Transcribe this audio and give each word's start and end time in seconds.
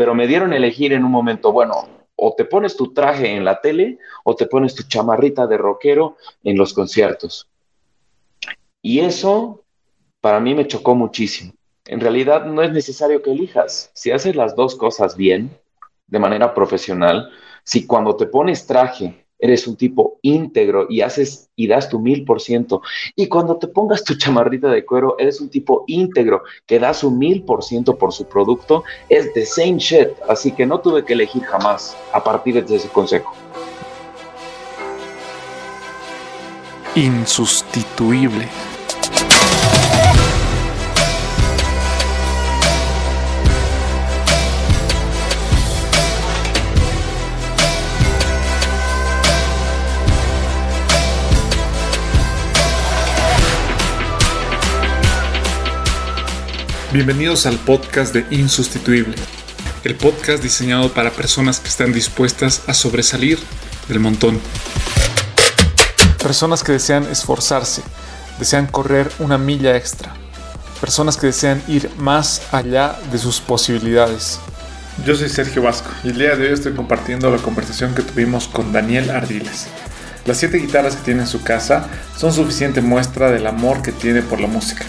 pero 0.00 0.14
me 0.14 0.26
dieron 0.26 0.54
elegir 0.54 0.94
en 0.94 1.04
un 1.04 1.10
momento, 1.10 1.52
bueno, 1.52 1.86
o 2.16 2.34
te 2.34 2.46
pones 2.46 2.74
tu 2.74 2.94
traje 2.94 3.36
en 3.36 3.44
la 3.44 3.60
tele 3.60 3.98
o 4.24 4.34
te 4.34 4.46
pones 4.46 4.74
tu 4.74 4.84
chamarrita 4.84 5.46
de 5.46 5.58
rockero 5.58 6.16
en 6.42 6.56
los 6.56 6.72
conciertos. 6.72 7.50
Y 8.80 9.00
eso 9.00 9.62
para 10.22 10.40
mí 10.40 10.54
me 10.54 10.66
chocó 10.66 10.94
muchísimo. 10.94 11.52
En 11.84 12.00
realidad 12.00 12.46
no 12.46 12.62
es 12.62 12.72
necesario 12.72 13.20
que 13.20 13.32
elijas. 13.32 13.90
Si 13.92 14.10
haces 14.10 14.36
las 14.36 14.56
dos 14.56 14.74
cosas 14.74 15.18
bien, 15.18 15.54
de 16.06 16.18
manera 16.18 16.54
profesional, 16.54 17.30
si 17.62 17.86
cuando 17.86 18.16
te 18.16 18.24
pones 18.24 18.66
traje 18.66 19.19
eres 19.40 19.66
un 19.66 19.76
tipo 19.76 20.18
íntegro 20.22 20.86
y 20.88 21.00
haces 21.00 21.48
y 21.56 21.66
das 21.66 21.88
tu 21.88 21.98
mil 21.98 22.24
por 22.24 22.40
ciento. 22.40 22.82
Y 23.16 23.28
cuando 23.28 23.56
te 23.56 23.68
pongas 23.68 24.04
tu 24.04 24.14
chamarrita 24.14 24.68
de 24.68 24.84
cuero, 24.84 25.16
eres 25.18 25.40
un 25.40 25.48
tipo 25.48 25.84
íntegro 25.86 26.42
que 26.66 26.78
da 26.78 26.94
su 26.94 27.10
mil 27.10 27.42
por 27.42 27.62
ciento 27.62 27.96
por 27.96 28.12
su 28.12 28.24
producto. 28.26 28.84
Es 29.08 29.32
the 29.34 29.44
same 29.44 29.78
shit. 29.78 30.08
Así 30.28 30.52
que 30.52 30.66
no 30.66 30.80
tuve 30.80 31.04
que 31.04 31.14
elegir 31.14 31.42
jamás 31.42 31.96
a 32.12 32.22
partir 32.22 32.64
de 32.64 32.76
ese 32.76 32.88
consejo. 32.88 33.32
Insustituible. 36.94 38.48
Bienvenidos 56.92 57.46
al 57.46 57.56
podcast 57.56 58.12
de 58.12 58.26
Insustituible, 58.34 59.14
el 59.84 59.94
podcast 59.94 60.42
diseñado 60.42 60.92
para 60.92 61.12
personas 61.12 61.60
que 61.60 61.68
están 61.68 61.92
dispuestas 61.92 62.62
a 62.66 62.74
sobresalir 62.74 63.38
del 63.86 64.00
montón. 64.00 64.40
Personas 66.20 66.64
que 66.64 66.72
desean 66.72 67.04
esforzarse, 67.04 67.82
desean 68.40 68.66
correr 68.66 69.08
una 69.20 69.38
milla 69.38 69.76
extra. 69.76 70.12
Personas 70.80 71.16
que 71.16 71.28
desean 71.28 71.62
ir 71.68 71.88
más 71.96 72.42
allá 72.50 72.98
de 73.12 73.18
sus 73.18 73.40
posibilidades. 73.40 74.40
Yo 75.06 75.14
soy 75.14 75.28
Sergio 75.28 75.62
Vasco 75.62 75.90
y 76.02 76.08
el 76.08 76.18
día 76.18 76.34
de 76.34 76.48
hoy 76.48 76.54
estoy 76.54 76.72
compartiendo 76.72 77.30
la 77.30 77.38
conversación 77.40 77.94
que 77.94 78.02
tuvimos 78.02 78.48
con 78.48 78.72
Daniel 78.72 79.10
Ardiles. 79.10 79.68
Las 80.26 80.38
siete 80.38 80.56
guitarras 80.56 80.96
que 80.96 81.04
tiene 81.04 81.20
en 81.20 81.28
su 81.28 81.44
casa 81.44 81.86
son 82.16 82.32
suficiente 82.32 82.80
muestra 82.80 83.30
del 83.30 83.46
amor 83.46 83.80
que 83.80 83.92
tiene 83.92 84.22
por 84.22 84.40
la 84.40 84.48
música 84.48 84.84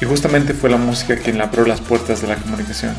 y 0.00 0.04
justamente 0.04 0.54
fue 0.54 0.70
la 0.70 0.76
música 0.76 1.16
quien 1.16 1.38
le 1.38 1.44
abrió 1.44 1.64
las 1.64 1.80
puertas 1.80 2.20
de 2.20 2.28
la 2.28 2.36
comunicación. 2.36 2.94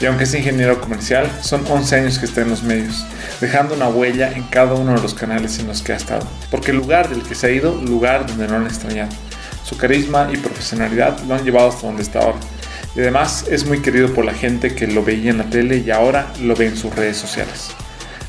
Y 0.00 0.06
aunque 0.06 0.24
es 0.24 0.34
ingeniero 0.34 0.80
comercial, 0.80 1.30
son 1.40 1.64
11 1.66 1.96
años 1.96 2.18
que 2.18 2.26
está 2.26 2.42
en 2.42 2.50
los 2.50 2.62
medios, 2.62 3.06
dejando 3.40 3.74
una 3.74 3.88
huella 3.88 4.32
en 4.32 4.42
cada 4.44 4.74
uno 4.74 4.94
de 4.94 5.00
los 5.00 5.14
canales 5.14 5.58
en 5.60 5.68
los 5.68 5.82
que 5.82 5.92
ha 5.92 5.96
estado. 5.96 6.26
Porque 6.50 6.72
el 6.72 6.78
lugar 6.78 7.08
del 7.08 7.22
que 7.22 7.34
se 7.34 7.46
ha 7.46 7.50
ido, 7.50 7.74
lugar 7.80 8.26
donde 8.26 8.48
no 8.48 8.56
han 8.56 8.66
extrañado. 8.66 9.10
Su 9.64 9.76
carisma 9.76 10.28
y 10.32 10.36
profesionalidad 10.36 11.18
lo 11.20 11.34
han 11.34 11.44
llevado 11.44 11.68
hasta 11.68 11.86
donde 11.86 12.02
está 12.02 12.20
ahora. 12.20 12.38
Y 12.96 13.00
además 13.00 13.46
es 13.48 13.64
muy 13.64 13.80
querido 13.80 14.12
por 14.12 14.24
la 14.24 14.34
gente 14.34 14.74
que 14.74 14.86
lo 14.86 15.04
veía 15.04 15.30
en 15.30 15.38
la 15.38 15.44
tele 15.44 15.78
y 15.78 15.90
ahora 15.90 16.32
lo 16.40 16.54
ve 16.54 16.66
en 16.66 16.76
sus 16.76 16.94
redes 16.94 17.16
sociales. 17.16 17.70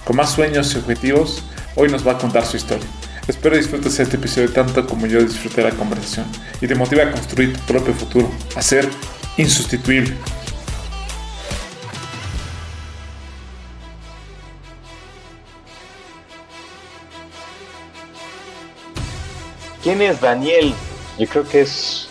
Con 0.05 0.15
más 0.15 0.31
sueños 0.31 0.73
y 0.73 0.77
objetivos, 0.77 1.43
hoy 1.75 1.89
nos 1.89 2.07
va 2.07 2.13
a 2.13 2.17
contar 2.17 2.45
su 2.45 2.57
historia. 2.57 2.87
Espero 3.27 3.57
disfrutes 3.57 3.99
este 3.99 4.17
episodio 4.17 4.53
tanto 4.53 4.85
como 4.85 5.07
yo 5.07 5.19
disfruté 5.19 5.63
la 5.63 5.71
conversación 5.71 6.27
y 6.61 6.67
te 6.67 6.75
motive 6.75 7.01
a 7.01 7.11
construir 7.11 7.57
tu 7.57 7.59
propio 7.61 7.91
futuro, 7.95 8.29
a 8.55 8.61
ser 8.61 8.87
insustituible. 9.37 10.15
¿Quién 19.81 20.03
es 20.03 20.21
Daniel? 20.21 20.75
Yo 21.17 21.27
creo 21.27 21.47
que 21.47 21.61
es 21.61 22.07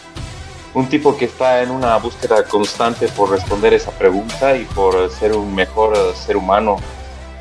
un 0.75 0.89
tipo 0.89 1.17
que 1.17 1.27
está 1.27 1.63
en 1.63 1.71
una 1.71 1.97
búsqueda 1.99 2.43
constante 2.43 3.07
por 3.07 3.31
responder 3.31 3.73
esa 3.73 3.93
pregunta 3.93 4.57
y 4.57 4.65
por 4.65 5.09
ser 5.13 5.33
un 5.33 5.55
mejor 5.55 5.97
ser 6.17 6.37
humano 6.37 6.77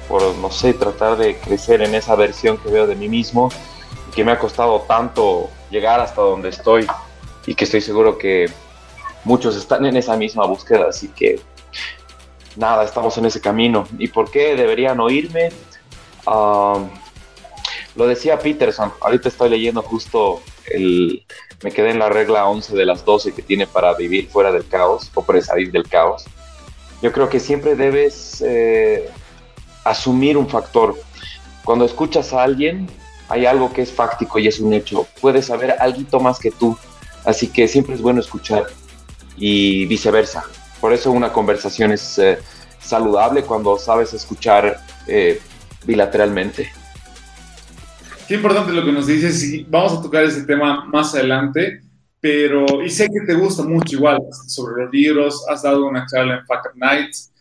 por, 0.07 0.35
no 0.35 0.51
sé, 0.51 0.73
tratar 0.73 1.17
de 1.17 1.37
crecer 1.37 1.81
en 1.81 1.95
esa 1.95 2.15
versión 2.15 2.57
que 2.57 2.69
veo 2.69 2.87
de 2.87 2.95
mí 2.95 3.09
mismo, 3.09 3.49
que 4.13 4.23
me 4.23 4.31
ha 4.31 4.39
costado 4.39 4.81
tanto 4.81 5.49
llegar 5.69 5.99
hasta 5.99 6.21
donde 6.21 6.49
estoy 6.49 6.87
y 7.45 7.55
que 7.55 7.65
estoy 7.65 7.81
seguro 7.81 8.17
que 8.17 8.49
muchos 9.23 9.55
están 9.55 9.85
en 9.85 9.97
esa 9.97 10.15
misma 10.15 10.45
búsqueda, 10.45 10.87
así 10.89 11.07
que 11.09 11.39
nada, 12.55 12.83
estamos 12.83 13.17
en 13.17 13.25
ese 13.25 13.41
camino. 13.41 13.87
¿Y 13.97 14.07
por 14.07 14.29
qué 14.29 14.55
deberían 14.55 14.99
oírme? 14.99 15.51
Um, 16.25 16.89
lo 17.95 18.07
decía 18.07 18.39
Peterson, 18.39 18.91
ahorita 19.01 19.29
estoy 19.29 19.49
leyendo 19.49 19.81
justo 19.81 20.41
el, 20.67 21.25
me 21.63 21.71
quedé 21.71 21.91
en 21.91 21.99
la 21.99 22.09
regla 22.09 22.47
11 22.47 22.75
de 22.75 22.85
las 22.85 23.05
12 23.05 23.33
que 23.33 23.41
tiene 23.41 23.67
para 23.67 23.93
vivir 23.93 24.29
fuera 24.29 24.51
del 24.51 24.67
caos 24.67 25.11
o 25.13 25.23
para 25.23 25.41
salir 25.41 25.71
del 25.71 25.87
caos. 25.87 26.25
Yo 27.01 27.11
creo 27.11 27.29
que 27.29 27.39
siempre 27.39 27.75
debes 27.75 28.41
eh, 28.45 29.09
asumir 29.83 30.37
un 30.37 30.47
factor. 30.47 30.95
Cuando 31.63 31.85
escuchas 31.85 32.33
a 32.33 32.43
alguien, 32.43 32.87
hay 33.29 33.45
algo 33.45 33.71
que 33.73 33.81
es 33.81 33.91
fáctico 33.91 34.39
y 34.39 34.47
es 34.47 34.59
un 34.59 34.73
hecho. 34.73 35.07
Puedes 35.21 35.45
saber 35.45 35.75
algo 35.79 36.19
más 36.19 36.39
que 36.39 36.51
tú, 36.51 36.77
así 37.25 37.47
que 37.47 37.67
siempre 37.67 37.95
es 37.95 38.01
bueno 38.01 38.19
escuchar 38.19 38.67
y 39.37 39.85
viceversa. 39.85 40.43
Por 40.79 40.93
eso 40.93 41.11
una 41.11 41.31
conversación 41.31 41.91
es 41.91 42.19
eh, 42.19 42.37
saludable 42.79 43.43
cuando 43.43 43.77
sabes 43.77 44.13
escuchar 44.13 44.79
eh, 45.07 45.41
bilateralmente. 45.85 46.71
Qué 48.27 48.35
importante 48.35 48.71
lo 48.71 48.85
que 48.85 48.91
nos 48.91 49.07
dices 49.07 49.43
y 49.43 49.63
vamos 49.63 49.93
a 49.93 50.01
tocar 50.01 50.23
ese 50.23 50.43
tema 50.43 50.85
más 50.85 51.13
adelante, 51.13 51.81
pero 52.19 52.65
y 52.83 52.89
sé 52.89 53.07
que 53.07 53.25
te 53.25 53.33
gusta 53.33 53.63
mucho 53.63 53.97
igual 53.97 54.19
sobre 54.47 54.83
los 54.83 54.93
libros, 54.93 55.45
has 55.49 55.63
dado 55.63 55.85
una 55.85 56.05
charla 56.05 56.35
en 56.35 56.45
Fuck 56.45 56.73
Nights, 56.75 57.32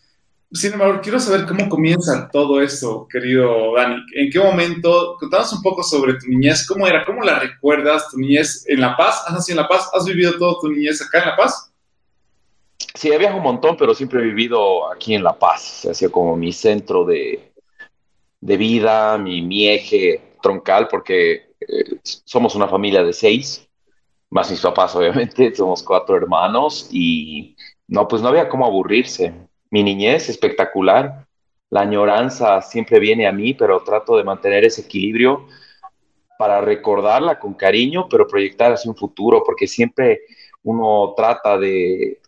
sin 0.52 0.74
embargo, 0.74 1.00
quiero 1.02 1.18
saber 1.18 1.46
cómo 1.46 1.68
comienza 1.68 2.28
todo 2.30 2.60
esto, 2.60 3.06
querido 3.10 3.74
Dani. 3.74 3.96
¿En 4.14 4.30
qué 4.30 4.38
momento? 4.38 5.16
Contanos 5.18 5.52
un 5.54 5.62
poco 5.62 5.82
sobre 5.82 6.14
tu 6.14 6.26
niñez. 6.28 6.66
¿Cómo 6.66 6.86
era? 6.86 7.04
¿Cómo 7.06 7.22
la 7.22 7.38
recuerdas? 7.38 8.10
¿Tu 8.10 8.18
niñez 8.18 8.64
en 8.68 8.80
La 8.80 8.94
Paz? 8.96 9.24
¿Has 9.26 9.32
nacido 9.32 9.58
en 9.58 9.62
La 9.62 9.68
Paz? 9.68 9.88
¿Has 9.94 10.04
vivido 10.04 10.36
toda 10.38 10.60
tu 10.60 10.68
niñez 10.68 11.00
acá 11.00 11.20
en 11.20 11.28
La 11.30 11.36
Paz? 11.36 11.72
Sí, 12.94 13.10
he 13.10 13.16
viajado 13.16 13.38
un 13.38 13.44
montón, 13.44 13.76
pero 13.78 13.94
siempre 13.94 14.20
he 14.20 14.24
vivido 14.24 14.92
aquí 14.92 15.14
en 15.14 15.24
La 15.24 15.38
Paz. 15.38 15.86
Ha 15.86 15.94
sido 15.94 16.12
como 16.12 16.36
mi 16.36 16.52
centro 16.52 17.04
de, 17.06 17.52
de 18.40 18.56
vida, 18.58 19.16
mi, 19.16 19.40
mi, 19.40 19.68
eje 19.70 20.36
troncal, 20.42 20.88
porque 20.88 21.54
eh, 21.60 21.98
somos 22.02 22.54
una 22.54 22.68
familia 22.68 23.02
de 23.02 23.14
seis, 23.14 23.66
más 24.28 24.50
mis 24.50 24.60
papás, 24.60 24.94
obviamente. 24.94 25.54
Somos 25.56 25.82
cuatro 25.82 26.14
hermanos 26.16 26.88
y 26.90 27.56
no, 27.88 28.06
pues 28.06 28.20
no 28.20 28.28
había 28.28 28.50
cómo 28.50 28.66
aburrirse 28.66 29.32
mi 29.72 29.82
niñez 29.82 30.28
espectacular. 30.28 31.26
La 31.70 31.80
añoranza 31.80 32.60
siempre 32.60 33.00
viene 33.00 33.26
a 33.26 33.32
mí, 33.32 33.54
pero 33.54 33.82
trato 33.82 34.18
de 34.18 34.22
mantener 34.22 34.64
ese 34.64 34.82
equilibrio 34.82 35.46
para 36.38 36.60
recordarla 36.60 37.38
con 37.38 37.54
cariño, 37.54 38.06
pero 38.08 38.28
proyectar 38.28 38.70
hacia 38.72 38.90
un 38.90 38.96
futuro, 38.96 39.42
porque 39.44 39.66
siempre 39.66 40.20
uno 40.62 41.14
trata 41.16 41.56
de 41.58 42.20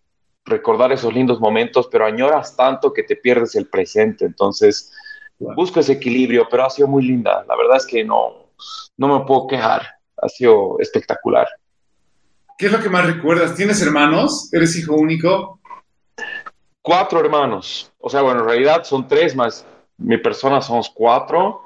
recordar 0.47 0.93
esos 0.93 1.13
lindos 1.13 1.39
momentos, 1.39 1.87
pero 1.93 2.07
añoras 2.07 2.57
tanto 2.57 2.95
que 2.95 3.03
te 3.03 3.17
pierdes 3.17 3.55
el 3.57 3.69
presente. 3.69 4.25
Entonces, 4.25 4.91
busco 5.39 5.81
ese 5.81 5.93
equilibrio, 5.93 6.49
pero 6.51 6.65
ha 6.65 6.71
sido 6.71 6.89
muy 6.89 7.05
linda. 7.05 7.45
La 7.47 7.57
verdad 7.57 7.77
es 7.77 7.87
que 7.87 8.05
no, 8.05 8.53
no 8.97 9.19
me 9.19 9.27
puedo 9.27 9.47
quejar. 9.49 9.83
Ha 10.17 10.29
sido 10.31 10.79
espectacular. 10.79 11.47
¿Qué 12.57 12.67
es 12.67 12.73
lo 12.73 12.81
que 12.81 12.89
más 12.89 13.05
recuerdas? 13.05 13.55
¿Tienes 13.55 13.83
hermanos? 13.83 14.49
¿Eres 14.55 14.79
hijo 14.79 14.95
único? 14.95 15.61
Cuatro 16.85 17.19
hermanos. 17.19 17.91
O 17.99 18.11
sea, 18.11 18.21
bueno, 18.21 18.41
en 18.41 18.47
realidad 18.47 18.85
son 18.85 19.09
tres 19.09 19.35
más 19.35 19.67
mi 19.97 20.19
persona 20.19 20.61
somos 20.61 20.91
cuatro. 20.91 21.63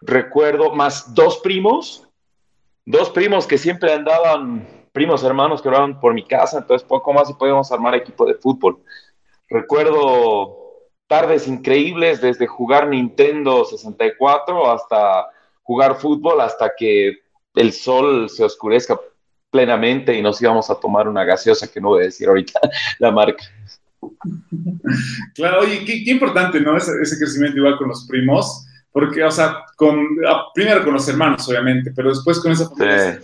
Recuerdo 0.00 0.74
más 0.74 1.14
dos 1.14 1.38
primos, 1.38 2.08
dos 2.84 3.10
primos 3.10 3.46
que 3.46 3.58
siempre 3.58 3.92
andaban, 3.92 4.66
primos 4.92 5.22
hermanos 5.22 5.62
que 5.62 5.68
eran 5.68 6.00
por 6.00 6.14
mi 6.14 6.24
casa, 6.24 6.58
entonces 6.58 6.86
poco 6.86 7.12
más 7.12 7.30
y 7.30 7.34
podíamos 7.34 7.70
armar 7.70 7.94
equipo 7.94 8.24
de 8.26 8.34
fútbol. 8.34 8.82
Recuerdo 9.48 10.58
tardes 11.06 11.46
increíbles 11.46 12.20
desde 12.20 12.46
jugar 12.46 12.88
Nintendo 12.88 13.64
64 13.64 14.70
hasta 14.72 15.28
jugar 15.62 15.96
fútbol 15.96 16.40
hasta 16.40 16.72
que 16.74 17.18
el 17.54 17.72
sol 17.72 18.30
se 18.30 18.44
oscurezca 18.44 18.98
plenamente 19.50 20.14
y 20.14 20.22
nos 20.22 20.40
íbamos 20.40 20.70
a 20.70 20.80
tomar 20.80 21.06
una 21.06 21.24
gaseosa 21.24 21.70
que 21.70 21.80
no 21.80 21.90
voy 21.90 22.02
a 22.02 22.06
decir 22.06 22.28
ahorita 22.28 22.58
la 22.98 23.10
marca. 23.10 23.44
Claro, 25.34 25.60
oye, 25.60 25.84
qué, 25.84 26.10
importante, 26.10 26.60
¿no? 26.60 26.76
Ese, 26.76 27.18
crecimiento 27.18 27.58
igual 27.58 27.76
con 27.78 27.88
los 27.88 28.06
primos, 28.06 28.66
porque, 28.90 29.22
o 29.22 29.30
sea, 29.30 29.58
con, 29.76 29.96
primero 30.54 30.84
con 30.84 30.94
los 30.94 31.08
hermanos, 31.08 31.48
obviamente, 31.48 31.92
pero 31.94 32.10
después 32.10 32.40
con 32.40 32.52
esa 32.52 32.68
familia. 32.68 33.20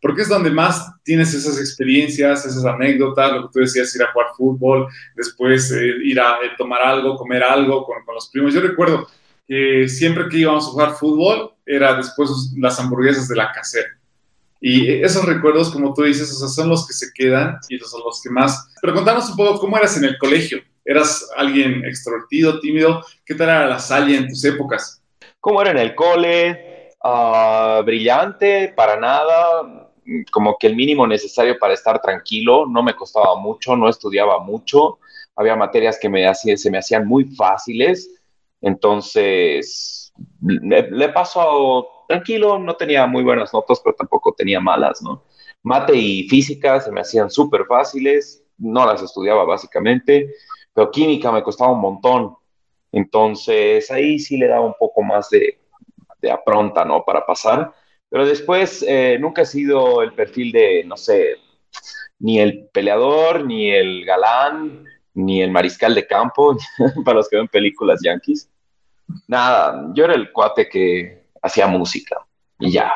porque 0.00 0.22
es 0.22 0.28
donde 0.28 0.50
más 0.50 0.90
tienes 1.02 1.32
esas 1.34 1.58
experiencias, 1.58 2.44
esas 2.44 2.64
anécdotas, 2.64 3.32
lo 3.32 3.42
que 3.42 3.52
tú 3.52 3.58
decías, 3.60 3.94
ir 3.94 4.02
a 4.02 4.12
jugar 4.12 4.28
fútbol, 4.36 4.88
después 5.14 5.70
eh, 5.72 5.94
ir 6.04 6.20
a 6.20 6.36
eh, 6.36 6.50
tomar 6.56 6.82
algo, 6.82 7.16
comer 7.16 7.42
algo 7.42 7.84
con, 7.84 8.04
con, 8.04 8.14
los 8.14 8.28
primos. 8.28 8.54
Yo 8.54 8.60
recuerdo 8.60 9.06
que 9.46 9.88
siempre 9.88 10.28
que 10.28 10.38
íbamos 10.38 10.66
a 10.66 10.70
jugar 10.70 10.90
fútbol 10.92 11.52
era 11.64 11.96
después 11.96 12.30
las 12.56 12.78
hamburguesas 12.80 13.28
de 13.28 13.36
la 13.36 13.52
casera. 13.52 13.97
Y 14.60 14.90
esos 15.02 15.24
recuerdos, 15.24 15.70
como 15.70 15.94
tú 15.94 16.02
dices, 16.02 16.32
o 16.32 16.34
sea, 16.34 16.48
son 16.48 16.68
los 16.68 16.86
que 16.86 16.92
se 16.92 17.12
quedan 17.14 17.58
y 17.68 17.78
son 17.78 18.02
los 18.04 18.20
que 18.22 18.30
más... 18.30 18.74
Pero 18.80 18.94
contanos 18.94 19.30
un 19.30 19.36
poco 19.36 19.60
cómo 19.60 19.76
eras 19.76 19.96
en 19.96 20.04
el 20.04 20.18
colegio. 20.18 20.58
¿Eras 20.84 21.28
alguien 21.36 21.84
extrovertido, 21.84 22.60
tímido? 22.60 23.04
¿Qué 23.24 23.34
tal 23.34 23.50
era 23.50 23.66
la 23.66 23.78
salle 23.78 24.16
en 24.16 24.28
tus 24.28 24.44
épocas? 24.44 25.02
¿Cómo 25.38 25.60
era 25.62 25.70
en 25.70 25.78
el 25.78 25.94
cole? 25.94 26.90
Uh, 27.04 27.84
brillante, 27.84 28.72
para 28.74 28.98
nada. 28.98 29.92
Como 30.32 30.56
que 30.58 30.66
el 30.66 30.74
mínimo 30.74 31.06
necesario 31.06 31.58
para 31.58 31.74
estar 31.74 32.00
tranquilo. 32.00 32.66
No 32.66 32.82
me 32.82 32.96
costaba 32.96 33.36
mucho, 33.36 33.76
no 33.76 33.88
estudiaba 33.88 34.40
mucho. 34.40 34.98
Había 35.36 35.54
materias 35.54 35.98
que 36.00 36.08
me 36.08 36.34
se 36.34 36.70
me 36.70 36.78
hacían 36.78 37.06
muy 37.06 37.26
fáciles. 37.36 38.10
Entonces, 38.60 40.12
le, 40.40 40.90
le 40.90 41.08
paso 41.10 41.97
tranquilo, 42.08 42.58
no 42.58 42.74
tenía 42.74 43.06
muy 43.06 43.22
buenas 43.22 43.52
notas, 43.52 43.80
pero 43.84 43.94
tampoco 43.94 44.34
tenía 44.36 44.58
malas, 44.58 45.00
¿no? 45.00 45.22
Mate 45.62 45.94
y 45.94 46.28
física 46.28 46.80
se 46.80 46.90
me 46.90 47.02
hacían 47.02 47.30
súper 47.30 47.66
fáciles, 47.66 48.42
no 48.56 48.84
las 48.84 49.00
estudiaba 49.02 49.44
básicamente 49.44 50.34
pero 50.78 50.92
química 50.92 51.32
me 51.32 51.42
costaba 51.42 51.72
un 51.72 51.80
montón. 51.80 52.36
Entonces 52.92 53.90
ahí 53.90 54.16
sí 54.20 54.36
le 54.36 54.46
daba 54.46 54.64
un 54.64 54.74
poco 54.78 55.02
más 55.02 55.28
de, 55.28 55.58
de 56.22 56.30
apronta, 56.30 56.84
¿no? 56.84 57.04
Para 57.04 57.26
pasar. 57.26 57.74
Pero 58.08 58.24
después 58.24 58.84
eh, 58.86 59.18
nunca 59.18 59.42
he 59.42 59.46
sido 59.46 60.02
el 60.02 60.12
perfil 60.12 60.52
de, 60.52 60.84
no 60.84 60.96
sé, 60.96 61.34
ni 62.20 62.38
el 62.38 62.68
peleador, 62.72 63.44
ni 63.44 63.72
el 63.72 64.04
galán, 64.04 64.84
ni 65.14 65.42
el 65.42 65.50
mariscal 65.50 65.96
de 65.96 66.06
campo, 66.06 66.56
para 67.04 67.16
los 67.16 67.28
que 67.28 67.38
ven 67.38 67.48
películas 67.48 67.98
yankees. 68.04 68.48
Nada, 69.26 69.90
yo 69.94 70.04
era 70.04 70.14
el 70.14 70.30
cuate 70.30 70.68
que 70.68 71.24
hacía 71.48 71.66
música 71.66 72.16
y 72.58 72.72
ya. 72.72 72.92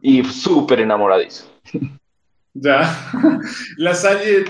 Y 0.00 0.24
súper 0.24 0.80
enamoradizo. 0.80 1.50
Ya. 2.58 3.10
La 3.76 3.94
Salle, 3.94 4.44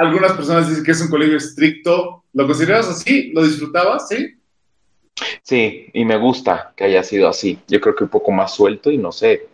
algunas 0.00 0.32
personas 0.34 0.68
dicen 0.68 0.84
que 0.84 0.92
es 0.92 1.00
un 1.00 1.10
colegio 1.10 1.36
estricto. 1.36 2.24
¿Lo 2.32 2.46
consideras 2.46 2.88
así? 2.88 3.32
¿Lo 3.32 3.42
disfrutabas? 3.42 4.08
Sí. 4.08 4.36
Sí, 5.42 5.90
y 5.92 6.04
me 6.04 6.16
gusta 6.16 6.72
que 6.76 6.84
haya 6.84 7.02
sido 7.02 7.28
así. 7.28 7.58
Yo 7.66 7.80
creo 7.80 7.94
que 7.94 8.04
un 8.04 8.10
poco 8.10 8.30
más 8.30 8.54
suelto 8.54 8.90
y 8.90 8.98
no 8.98 9.10
sé. 9.10 9.48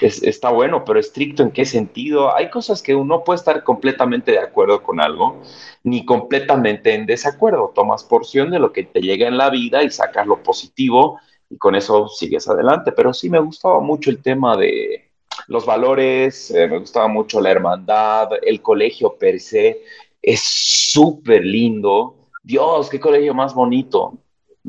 está 0.00 0.50
bueno, 0.50 0.84
pero 0.84 1.00
estricto 1.00 1.42
en 1.42 1.50
qué 1.50 1.64
sentido? 1.64 2.34
Hay 2.34 2.50
cosas 2.50 2.82
que 2.82 2.94
uno 2.94 3.24
puede 3.24 3.38
estar 3.38 3.64
completamente 3.64 4.32
de 4.32 4.40
acuerdo 4.40 4.82
con 4.82 5.00
algo, 5.00 5.40
ni 5.84 6.04
completamente 6.04 6.94
en 6.94 7.06
desacuerdo. 7.06 7.72
Tomas 7.74 8.04
porción 8.04 8.50
de 8.50 8.58
lo 8.58 8.72
que 8.72 8.84
te 8.84 9.00
llega 9.00 9.26
en 9.28 9.38
la 9.38 9.48
vida 9.48 9.82
y 9.82 9.90
sacas 9.90 10.26
lo 10.26 10.42
positivo 10.42 11.20
y 11.52 11.58
con 11.58 11.74
eso 11.74 12.08
sigues 12.08 12.48
adelante. 12.48 12.92
Pero 12.92 13.12
sí 13.12 13.28
me 13.30 13.38
gustaba 13.38 13.80
mucho 13.80 14.10
el 14.10 14.22
tema 14.22 14.56
de, 14.56 15.12
los 15.48 15.66
valores, 15.66 16.50
eh, 16.50 16.66
me 16.68 16.78
gustaba 16.78 17.08
mucho 17.08 17.40
la 17.40 17.50
hermandad, 17.50 18.28
el 18.42 18.60
colegio 18.60 19.16
per 19.16 19.40
se 19.40 19.82
es 20.20 20.40
súper 20.40 21.44
lindo. 21.44 22.28
Dios, 22.42 22.88
qué 22.88 23.00
colegio 23.00 23.34
más 23.34 23.54
bonito. 23.54 24.18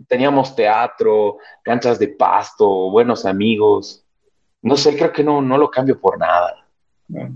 Teníamos 0.08 0.56
teatro, 0.56 1.38
canchas 1.64 2.00
de 2.00 2.08
pasto, 2.08 2.90
buenos 2.90 3.26
amigos. 3.26 4.04
No 4.62 4.76
sé, 4.76 4.96
creo 4.96 5.12
que 5.12 5.24
no, 5.24 5.42
no 5.42 5.58
lo 5.58 5.70
cambio 5.70 6.00
por 6.00 6.18
nada. 6.18 6.66
Ah, 7.16 7.30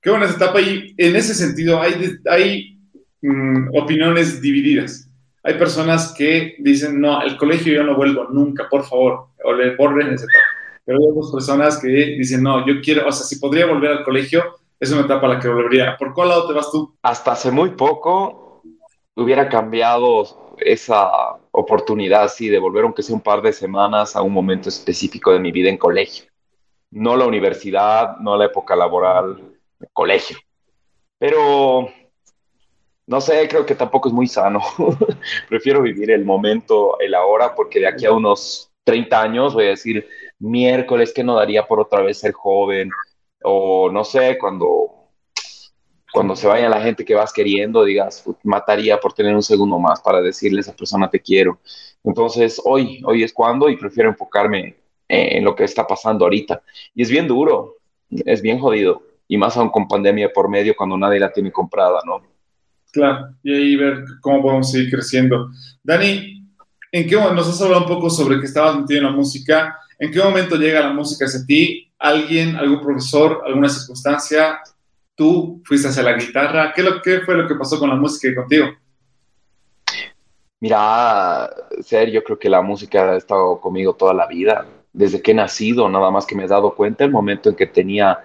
qué, 0.00 0.10
buena 0.10 0.26
etapa 0.26 0.60
y 0.60 0.94
en 0.96 1.16
ese 1.16 1.34
sentido 1.34 1.80
hay, 1.80 2.16
hay 2.28 2.78
mm, 3.22 3.76
opiniones 3.76 4.40
divididas. 4.40 5.05
Hay 5.46 5.54
personas 5.54 6.12
que 6.12 6.56
dicen, 6.58 7.00
no, 7.00 7.22
el 7.22 7.36
colegio 7.36 7.72
yo 7.72 7.84
no 7.84 7.96
vuelvo 7.96 8.24
nunca, 8.24 8.68
por 8.68 8.84
favor, 8.84 9.28
o 9.44 9.52
le 9.52 9.76
borren 9.76 10.12
esa 10.12 10.24
etapa 10.24 10.56
pero 10.86 11.00
hay 11.00 11.06
otras 11.10 11.32
personas 11.32 11.78
que 11.82 11.88
dicen, 11.88 12.44
no, 12.44 12.64
yo 12.64 12.80
quiero, 12.80 13.06
o 13.08 13.12
sea, 13.12 13.26
si 13.26 13.40
podría 13.40 13.66
volver 13.66 13.90
al 13.90 14.04
colegio, 14.04 14.56
es 14.78 14.92
una 14.92 15.02
etapa 15.02 15.26
a 15.26 15.30
la 15.30 15.40
que 15.40 15.48
volvería. 15.48 15.96
¿Por 15.98 16.14
cuál 16.14 16.28
lado 16.28 16.46
te 16.46 16.54
vas 16.54 16.70
tú? 16.70 16.96
Hasta 17.02 17.32
hace 17.32 17.50
muy 17.50 17.70
poco 17.70 18.62
hubiera 19.16 19.48
cambiado 19.48 20.54
esa 20.58 21.10
oportunidad, 21.50 22.28
sí, 22.28 22.48
de 22.48 22.60
volver 22.60 22.84
aunque 22.84 23.02
sea 23.02 23.16
un 23.16 23.20
par 23.20 23.42
de 23.42 23.52
semanas 23.52 24.14
a 24.14 24.22
un 24.22 24.32
momento 24.32 24.68
específico 24.68 25.32
de 25.32 25.40
mi 25.40 25.50
vida 25.50 25.68
en 25.68 25.76
colegio. 25.76 26.26
No 26.92 27.16
la 27.16 27.26
universidad, 27.26 28.18
no 28.18 28.36
la 28.36 28.44
época 28.44 28.76
laboral, 28.76 29.42
colegio. 29.92 30.38
Pero, 31.18 31.88
no 33.06 33.20
sé, 33.20 33.46
creo 33.48 33.64
que 33.64 33.74
tampoco 33.74 34.08
es 34.08 34.14
muy 34.14 34.26
sano. 34.26 34.60
Prefiero 35.48 35.82
vivir 35.82 36.10
el 36.10 36.24
momento, 36.24 36.98
el 37.00 37.14
ahora, 37.14 37.54
porque 37.54 37.80
de 37.80 37.88
aquí 37.88 38.04
a 38.04 38.12
unos 38.12 38.72
30 38.84 39.20
años 39.20 39.54
voy 39.54 39.66
a 39.66 39.70
decir, 39.70 40.08
miércoles 40.38 41.12
que 41.14 41.24
no 41.24 41.36
daría 41.36 41.66
por 41.66 41.80
otra 41.80 42.02
vez 42.02 42.18
ser 42.18 42.32
joven, 42.32 42.90
o 43.42 43.90
no 43.90 44.04
sé, 44.04 44.36
cuando, 44.38 45.10
cuando 46.12 46.34
se 46.34 46.48
vaya 46.48 46.68
la 46.68 46.80
gente 46.80 47.04
que 47.04 47.14
vas 47.14 47.32
queriendo, 47.32 47.84
digas, 47.84 48.24
mataría 48.42 48.98
por 48.98 49.12
tener 49.12 49.34
un 49.34 49.42
segundo 49.42 49.78
más 49.78 50.00
para 50.00 50.20
decirle 50.20 50.58
a 50.58 50.62
esa 50.62 50.76
persona 50.76 51.08
te 51.08 51.20
quiero. 51.20 51.60
Entonces, 52.02 52.60
hoy, 52.64 53.02
hoy 53.04 53.22
es 53.22 53.32
cuando 53.32 53.68
y 53.68 53.76
prefiero 53.76 54.10
enfocarme 54.10 54.76
en 55.08 55.44
lo 55.44 55.54
que 55.54 55.64
está 55.64 55.86
pasando 55.86 56.24
ahorita. 56.24 56.62
Y 56.94 57.02
es 57.02 57.10
bien 57.10 57.28
duro, 57.28 57.76
es 58.10 58.42
bien 58.42 58.58
jodido, 58.58 59.02
y 59.28 59.36
más 59.36 59.56
aún 59.56 59.70
con 59.70 59.86
pandemia 59.88 60.32
por 60.32 60.48
medio 60.48 60.74
cuando 60.76 60.96
nadie 60.96 61.20
la 61.20 61.32
tiene 61.32 61.52
comprada, 61.52 62.00
¿no? 62.04 62.35
Claro, 62.96 63.28
y 63.42 63.52
ahí 63.52 63.76
ver 63.76 64.04
cómo 64.22 64.40
podemos 64.40 64.70
seguir 64.72 64.90
creciendo. 64.90 65.50
Dani, 65.84 66.42
¿en 66.90 67.06
qué 67.06 67.14
nos 67.14 67.46
has 67.46 67.60
hablado 67.60 67.82
un 67.82 67.88
poco 67.88 68.08
sobre 68.08 68.40
que 68.40 68.46
estabas 68.46 68.74
metido 68.78 69.00
en 69.00 69.04
la 69.04 69.10
música? 69.10 69.78
¿En 69.98 70.10
qué 70.10 70.18
momento 70.18 70.56
llega 70.56 70.80
la 70.80 70.94
música 70.94 71.26
hacia 71.26 71.44
ti? 71.44 71.92
¿Alguien, 71.98 72.56
algún 72.56 72.80
profesor, 72.80 73.42
alguna 73.44 73.68
circunstancia? 73.68 74.60
¿Tú 75.14 75.60
fuiste 75.66 75.88
hacia 75.88 76.04
la 76.04 76.14
guitarra? 76.14 76.72
¿Qué, 76.74 77.20
fue 77.20 77.36
lo 77.36 77.46
que 77.46 77.54
pasó 77.56 77.78
con 77.78 77.90
la 77.90 77.96
música 77.96 78.28
y 78.28 78.34
contigo? 78.34 78.68
Mira, 80.58 81.50
ser, 81.82 82.10
yo 82.10 82.24
creo 82.24 82.38
que 82.38 82.48
la 82.48 82.62
música 82.62 83.12
ha 83.12 83.16
estado 83.18 83.60
conmigo 83.60 83.92
toda 83.92 84.14
la 84.14 84.26
vida, 84.26 84.66
desde 84.94 85.20
que 85.20 85.32
he 85.32 85.34
nacido, 85.34 85.86
nada 85.90 86.10
más 86.10 86.24
que 86.24 86.34
me 86.34 86.44
he 86.44 86.48
dado 86.48 86.74
cuenta 86.74 87.04
el 87.04 87.10
momento 87.10 87.50
en 87.50 87.56
que 87.56 87.66
tenía 87.66 88.20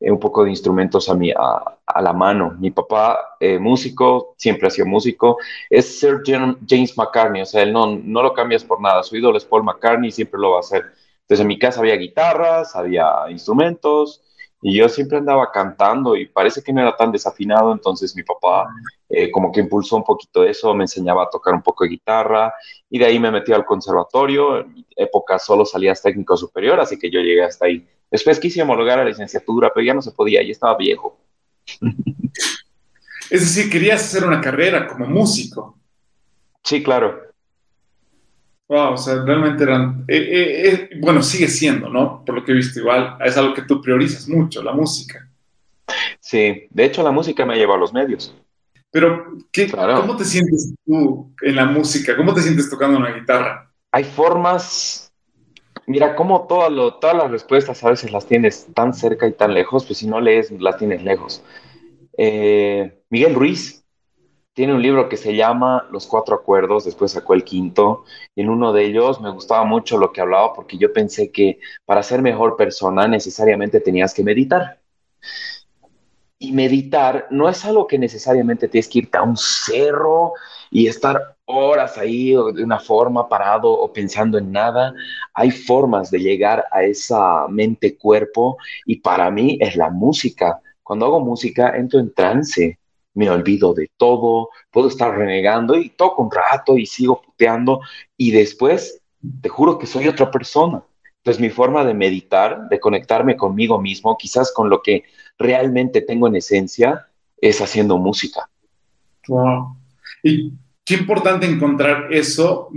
eh, 0.00 0.10
un 0.10 0.20
poco 0.20 0.44
de 0.44 0.50
instrumentos 0.50 1.08
a, 1.08 1.14
mi, 1.14 1.30
a, 1.30 2.00
la 2.02 2.12
mano. 2.12 2.54
Mi 2.58 2.70
papá, 2.70 3.36
eh, 3.40 3.58
músico, 3.58 4.34
siempre 4.36 4.68
ha 4.68 4.70
sido 4.70 4.86
músico, 4.86 5.38
es 5.70 5.98
Sir 5.98 6.22
James 6.26 6.96
McCartney, 6.96 7.42
o 7.42 7.46
sea, 7.46 7.62
él 7.62 7.72
no, 7.72 7.96
no 7.96 8.22
lo 8.22 8.32
cambias 8.34 8.64
por 8.64 8.80
nada, 8.80 9.02
su 9.02 9.16
ídolo 9.16 9.38
es 9.38 9.44
Paul 9.44 9.64
McCartney 9.64 10.08
y 10.08 10.12
siempre 10.12 10.40
lo 10.40 10.52
va 10.52 10.58
a 10.58 10.60
hacer. 10.60 10.84
Entonces 11.22 11.40
en 11.40 11.48
mi 11.48 11.58
casa 11.58 11.80
había 11.80 11.96
guitarras, 11.96 12.76
había 12.76 13.08
instrumentos 13.30 14.22
y 14.62 14.76
yo 14.76 14.88
siempre 14.88 15.18
andaba 15.18 15.50
cantando 15.52 16.16
y 16.16 16.26
parece 16.26 16.62
que 16.62 16.72
no 16.72 16.80
era 16.80 16.96
tan 16.96 17.12
desafinado, 17.12 17.72
entonces 17.72 18.16
mi 18.16 18.22
papá 18.22 18.68
eh, 19.08 19.30
como 19.30 19.52
que 19.52 19.60
impulsó 19.60 19.96
un 19.96 20.04
poquito 20.04 20.44
eso, 20.44 20.74
me 20.74 20.84
enseñaba 20.84 21.24
a 21.24 21.30
tocar 21.30 21.54
un 21.54 21.62
poco 21.62 21.84
de 21.84 21.90
guitarra 21.90 22.52
y 22.88 22.98
de 22.98 23.04
ahí 23.04 23.18
me 23.18 23.30
metí 23.30 23.52
al 23.52 23.64
conservatorio, 23.64 24.60
en 24.60 24.72
mi 24.72 24.86
época 24.96 25.38
solo 25.38 25.64
salías 25.64 26.02
técnico 26.02 26.36
superior, 26.36 26.80
así 26.80 26.98
que 26.98 27.10
yo 27.10 27.20
llegué 27.20 27.44
hasta 27.44 27.66
ahí. 27.66 27.86
Después 28.10 28.40
quise 28.40 28.62
homologar 28.62 28.98
la 28.98 29.04
licenciatura, 29.04 29.72
pero 29.74 29.84
ya 29.84 29.94
no 29.94 30.02
se 30.02 30.12
podía, 30.12 30.42
ya 30.42 30.52
estaba 30.52 30.76
viejo. 30.76 31.18
Es 33.28 33.40
decir, 33.40 33.68
querías 33.68 34.04
hacer 34.04 34.24
una 34.24 34.40
carrera 34.40 34.86
como 34.86 35.04
músico. 35.06 35.76
Sí, 36.62 36.80
claro. 36.80 37.22
Wow, 38.68 38.94
o 38.94 38.96
sea, 38.96 39.22
realmente 39.22 39.62
eran, 39.62 40.04
eh, 40.08 40.16
eh, 40.16 40.68
eh, 40.68 40.90
bueno, 41.00 41.22
sigue 41.22 41.46
siendo, 41.46 41.88
¿no? 41.88 42.24
Por 42.24 42.34
lo 42.34 42.44
que 42.44 42.50
he 42.50 42.54
visto 42.56 42.80
igual, 42.80 43.16
es 43.24 43.36
algo 43.36 43.54
que 43.54 43.62
tú 43.62 43.80
priorizas 43.80 44.28
mucho, 44.28 44.60
la 44.60 44.72
música. 44.72 45.28
Sí, 46.18 46.66
de 46.70 46.84
hecho 46.84 47.04
la 47.04 47.12
música 47.12 47.46
me 47.46 47.54
ha 47.54 47.56
llevado 47.56 47.76
a 47.76 47.80
los 47.80 47.92
medios. 47.92 48.34
Pero, 48.90 49.36
¿qué, 49.52 49.70
¿cómo 49.70 50.16
te 50.16 50.24
sientes 50.24 50.74
tú 50.84 51.32
en 51.42 51.54
la 51.54 51.66
música? 51.66 52.16
¿Cómo 52.16 52.34
te 52.34 52.42
sientes 52.42 52.68
tocando 52.68 52.98
una 52.98 53.12
guitarra? 53.12 53.70
Hay 53.92 54.02
formas, 54.02 55.12
mira, 55.86 56.16
como 56.16 56.48
todas 56.48 56.72
las 56.72 57.30
respuestas 57.30 57.84
a 57.84 57.90
veces 57.90 58.10
las 58.10 58.26
tienes 58.26 58.66
tan 58.74 58.94
cerca 58.94 59.28
y 59.28 59.32
tan 59.32 59.54
lejos, 59.54 59.84
pues 59.84 59.98
si 59.98 60.08
no 60.08 60.20
lees, 60.20 60.50
las 60.50 60.76
tienes 60.76 61.04
lejos. 61.04 61.44
Miguel 62.18 63.34
Ruiz, 63.34 63.84
tiene 64.56 64.72
un 64.72 64.80
libro 64.80 65.10
que 65.10 65.18
se 65.18 65.36
llama 65.36 65.86
Los 65.90 66.06
Cuatro 66.06 66.34
Acuerdos, 66.34 66.86
después 66.86 67.12
sacó 67.12 67.34
el 67.34 67.44
quinto, 67.44 68.04
y 68.34 68.40
en 68.40 68.48
uno 68.48 68.72
de 68.72 68.86
ellos 68.86 69.20
me 69.20 69.30
gustaba 69.30 69.64
mucho 69.64 69.98
lo 69.98 70.14
que 70.14 70.22
hablaba 70.22 70.54
porque 70.54 70.78
yo 70.78 70.94
pensé 70.94 71.30
que 71.30 71.60
para 71.84 72.02
ser 72.02 72.22
mejor 72.22 72.56
persona 72.56 73.06
necesariamente 73.06 73.80
tenías 73.80 74.14
que 74.14 74.24
meditar. 74.24 74.80
Y 76.38 76.52
meditar 76.52 77.26
no 77.30 77.50
es 77.50 77.66
algo 77.66 77.86
que 77.86 77.98
necesariamente 77.98 78.66
tienes 78.68 78.88
que 78.88 79.00
irte 79.00 79.18
a 79.18 79.24
un 79.24 79.36
cerro 79.36 80.32
y 80.70 80.86
estar 80.86 81.36
horas 81.44 81.98
ahí 81.98 82.30
de 82.30 82.64
una 82.64 82.78
forma 82.78 83.28
parado 83.28 83.70
o 83.70 83.92
pensando 83.92 84.38
en 84.38 84.52
nada. 84.52 84.94
Hay 85.34 85.50
formas 85.50 86.10
de 86.10 86.20
llegar 86.20 86.64
a 86.72 86.82
esa 86.82 87.46
mente-cuerpo 87.48 88.56
y 88.86 89.00
para 89.00 89.30
mí 89.30 89.58
es 89.60 89.76
la 89.76 89.90
música. 89.90 90.62
Cuando 90.82 91.04
hago 91.04 91.20
música 91.20 91.76
entro 91.76 92.00
en 92.00 92.14
trance, 92.14 92.78
me 93.16 93.30
olvido 93.30 93.74
de 93.74 93.90
todo, 93.96 94.50
puedo 94.70 94.88
estar 94.88 95.16
renegando 95.16 95.74
y 95.74 95.88
toco 95.88 96.22
un 96.22 96.30
rato 96.30 96.76
y 96.78 96.86
sigo 96.86 97.22
puteando 97.22 97.80
y 98.16 98.30
después 98.30 99.00
te 99.40 99.48
juro 99.48 99.78
que 99.78 99.86
soy 99.86 100.06
otra 100.06 100.30
persona. 100.30 100.84
Entonces 101.18 101.40
mi 101.40 101.50
forma 101.50 101.84
de 101.84 101.94
meditar, 101.94 102.68
de 102.68 102.78
conectarme 102.78 103.36
conmigo 103.36 103.80
mismo, 103.80 104.16
quizás 104.16 104.52
con 104.52 104.70
lo 104.70 104.82
que 104.82 105.04
realmente 105.38 106.02
tengo 106.02 106.28
en 106.28 106.36
esencia, 106.36 107.08
es 107.38 107.60
haciendo 107.60 107.96
música. 107.96 108.48
Wow. 109.26 109.76
Y 110.22 110.52
qué 110.84 110.94
importante 110.94 111.46
encontrar 111.46 112.12
eso, 112.12 112.70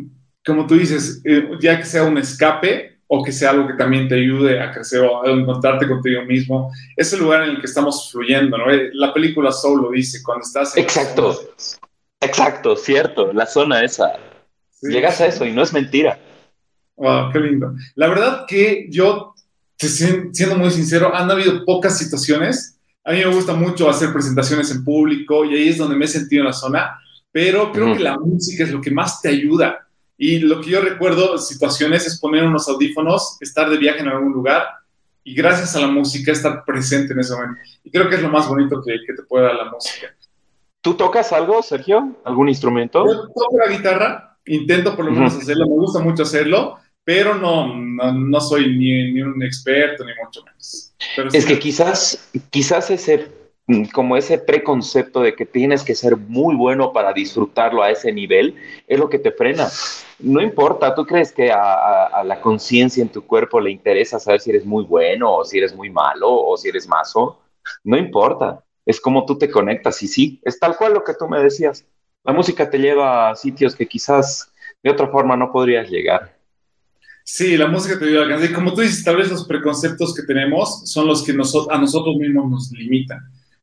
como 0.45 0.65
tú 0.65 0.75
dices, 0.75 1.21
eh, 1.25 1.49
ya 1.61 1.77
que 1.77 1.85
sea 1.85 2.03
un 2.03 2.17
escape 2.17 2.98
o 3.11 3.23
que 3.23 3.31
sea 3.31 3.49
algo 3.49 3.67
que 3.67 3.73
también 3.73 4.07
te 4.07 4.15
ayude 4.15 4.61
a 4.61 4.71
crecer 4.71 5.01
o 5.01 5.23
a 5.23 5.31
encontrarte 5.31 5.87
contigo 5.87 6.23
mismo, 6.25 6.71
es 6.95 7.11
el 7.11 7.21
lugar 7.21 7.43
en 7.43 7.49
el 7.49 7.59
que 7.59 7.65
estamos 7.65 8.11
fluyendo, 8.11 8.55
¿no? 8.55 8.71
Eh, 8.71 8.91
la 8.93 9.11
película 9.11 9.51
Soul 9.51 9.81
lo 9.81 9.89
dice, 9.89 10.21
cuando 10.23 10.45
estás... 10.45 10.77
exacto, 10.77 11.35
exacto, 12.21 12.75
cierto, 12.75 13.33
la 13.33 13.47
zona 13.47 13.83
esa. 13.83 14.13
Llegas 14.83 15.19
a 15.21 15.25
eso 15.25 15.43
y 15.43 15.51
no 15.51 15.63
es 15.63 15.73
mentira. 15.73 16.19
Wow, 16.97 17.31
qué 17.31 17.39
lindo. 17.39 17.73
La 17.95 18.07
verdad 18.09 18.45
que 18.47 18.87
yo, 18.91 19.33
siendo 19.75 20.55
muy 20.55 20.69
sincero, 20.69 21.13
han 21.15 21.31
habido 21.31 21.65
pocas 21.65 21.97
situaciones. 21.97 22.77
A 23.03 23.11
mí 23.11 23.17
me 23.17 23.33
gusta 23.33 23.55
mucho 23.55 23.89
hacer 23.89 24.13
presentaciones 24.13 24.69
en 24.69 24.83
público 24.83 25.45
y 25.45 25.55
ahí 25.55 25.69
es 25.69 25.77
donde 25.77 25.95
me 25.95 26.05
he 26.05 26.07
sentido 26.07 26.41
en 26.41 26.47
la 26.47 26.53
zona, 26.53 26.99
pero 27.31 27.71
creo 27.71 27.95
que 27.95 28.03
la 28.03 28.19
música 28.19 28.65
es 28.65 28.71
lo 28.71 28.79
que 28.81 28.91
más 28.91 29.19
te 29.19 29.29
ayuda. 29.29 29.87
Y 30.21 30.39
lo 30.39 30.59
que 30.59 30.69
yo 30.69 30.81
recuerdo, 30.81 31.37
situaciones, 31.37 32.05
es 32.05 32.19
poner 32.19 32.43
unos 32.43 32.67
audífonos, 32.67 33.37
estar 33.39 33.69
de 33.69 33.77
viaje 33.77 34.01
en 34.01 34.09
algún 34.09 34.33
lugar 34.33 34.65
y 35.23 35.33
gracias 35.33 35.77
a 35.77 35.79
la 35.79 35.87
música 35.87 36.33
estar 36.33 36.65
presente 36.65 37.13
en 37.13 37.21
ese 37.21 37.33
momento. 37.33 37.61
Y 37.85 37.89
creo 37.89 38.09
que 38.09 38.15
es 38.15 38.21
lo 38.21 38.27
más 38.27 38.45
bonito 38.49 38.83
que, 38.85 38.97
que 39.07 39.13
te 39.13 39.23
puede 39.23 39.45
dar 39.45 39.55
la 39.55 39.71
música. 39.71 40.13
¿Tú 40.81 40.95
tocas 40.95 41.31
algo, 41.31 41.63
Sergio? 41.63 42.17
¿Algún 42.25 42.49
instrumento? 42.49 43.05
Yo 43.07 43.27
toco 43.27 43.57
la 43.65 43.71
guitarra, 43.71 44.37
intento 44.45 44.93
por 44.93 45.05
lo 45.05 45.11
menos 45.11 45.35
hacerlo, 45.35 45.65
me 45.65 45.75
gusta 45.75 45.99
mucho 45.99 46.23
hacerlo, 46.23 46.79
pero 47.05 47.35
no, 47.35 47.73
no, 47.73 48.41
soy 48.41 48.77
ni, 48.77 49.13
ni, 49.13 49.21
un 49.21 49.41
experto, 49.41 50.03
ni 50.03 50.11
mucho 50.21 50.43
menos. 50.43 50.93
es 51.33 51.45
que 51.45 51.57
quizás, 51.59 52.29
quizás 52.49 52.91
ese, 52.91 53.31
como 53.93 54.17
ese 54.17 54.39
preconcepto 54.39 55.21
de 55.21 55.35
que 55.35 55.45
tienes 55.45 55.83
que 55.83 55.93
ser 55.93 56.17
muy 56.17 56.55
bueno 56.55 56.91
para 56.91 57.13
disfrutarlo 57.13 57.83
a 57.83 57.91
ese 57.91 58.11
nivel, 58.11 58.55
es 58.87 58.97
lo 58.97 59.09
que 59.09 59.19
te 59.19 59.31
frena. 59.31 59.69
No 60.19 60.41
importa, 60.41 60.95
¿tú 60.95 61.05
crees 61.05 61.31
que 61.31 61.51
a, 61.51 62.23
la 62.23 62.41
conciencia 62.41 63.01
en 63.01 63.09
tu 63.09 63.25
cuerpo 63.25 63.59
le 63.59 63.71
interesa 63.71 64.19
saber 64.19 64.41
si 64.41 64.49
eres 64.49 64.65
muy 64.65 64.83
bueno 64.83 65.37
o 65.37 65.45
si 65.45 65.59
eres 65.59 65.75
muy 65.75 65.89
malo 65.89 66.31
o 66.31 66.57
si 66.57 66.69
eres 66.69 66.87
mazo? 66.87 67.39
No 67.83 67.97
importa, 67.97 68.63
es 68.85 68.99
como 68.99 69.25
tú 69.25 69.37
te 69.37 69.51
conectas 69.51 70.01
y 70.01 70.07
sí, 70.07 70.41
es 70.43 70.59
tal 70.59 70.75
cual 70.75 70.93
lo 70.93 71.03
que 71.03 71.13
tú 71.13 71.27
me 71.27 71.41
decías. 71.41 71.85
La 72.23 72.33
música 72.33 72.69
te 72.69 72.79
lleva 72.79 73.29
a 73.29 73.35
sitios 73.35 73.75
que 73.75 73.87
quizás 73.87 74.51
de 74.81 74.89
otra 74.89 75.07
forma 75.07 75.37
no 75.37 75.51
podrías 75.51 75.89
llegar. 75.89 76.37
Sí, 77.23 77.55
la 77.55 77.67
música 77.67 77.99
te 77.99 78.05
ayuda 78.05 78.21
a 78.21 78.23
alcanzar. 78.23 78.49
Y 78.49 78.53
como 78.53 78.73
tú 78.73 78.81
dices, 78.81 79.03
tal 79.03 79.17
vez 79.17 79.29
los 79.29 79.45
preconceptos 79.45 80.15
que 80.15 80.23
tenemos 80.23 80.89
son 80.89 81.05
los 81.05 81.23
que 81.23 81.33
a 81.33 81.35
nosotros 81.77 82.15
mismos 82.15 82.49
nos 82.49 82.71
limitan. 82.71 83.19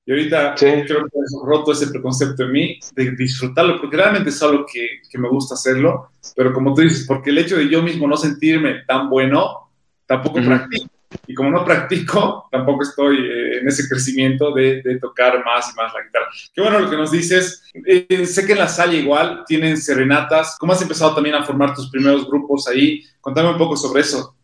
Y 0.06 0.12
ahorita 0.12 0.54
creo 0.56 0.84
que 0.84 0.92
he 0.92 1.46
roto 1.46 1.72
ese 1.72 1.88
preconcepto 1.88 2.44
en 2.44 2.52
mí 2.52 2.78
de 2.94 3.10
disfrutarlo, 3.10 3.80
porque 3.80 3.96
realmente 3.96 4.30
es 4.30 4.40
algo 4.40 4.64
que, 4.64 5.00
que, 5.10 5.18
me 5.18 5.28
gusta 5.28 5.54
hacerlo, 5.54 6.10
pero 6.36 6.52
como 6.52 6.72
tú 6.74 6.82
dices, 6.82 7.04
porque 7.08 7.30
el 7.30 7.38
hecho 7.38 7.56
de 7.56 7.68
yo 7.68 7.82
mismo 7.82 8.06
no 8.06 8.16
sentirme 8.16 8.84
tan 8.86 9.10
bueno, 9.10 9.68
tampoco 10.06 10.40
practico. 10.40 10.86
Y 11.26 11.34
como 11.34 11.50
no 11.50 11.64
practico, 11.64 12.48
tampoco 12.52 12.84
estoy 12.84 13.16
eh, 13.16 13.58
en 13.58 13.68
ese 13.68 13.88
crecimiento 13.88 14.52
de, 14.52 14.80
de, 14.82 14.98
tocar 15.00 15.44
más 15.44 15.72
y 15.72 15.76
más 15.76 15.92
la 15.92 16.04
guitarra. 16.04 16.26
Qué 16.54 16.60
bueno 16.60 16.78
lo 16.78 16.90
que 16.90 16.96
nos 16.96 17.10
dices. 17.10 17.64
Eh, 17.84 18.26
sé 18.26 18.46
que 18.46 18.52
en 18.52 18.58
la 18.58 18.68
Salle 18.68 18.98
igual 18.98 19.42
tienen 19.46 19.76
serenatas. 19.76 20.56
¿Cómo 20.58 20.72
has 20.72 20.82
empezado 20.82 21.14
también 21.14 21.34
a 21.34 21.44
formar 21.44 21.74
tus 21.74 21.90
primeros 21.90 22.28
grupos 22.28 22.68
ahí? 22.68 23.02
Contame 23.20 23.50
un 23.50 23.58
poco 23.58 23.76
sobre 23.76 24.02
eso. 24.02 24.35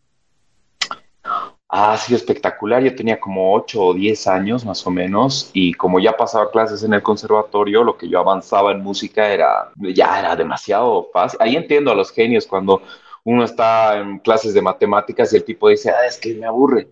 Ha 1.75 1.97
sido 1.97 2.17
espectacular. 2.17 2.83
Yo 2.83 2.95
tenía 2.95 3.19
como 3.19 3.51
8 3.55 3.81
o 3.81 3.93
10 3.95 4.27
años 4.27 4.63
más 4.63 4.85
o 4.85 4.91
menos 4.91 5.49
y 5.53 5.73
como 5.73 5.99
ya 5.99 6.15
pasaba 6.15 6.51
clases 6.51 6.83
en 6.83 6.93
el 6.93 7.01
conservatorio, 7.01 7.83
lo 7.83 7.97
que 7.97 8.07
yo 8.07 8.19
avanzaba 8.19 8.71
en 8.71 8.81
música 8.81 9.33
era 9.33 9.71
ya 9.75 10.19
era 10.19 10.35
demasiado 10.35 11.09
fácil. 11.11 11.39
Ahí 11.41 11.55
entiendo 11.55 11.89
a 11.89 11.95
los 11.95 12.11
genios 12.11 12.45
cuando 12.45 12.83
uno 13.23 13.43
está 13.43 13.97
en 13.97 14.19
clases 14.19 14.53
de 14.53 14.61
matemáticas 14.61 15.33
y 15.33 15.37
el 15.37 15.45
tipo 15.45 15.67
dice, 15.67 15.89
ah, 15.89 16.05
es 16.05 16.17
que 16.17 16.35
me 16.35 16.45
aburre. 16.45 16.89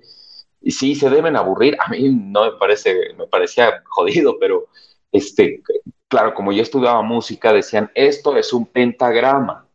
Y 0.62 0.72
sí, 0.72 0.96
se 0.96 1.12
deben 1.12 1.36
aburrir. 1.36 1.78
A 1.80 1.88
mí 1.90 2.10
no 2.10 2.46
me 2.46 2.54
parece, 2.54 3.14
me 3.20 3.28
parecía 3.28 3.84
jodido, 3.86 4.40
pero 4.40 4.66
este, 5.12 5.62
claro, 6.08 6.34
como 6.34 6.52
yo 6.52 6.64
estudiaba 6.64 7.04
música, 7.04 7.54
decían, 7.54 7.92
esto 7.94 8.36
es 8.36 8.52
un 8.52 8.66
pentagrama. 8.66 9.68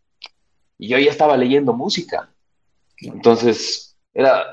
Y 0.79 0.89
yo 0.89 0.99
ya 0.99 1.13
estaba 1.13 1.37
leyendo 1.37 1.73
música. 1.73 2.29
Entonces, 2.99 3.97
era, 4.13 4.45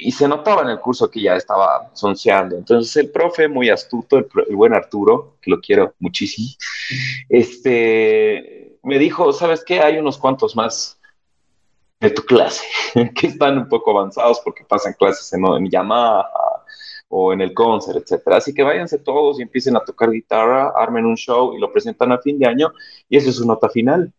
y 0.00 0.12
se 0.12 0.28
notaba 0.28 0.62
en 0.62 0.68
el 0.68 0.80
curso 0.80 1.10
que 1.10 1.22
ya 1.22 1.36
estaba 1.36 1.90
sonceando. 1.94 2.56
Entonces, 2.56 2.96
el 2.96 3.10
profe, 3.10 3.48
muy 3.48 3.68
astuto, 3.68 4.18
el, 4.18 4.26
el 4.48 4.56
buen 4.56 4.74
Arturo, 4.74 5.36
que 5.40 5.50
lo 5.50 5.60
quiero 5.60 5.94
muchísimo, 5.98 6.48
este, 7.28 8.78
me 8.82 8.98
dijo, 8.98 9.32
¿sabes 9.32 9.64
qué? 9.64 9.80
Hay 9.80 9.98
unos 9.98 10.18
cuantos 10.18 10.56
más 10.56 10.98
de 12.00 12.10
tu 12.10 12.22
clase 12.22 12.64
que 13.14 13.26
están 13.26 13.58
un 13.58 13.68
poco 13.68 13.90
avanzados 13.90 14.40
porque 14.40 14.64
pasan 14.64 14.94
clases 14.94 15.30
en, 15.34 15.44
en 15.44 15.70
Yamaha 15.70 16.26
o 17.08 17.32
en 17.32 17.40
el 17.40 17.52
concert, 17.52 17.98
etcétera. 17.98 18.36
Así 18.36 18.54
que 18.54 18.62
váyanse 18.62 18.98
todos 18.98 19.38
y 19.38 19.42
empiecen 19.42 19.76
a 19.76 19.84
tocar 19.84 20.10
guitarra, 20.10 20.72
armen 20.76 21.04
un 21.04 21.16
show 21.16 21.54
y 21.54 21.60
lo 21.60 21.72
presentan 21.72 22.12
a 22.12 22.18
fin 22.18 22.38
de 22.38 22.46
año 22.46 22.72
y 23.08 23.16
eso 23.16 23.30
es 23.30 23.36
su 23.36 23.46
nota 23.46 23.68
final. 23.68 24.12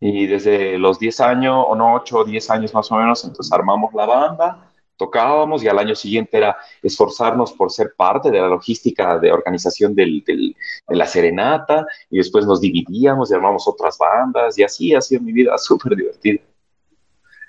Y 0.00 0.26
desde 0.26 0.78
los 0.78 0.98
10 1.00 1.20
años, 1.20 1.64
o 1.66 1.74
no, 1.74 1.94
8 1.94 2.18
o 2.18 2.24
10 2.24 2.50
años 2.50 2.72
más 2.72 2.92
o 2.92 2.96
menos, 2.96 3.24
entonces 3.24 3.52
armamos 3.52 3.92
la 3.94 4.06
banda 4.06 4.67
tocábamos 4.98 5.62
y 5.62 5.68
al 5.68 5.78
año 5.78 5.94
siguiente 5.94 6.36
era 6.36 6.56
esforzarnos 6.82 7.52
por 7.52 7.70
ser 7.70 7.94
parte 7.96 8.30
de 8.30 8.40
la 8.40 8.48
logística 8.48 9.18
de 9.18 9.32
organización 9.32 9.94
del, 9.94 10.22
de 10.26 10.54
la 10.88 11.06
serenata 11.06 11.86
y 12.10 12.18
después 12.18 12.44
nos 12.44 12.60
dividíamos 12.60 13.30
y 13.30 13.34
armamos 13.34 13.66
otras 13.66 13.96
bandas 13.96 14.58
y 14.58 14.64
así 14.64 14.94
ha 14.94 15.00
sido 15.00 15.22
mi 15.22 15.32
vida 15.32 15.56
súper 15.58 15.96
divertida. 15.96 16.40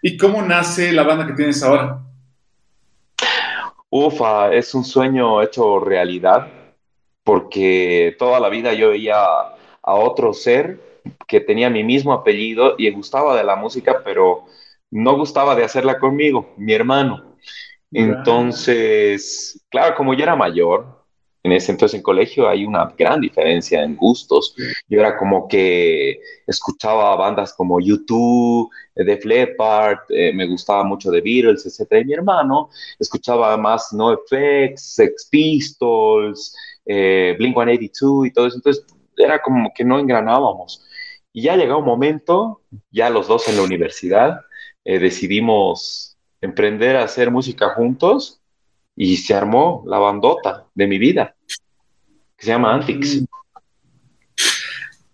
¿Y 0.02 0.16
cómo 0.16 0.42
nace 0.42 0.94
la 0.94 1.04
banda 1.04 1.28
que 1.28 1.34
tienes 1.34 1.62
ahora? 1.62 2.00
Ufa, 3.90 4.54
es 4.54 4.74
un 4.76 4.86
sueño 4.86 5.42
hecho 5.42 5.80
realidad 5.80 6.48
porque 7.24 8.16
toda 8.18 8.40
la 8.40 8.50
vida 8.50 8.74
yo 8.74 8.90
veía 8.90 9.18
a 9.22 9.96
otro 9.96 10.34
ser 10.34 10.80
que 11.28 11.40
tenía 11.42 11.70
mi 11.70 11.84
mismo 11.84 12.14
apellido 12.14 12.76
y 12.78 12.90
gustaba 12.92 13.36
de 13.36 13.44
la 13.44 13.56
música, 13.56 14.02
pero 14.04 14.46
no 14.92 15.18
gustaba 15.18 15.56
de 15.56 15.64
hacerla 15.64 16.00
conmigo, 16.00 16.54
mi 16.58 16.74
hermano. 16.74 17.36
Entonces, 17.92 19.66
claro, 19.70 19.96
como 19.96 20.14
yo 20.14 20.24
era 20.24 20.36
mayor, 20.36 21.00
en 21.42 21.54
ese 21.54 21.72
entonces 21.72 21.98
en 21.98 22.04
colegio 22.04 22.50
hay 22.50 22.66
una 22.66 22.94
gran 22.98 23.22
diferencia 23.22 23.82
en 23.84 23.96
gustos. 23.96 24.54
Yo 24.88 25.00
era 25.00 25.18
como 25.18 25.48
que 25.48 26.20
escuchaba 26.46 27.16
bandas 27.16 27.54
como 27.54 27.80
YouTube, 27.80 28.70
The 28.94 29.20
Leppard, 29.24 30.00
eh, 30.10 30.34
me 30.34 30.48
gustaba 30.48 30.84
mucho 30.84 31.12
The 31.12 31.22
Beatles, 31.22 31.66
etc. 31.66 32.02
Y 32.02 32.06
mi 32.06 32.14
hermano 32.14 32.70
escuchaba 33.00 33.56
más 33.58 33.94
NoFX, 33.94 34.76
Sex 34.76 35.30
Pistols, 35.32 36.56
eh, 36.86 37.36
Blink-182 37.40 38.28
y 38.28 38.32
todo 38.32 38.48
eso. 38.48 38.58
Entonces 38.58 38.86
era 39.18 39.42
como 39.42 39.72
que 39.74 39.86
no 39.86 39.98
engranábamos. 39.98 40.86
Y 41.32 41.44
ya 41.44 41.56
llegó 41.56 41.78
un 41.78 41.86
momento, 41.86 42.62
ya 42.92 43.10
los 43.10 43.28
dos 43.28 43.48
en 43.48 43.56
la 43.56 43.64
universidad, 43.64 44.42
eh, 44.90 44.98
decidimos 44.98 46.18
emprender 46.42 46.96
a 46.96 47.04
hacer 47.04 47.30
música 47.30 47.76
juntos 47.76 48.42
y 48.96 49.18
se 49.18 49.36
armó 49.36 49.84
la 49.86 50.00
bandota 50.00 50.66
de 50.74 50.88
mi 50.88 50.98
vida, 50.98 51.36
que 52.36 52.46
se 52.46 52.48
llama 52.48 52.74
Antics. 52.74 53.24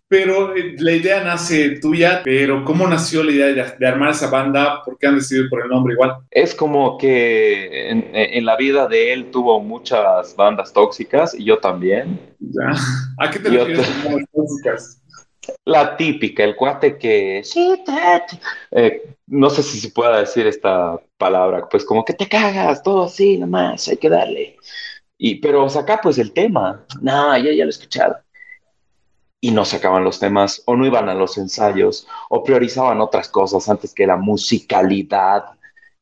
Pero 0.08 0.56
eh, 0.56 0.78
la 0.78 0.94
idea 0.94 1.26
nace 1.26 1.82
tuya, 1.82 2.22
pero 2.24 2.64
¿cómo 2.64 2.88
nació 2.88 3.22
la 3.22 3.34
idea 3.34 3.76
de, 3.78 3.86
armar 3.86 4.12
esa 4.12 4.30
banda? 4.30 4.82
¿Por 4.86 4.98
qué 4.98 5.08
han 5.08 5.16
decidido 5.16 5.50
por 5.50 5.64
el 5.64 5.68
nombre 5.68 5.94
igual? 5.94 6.20
Es 6.32 6.56
como 6.56 6.98
que 6.98 7.90
en, 7.90 8.46
la 8.46 8.56
vida 8.56 8.88
de 8.88 9.12
él 9.12 9.30
tuvo 9.30 9.60
muchas 9.60 10.38
bandas 10.38 10.72
tóxicas 10.72 11.36
y 11.38 11.44
yo 11.44 11.58
también. 11.58 12.18
¿A 13.18 13.30
qué 13.30 13.40
te 13.40 13.50
refieres 13.50 13.90
con 13.90 14.14
bandas 14.14 14.30
tóxicas? 14.32 15.05
La 15.66 15.98
típica, 15.98 16.44
el 16.44 16.56
cuate 16.56 16.98
que, 16.98 17.44
eh, 18.72 19.16
no 19.28 19.50
sé 19.50 19.64
si 19.64 19.80
se 19.80 19.92
pueda 19.92 20.20
decir 20.20 20.48
esta 20.48 21.00
palabra, 21.18 21.68
pues 21.70 21.86
como 21.86 22.06
que 22.06 22.14
te 22.14 22.28
cagas, 22.28 22.84
todo 22.84 23.06
así 23.06 23.38
nomás, 23.38 23.88
hay 23.88 23.98
que 23.98 24.10
darle. 24.10 24.58
Y, 25.18 25.36
pero 25.36 25.70
saca 25.70 26.00
pues 26.02 26.18
el 26.18 26.34
tema. 26.34 26.86
No, 27.02 27.38
ya, 27.38 27.52
ya 27.52 27.64
lo 27.64 27.70
he 27.70 27.70
escuchado. 27.70 28.18
Y 29.40 29.52
no 29.52 29.64
sacaban 29.66 30.04
los 30.04 30.20
temas, 30.20 30.64
o 30.66 30.76
no 30.76 30.86
iban 30.86 31.08
a 31.10 31.14
los 31.14 31.38
ensayos, 31.38 32.08
o 32.30 32.44
priorizaban 32.44 33.00
otras 33.02 33.30
cosas 33.30 33.68
antes 33.70 33.94
que 33.94 34.08
la 34.08 34.18
musicalidad. 34.18 35.46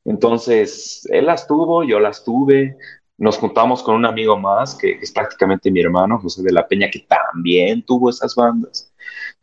Entonces, 0.06 1.08
él 1.12 1.26
las 1.26 1.48
tuvo, 1.48 1.84
yo 1.84 2.00
las 2.00 2.24
tuve. 2.24 2.78
Nos 3.18 3.38
juntamos 3.38 3.84
con 3.84 3.96
un 3.96 4.06
amigo 4.06 4.38
más, 4.38 4.76
que 4.76 4.92
es 5.02 5.12
prácticamente 5.12 5.72
mi 5.72 5.82
hermano, 5.82 6.20
José 6.20 6.42
de 6.42 6.52
la 6.52 6.68
Peña, 6.68 6.90
que 6.90 7.00
también 7.00 7.84
tuvo 7.84 8.10
esas 8.10 8.34
bandas, 8.36 8.93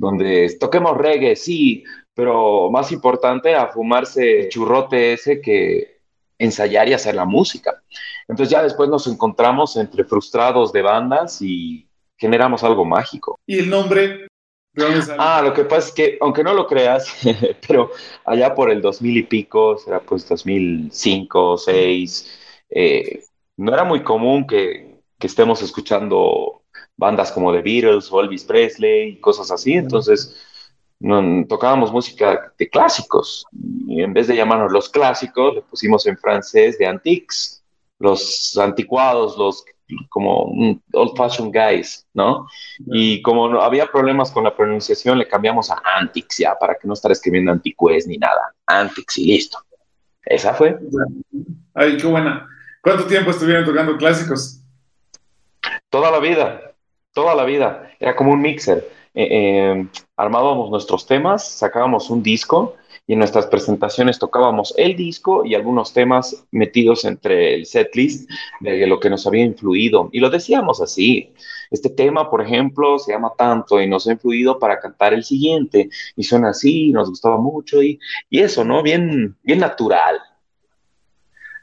donde 0.00 0.57
toquemos 0.59 0.97
reggae, 0.97 1.37
sí, 1.37 1.85
pero 2.14 2.71
más 2.71 2.90
importante 2.90 3.54
a 3.54 3.69
fumarse 3.69 4.40
el 4.40 4.49
churrote 4.49 5.12
ese 5.12 5.42
que 5.42 6.00
ensayar 6.38 6.88
y 6.88 6.95
hacer 6.95 7.14
la 7.14 7.26
música. 7.26 7.83
Entonces 8.26 8.50
ya 8.50 8.62
después 8.62 8.88
nos 8.88 9.07
encontramos 9.07 9.76
entre 9.76 10.04
frustrados 10.04 10.73
de 10.73 10.80
bandas 10.80 11.42
y 11.42 11.87
generamos 12.16 12.64
algo 12.64 12.87
mágico. 12.87 13.38
¿Y 13.47 13.59
el 13.59 13.69
nombre? 13.69 14.26
Ah, 15.19 15.42
lo 15.45 15.52
que 15.52 15.64
pasa 15.64 15.88
es 15.88 15.92
que, 15.92 16.19
aunque 16.23 16.42
no 16.42 16.54
lo 16.54 16.66
creas, 16.66 17.14
pero 17.69 17.90
allá 18.25 18.54
por 18.54 18.71
el 18.71 18.80
2000 18.80 19.16
y 19.19 19.23
pico, 19.25 19.76
será 19.76 20.00
pues 20.00 20.26
2005, 20.26 21.38
2006, 21.38 22.40
eh, 22.71 23.23
no 23.59 23.75
era 23.75 23.85
muy 23.85 24.02
común 24.02 24.47
que, 24.47 25.02
que 25.19 25.26
estemos 25.26 25.61
escuchando 25.61 26.59
bandas 27.00 27.33
como 27.33 27.52
The 27.52 27.62
Beatles 27.62 28.12
o 28.12 28.21
Elvis 28.21 28.45
Presley 28.45 29.09
y 29.09 29.21
cosas 29.21 29.50
así, 29.50 29.73
entonces 29.73 30.37
no, 31.00 31.47
tocábamos 31.49 31.90
música 31.90 32.52
de 32.59 32.69
clásicos 32.69 33.47
y 33.88 34.02
en 34.02 34.12
vez 34.12 34.28
de 34.28 34.37
llamarnos 34.37 34.71
los 34.71 34.90
clásicos, 34.90 35.54
le 35.54 35.62
pusimos 35.62 36.07
en 36.07 36.19
francés 36.19 36.78
de 36.78 36.87
antiques, 36.87 37.64
los 37.99 38.57
anticuados, 38.59 39.37
los 39.38 39.64
como 40.09 40.52
old 40.92 41.16
fashioned 41.16 41.52
guys, 41.52 42.07
¿no? 42.14 42.47
Y 42.87 43.21
como 43.23 43.49
no, 43.49 43.61
había 43.61 43.90
problemas 43.90 44.30
con 44.30 44.45
la 44.45 44.54
pronunciación, 44.54 45.19
le 45.19 45.26
cambiamos 45.26 45.71
a 45.71 45.83
antiques 45.97 46.38
ya, 46.38 46.54
para 46.57 46.76
que 46.76 46.87
no 46.87 46.95
estar 46.95 47.11
escribiendo 47.11 47.50
anticués 47.50 48.07
ni 48.07 48.16
nada. 48.16 48.54
Antiques 48.66 49.19
y 49.19 49.26
listo. 49.26 49.59
Esa 50.25 50.54
fue. 50.54 50.78
Ay, 51.75 51.97
qué 51.97 52.07
buena. 52.07 52.47
¿Cuánto 52.83 53.07
tiempo 53.07 53.30
estuvieron 53.30 53.64
tocando 53.64 53.97
clásicos? 53.97 54.61
Toda 55.88 56.11
la 56.12 56.21
vida, 56.21 56.69
toda 57.12 57.34
la 57.34 57.44
vida. 57.44 57.90
Era 57.98 58.16
como 58.16 58.32
un 58.32 58.40
mixer 58.40 58.84
eh, 59.12 59.28
eh, 59.30 59.86
armábamos 60.16 60.70
nuestros 60.70 61.04
temas, 61.04 61.48
sacábamos 61.48 62.10
un 62.10 62.22
disco 62.22 62.76
y 63.08 63.14
en 63.14 63.18
nuestras 63.18 63.46
presentaciones 63.46 64.20
tocábamos 64.20 64.72
el 64.76 64.94
disco 64.94 65.44
y 65.44 65.56
algunos 65.56 65.92
temas 65.92 66.46
metidos 66.52 67.04
entre 67.04 67.54
el 67.54 67.66
setlist 67.66 68.30
de 68.60 68.86
lo 68.86 69.00
que 69.00 69.10
nos 69.10 69.26
había 69.26 69.44
influido. 69.44 70.10
Y 70.12 70.20
lo 70.20 70.30
decíamos 70.30 70.80
así, 70.80 71.34
este 71.72 71.90
tema, 71.90 72.30
por 72.30 72.40
ejemplo, 72.40 73.00
se 73.00 73.12
llama 73.12 73.32
tanto 73.36 73.80
y 73.80 73.88
nos 73.88 74.06
ha 74.06 74.12
influido 74.12 74.60
para 74.60 74.78
cantar 74.78 75.12
el 75.12 75.24
siguiente 75.24 75.88
y 76.14 76.22
suena 76.22 76.50
así, 76.50 76.92
nos 76.92 77.08
gustaba 77.08 77.38
mucho 77.38 77.82
y, 77.82 77.98
y 78.28 78.38
eso, 78.38 78.64
¿no? 78.64 78.80
Bien, 78.80 79.36
bien 79.42 79.58
natural. 79.58 80.20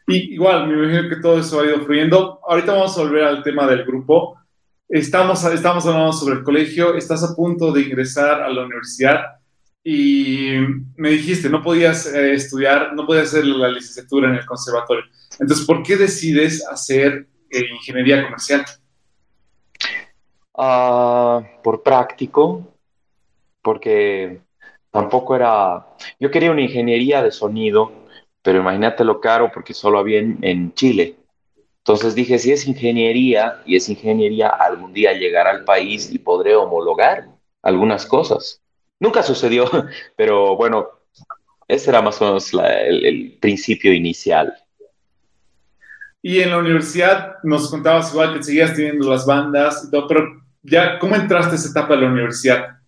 Y 0.06 0.34
igual, 0.34 0.68
me 0.68 0.74
imagino 0.74 1.10
que 1.10 1.22
todo 1.22 1.40
eso 1.40 1.62
ha 1.62 1.66
ido 1.66 1.80
fluyendo. 1.82 2.42
Ahorita 2.46 2.74
vamos 2.74 2.98
a 2.98 3.02
volver 3.02 3.24
al 3.24 3.44
tema 3.44 3.68
del 3.68 3.86
grupo. 3.86 4.38
Estamos, 4.90 5.44
estamos 5.44 5.86
hablando 5.86 6.14
sobre 6.14 6.36
el 6.36 6.44
colegio, 6.44 6.96
estás 6.96 7.22
a 7.22 7.36
punto 7.36 7.74
de 7.74 7.82
ingresar 7.82 8.42
a 8.42 8.50
la 8.50 8.64
universidad 8.64 9.22
y 9.84 10.52
me 10.96 11.10
dijiste, 11.10 11.50
no 11.50 11.62
podías 11.62 12.06
eh, 12.06 12.34
estudiar, 12.34 12.94
no 12.94 13.06
podías 13.06 13.28
hacer 13.28 13.46
la 13.46 13.68
licenciatura 13.68 14.30
en 14.30 14.36
el 14.36 14.46
conservatorio. 14.46 15.04
Entonces, 15.40 15.66
¿por 15.66 15.84
qué 15.84 15.98
decides 15.98 16.66
hacer 16.66 17.28
eh, 17.50 17.66
ingeniería 17.74 18.24
comercial? 18.24 18.66
Uh, 20.54 21.44
por 21.62 21.84
práctico, 21.84 22.74
porque 23.62 24.40
tampoco 24.90 25.36
era, 25.36 25.86
yo 26.18 26.32
quería 26.32 26.52
una 26.52 26.62
ingeniería 26.62 27.22
de 27.22 27.32
sonido, 27.32 27.92
pero 28.42 28.60
imagínate 28.60 29.04
lo 29.04 29.20
caro 29.20 29.52
porque 29.54 29.74
solo 29.74 30.00
había 30.00 30.20
en, 30.20 30.38
en 30.42 30.74
Chile. 30.74 31.18
Entonces 31.88 32.16
dije, 32.16 32.38
si 32.38 32.52
es 32.52 32.68
ingeniería 32.68 33.62
y 33.66 33.78
es 33.78 33.88
ingeniería, 33.88 34.50
algún 34.50 34.92
día 34.92 35.14
llegará 35.14 35.52
al 35.52 35.64
país 35.64 36.12
y 36.12 36.20
podré 36.20 36.54
homologar 36.54 37.30
algunas 37.62 38.06
cosas. 38.06 38.62
Nunca 39.00 39.24
sucedió, 39.24 39.72
pero 40.18 40.58
bueno, 40.58 40.86
ese 41.66 41.90
era 41.90 42.02
más 42.02 42.22
o 42.22 42.26
menos 42.26 42.52
el, 42.54 43.38
principio 43.40 43.94
inicial. 43.94 44.54
Y 46.22 46.42
en 46.42 46.50
la 46.50 46.58
universidad 46.58 47.36
nos 47.44 47.72
contabas 47.72 48.12
igual 48.12 48.34
que 48.34 48.44
seguías 48.44 48.76
teniendo 48.76 49.10
las 49.10 49.26
bandas 49.26 49.86
y 49.88 49.90
todo, 49.90 50.10
pero 50.10 50.42
ya, 50.64 51.00
¿cómo 51.00 51.16
entraste 51.16 51.54
a 51.54 51.56
esa 51.56 51.70
etapa 51.70 51.96
de 51.96 52.02
la 52.02 52.12
universidad? 52.12 52.80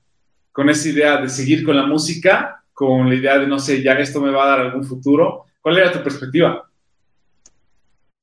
Con 0.51 0.69
esa 0.69 0.89
idea 0.89 1.21
de 1.21 1.29
seguir 1.29 1.63
con 1.63 1.77
la 1.77 1.85
música, 1.85 2.65
con 2.73 3.07
la 3.07 3.15
idea 3.15 3.37
de, 3.37 3.47
no 3.47 3.59
sé, 3.59 3.81
ya 3.81 3.93
esto 3.93 4.19
me 4.19 4.29
va 4.29 4.43
a 4.43 4.47
dar 4.47 4.59
algún 4.59 4.83
futuro. 4.83 5.45
¿Cuál 5.61 5.77
era 5.77 5.89
tu 5.89 6.03
perspectiva? 6.03 6.68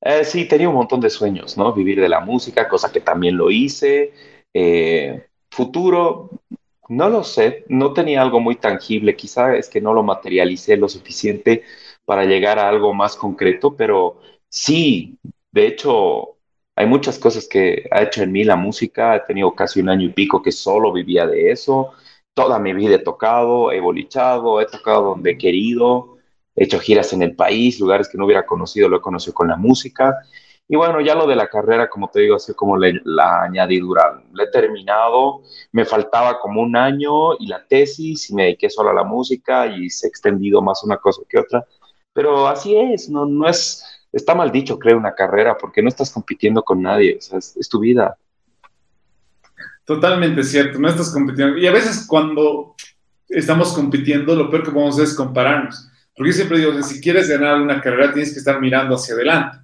Eh, 0.09 0.23
sí, 0.23 0.47
tenía 0.47 0.69
un 0.69 0.75
montón 0.75 1.01
de 1.01 1.09
sueños, 1.09 1.57
¿no? 1.57 1.73
Vivir 1.73 1.99
de 1.99 2.07
la 2.07 2.21
música, 2.21 2.69
cosa 2.69 2.91
que 2.91 3.01
también 3.01 3.35
lo 3.35 3.51
hice. 3.51 4.13
Eh, 4.53 5.27
futuro, 5.51 6.29
no 6.87 7.09
lo 7.09 7.23
sé, 7.25 7.65
no 7.67 7.91
tenía 7.93 8.21
algo 8.21 8.39
muy 8.39 8.55
tangible, 8.55 9.17
quizá 9.17 9.55
es 9.57 9.67
que 9.69 9.81
no 9.81 9.93
lo 9.93 10.03
materialicé 10.03 10.77
lo 10.77 10.87
suficiente 10.87 11.63
para 12.05 12.23
llegar 12.23 12.57
a 12.57 12.69
algo 12.69 12.93
más 12.93 13.17
concreto, 13.17 13.75
pero 13.75 14.21
sí, 14.47 15.17
de 15.51 15.67
hecho, 15.67 16.37
hay 16.75 16.85
muchas 16.85 17.19
cosas 17.19 17.45
que 17.47 17.87
ha 17.91 18.03
hecho 18.03 18.23
en 18.23 18.31
mí 18.31 18.45
la 18.45 18.55
música, 18.55 19.13
he 19.15 19.19
tenido 19.21 19.53
casi 19.55 19.81
un 19.81 19.89
año 19.89 20.05
y 20.05 20.13
pico 20.13 20.41
que 20.41 20.53
solo 20.53 20.93
vivía 20.93 21.27
de 21.27 21.51
eso, 21.51 21.91
toda 22.33 22.59
mi 22.59 22.71
vida 22.73 22.95
he 22.95 22.99
tocado, 22.99 23.73
he 23.73 23.81
bolichado, 23.81 24.61
he 24.61 24.67
tocado 24.67 25.03
donde 25.09 25.31
he 25.31 25.37
querido, 25.37 26.16
he 26.57 26.63
hecho 26.63 26.79
giras 26.79 27.13
en 27.13 27.21
el 27.21 27.35
país, 27.35 27.79
lugares 27.79 28.09
que 28.09 28.17
no 28.17 28.25
hubiera 28.25 28.45
conocido, 28.45 28.89
lo 28.89 28.97
he 28.97 29.01
conocido 29.01 29.35
con 29.35 29.47
la 29.47 29.55
música. 29.55 30.17
Y 30.67 30.75
bueno, 30.75 30.99
ya 30.99 31.13
lo 31.13 31.27
de 31.27 31.35
la 31.35 31.47
carrera, 31.47 31.87
como 31.87 32.09
te 32.09 32.21
digo, 32.21 32.35
así 32.35 32.53
como 32.53 32.75
la 32.77 33.43
añadidura. 33.43 34.21
La 34.33 34.43
he 34.43 34.47
terminado, 34.47 35.43
me 35.71 35.85
faltaba 35.85 36.39
como 36.39 36.61
un 36.61 36.75
año 36.75 37.35
y 37.39 37.47
la 37.47 37.65
tesis 37.65 38.29
y 38.31 38.33
me 38.33 38.43
dediqué 38.45 38.69
solo 38.69 38.89
a 38.89 38.93
la 38.93 39.03
música 39.03 39.67
y 39.67 39.89
se 39.89 40.07
ha 40.07 40.09
extendido 40.09 40.61
más 40.61 40.83
una 40.83 40.97
cosa 40.97 41.21
que 41.29 41.39
otra. 41.39 41.63
Pero 42.11 42.47
así 42.47 42.75
es, 42.75 43.07
no, 43.07 43.27
no 43.27 43.47
es, 43.47 43.85
está 44.11 44.33
mal 44.33 44.51
dicho 44.51 44.79
crear 44.79 44.97
una 44.97 45.13
carrera 45.13 45.55
porque 45.55 45.83
no 45.83 45.89
estás 45.89 46.11
compitiendo 46.11 46.63
con 46.63 46.81
nadie, 46.81 47.19
o 47.31 47.37
es, 47.37 47.55
es 47.55 47.69
tu 47.69 47.79
vida. 47.79 48.17
Totalmente 49.85 50.43
cierto, 50.43 50.79
no 50.79 50.89
estás 50.89 51.11
compitiendo. 51.13 51.55
Y 51.59 51.67
a 51.67 51.71
veces 51.71 52.05
cuando 52.07 52.75
estamos 53.29 53.73
compitiendo, 53.73 54.35
lo 54.35 54.49
peor 54.49 54.63
que 54.63 54.71
podemos 54.71 54.95
hacer 54.95 55.05
es 55.05 55.15
compararnos 55.15 55.91
porque 56.17 56.31
yo 56.31 56.35
siempre 56.35 56.57
digo 56.57 56.81
si 56.81 56.99
quieres 56.99 57.29
ganar 57.29 57.61
una 57.61 57.79
carrera 57.79 58.11
tienes 58.11 58.33
que 58.33 58.39
estar 58.39 58.59
mirando 58.59 58.95
hacia 58.95 59.13
adelante. 59.13 59.59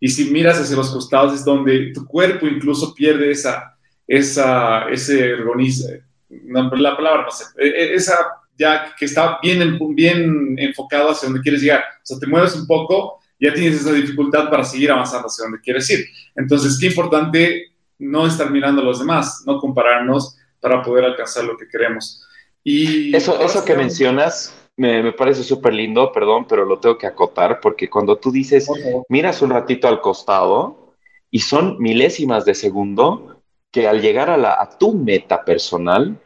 Y 0.00 0.08
si 0.08 0.30
miras 0.30 0.58
hacia 0.58 0.76
los 0.76 0.90
costados 0.90 1.34
es 1.34 1.44
donde 1.44 1.92
tu 1.92 2.06
cuerpo 2.06 2.46
incluso 2.46 2.94
pierde 2.94 3.30
esa, 3.30 3.76
esa, 4.06 4.88
ese 4.88 5.30
ergonismo, 5.32 5.90
la 6.30 6.96
palabra 6.96 7.24
no 7.24 7.30
sé, 7.30 7.44
e, 7.58 7.66
e, 7.66 7.94
esa 7.94 8.14
ya 8.58 8.94
que 8.98 9.04
está 9.04 9.38
bien, 9.42 9.78
bien 9.94 10.56
enfocado 10.58 11.10
hacia 11.10 11.28
donde 11.28 11.42
quieres 11.42 11.62
llegar. 11.62 11.80
O 11.80 12.06
sea, 12.06 12.18
te 12.18 12.26
mueves 12.26 12.56
un 12.56 12.66
poco, 12.66 13.20
ya 13.38 13.54
tienes 13.54 13.80
esa 13.80 13.92
dificultad 13.92 14.50
para 14.50 14.64
seguir 14.64 14.90
avanzando 14.90 15.28
hacia 15.28 15.44
donde 15.44 15.60
quieres 15.60 15.88
ir. 15.90 16.06
Entonces, 16.34 16.76
qué 16.80 16.86
importante 16.86 17.66
no 17.98 18.26
estar 18.26 18.50
mirando 18.50 18.82
a 18.82 18.84
los 18.84 18.98
demás, 18.98 19.44
no 19.46 19.58
compararnos 19.58 20.36
para 20.60 20.82
poder 20.82 21.04
alcanzar 21.04 21.44
lo 21.44 21.56
que 21.56 21.68
queremos. 21.68 22.24
Y 22.64 23.14
eso, 23.14 23.40
eso 23.40 23.64
que 23.64 23.76
mencionas 23.76 24.52
me, 24.78 25.12
parece 25.12 25.42
súper 25.42 25.74
lindo, 25.74 26.12
perdón, 26.12 26.46
pero 26.48 26.64
lo 26.64 26.78
tengo 26.78 26.96
que 26.96 27.08
acotar 27.08 27.60
porque 27.60 27.90
cuando 27.90 28.16
tú 28.16 28.30
dices, 28.30 28.68
miras 29.08 29.42
un 29.42 29.50
ratito 29.50 29.88
al 29.88 30.00
costado 30.00 30.94
y 31.30 31.40
son 31.40 31.78
milésimas 31.80 32.44
de 32.44 32.54
segundo 32.54 33.42
que 33.72 33.88
al 33.88 34.00
llegar 34.00 34.30
a, 34.30 34.36
la, 34.36 34.54
a 34.54 34.78
tu 34.78 34.94
meta 34.94 35.44
personal 35.44 36.22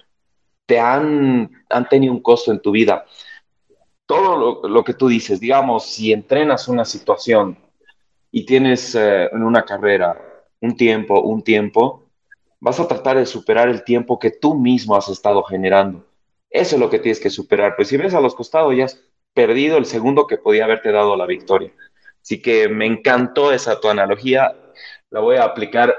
te 0.66 0.78
han, 0.78 1.64
han 1.70 1.88
tenido 1.88 2.12
un 2.12 2.20
costo 2.20 2.52
en 2.52 2.60
tu 2.60 2.72
vida. 2.72 3.06
Todo 4.04 4.60
lo, 4.68 4.84
que 4.84 4.92
tú 4.92 5.08
dices, 5.08 5.40
digamos, 5.40 5.86
si 5.86 6.12
entrenas 6.12 6.68
una 6.68 6.84
situación 6.84 7.56
y 8.30 8.44
tienes 8.44 8.94
eh, 8.94 9.30
en 9.32 9.42
una 9.42 9.64
carrera 9.64 10.20
un 10.60 10.76
tiempo, 10.76 11.22
un 11.22 11.42
tiempo, 11.42 12.04
vas 12.60 12.78
a 12.78 12.86
tratar 12.86 13.16
de 13.16 13.24
superar 13.24 13.70
el 13.70 13.82
tiempo 13.82 14.18
que 14.18 14.30
tú 14.30 14.54
mismo 14.54 14.94
has 14.94 15.08
estado 15.08 15.42
generando 15.42 16.04
eso 16.52 16.76
es 16.76 16.80
lo 16.80 16.90
que 16.90 16.98
tienes 16.98 17.20
que 17.20 17.30
superar. 17.30 17.74
Pues 17.76 17.88
si 17.88 17.96
ves 17.96 18.14
a 18.14 18.20
los 18.20 18.34
costados, 18.34 18.76
ya 18.76 18.84
has 18.84 19.02
perdido 19.34 19.78
el 19.78 19.86
segundo 19.86 20.26
que 20.26 20.36
podía 20.36 20.64
haberte 20.64 20.92
dado 20.92 21.16
la 21.16 21.26
victoria. 21.26 21.72
Así 22.22 22.40
que 22.40 22.68
me 22.68 22.86
encantó 22.86 23.52
esa 23.52 23.80
tu 23.80 23.88
analogía. 23.88 24.54
La 25.10 25.20
voy 25.20 25.36
a 25.36 25.44
aplicar 25.44 25.94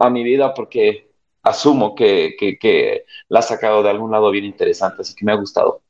a 0.00 0.10
mi 0.10 0.24
vida 0.24 0.54
porque 0.54 1.10
asumo 1.42 1.94
que, 1.94 3.04
la 3.28 3.38
has 3.38 3.48
sacado 3.48 3.82
de 3.82 3.90
algún 3.90 4.10
lado 4.10 4.30
bien 4.30 4.44
interesante, 4.44 5.02
así 5.02 5.14
que 5.14 5.24
me 5.24 5.32
ha 5.32 5.36
gustado. 5.36 5.82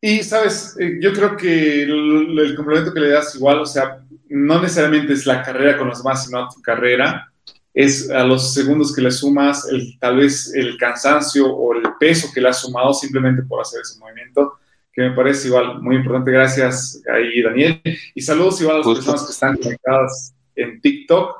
Y, 0.00 0.22
sabes, 0.22 0.76
eh, 0.80 0.98
yo 1.00 1.12
creo 1.12 1.36
que 1.36 1.82
el, 1.84 2.38
el, 2.38 2.56
complemento 2.56 2.92
que 2.92 3.00
le 3.00 3.10
das 3.10 3.36
igual, 3.36 3.60
o 3.60 3.66
sea, 3.66 4.02
no 4.28 4.60
necesariamente 4.60 5.12
es 5.12 5.26
la 5.26 5.42
carrera 5.42 5.78
con 5.78 5.88
los 5.88 6.02
demás, 6.02 6.26
sino 6.26 6.48
tu 6.48 6.60
carrera, 6.60 7.31
es 7.74 8.10
a 8.10 8.24
los 8.24 8.52
segundos 8.52 8.94
que 8.94 9.00
le 9.00 9.10
sumas 9.10 9.66
el, 9.68 9.98
tal 9.98 10.18
vez 10.18 10.52
el 10.54 10.76
cansancio 10.76 11.54
o 11.54 11.74
el 11.74 11.82
peso 11.98 12.28
que 12.32 12.40
le 12.40 12.48
has 12.48 12.60
sumado 12.60 12.92
simplemente 12.92 13.42
por 13.42 13.60
hacer 13.60 13.80
ese 13.80 13.98
movimiento, 13.98 14.54
que 14.92 15.02
me 15.02 15.12
parece 15.12 15.48
igual 15.48 15.80
muy 15.80 15.96
importante. 15.96 16.30
Gracias 16.30 17.02
ahí, 17.12 17.42
Daniel. 17.42 17.80
Y 18.14 18.20
saludos 18.20 18.60
igual 18.60 18.76
a 18.76 18.78
las 18.80 18.88
personas 18.88 19.24
que 19.24 19.32
están 19.32 19.56
conectadas 19.56 20.34
en 20.54 20.80
TikTok, 20.80 21.34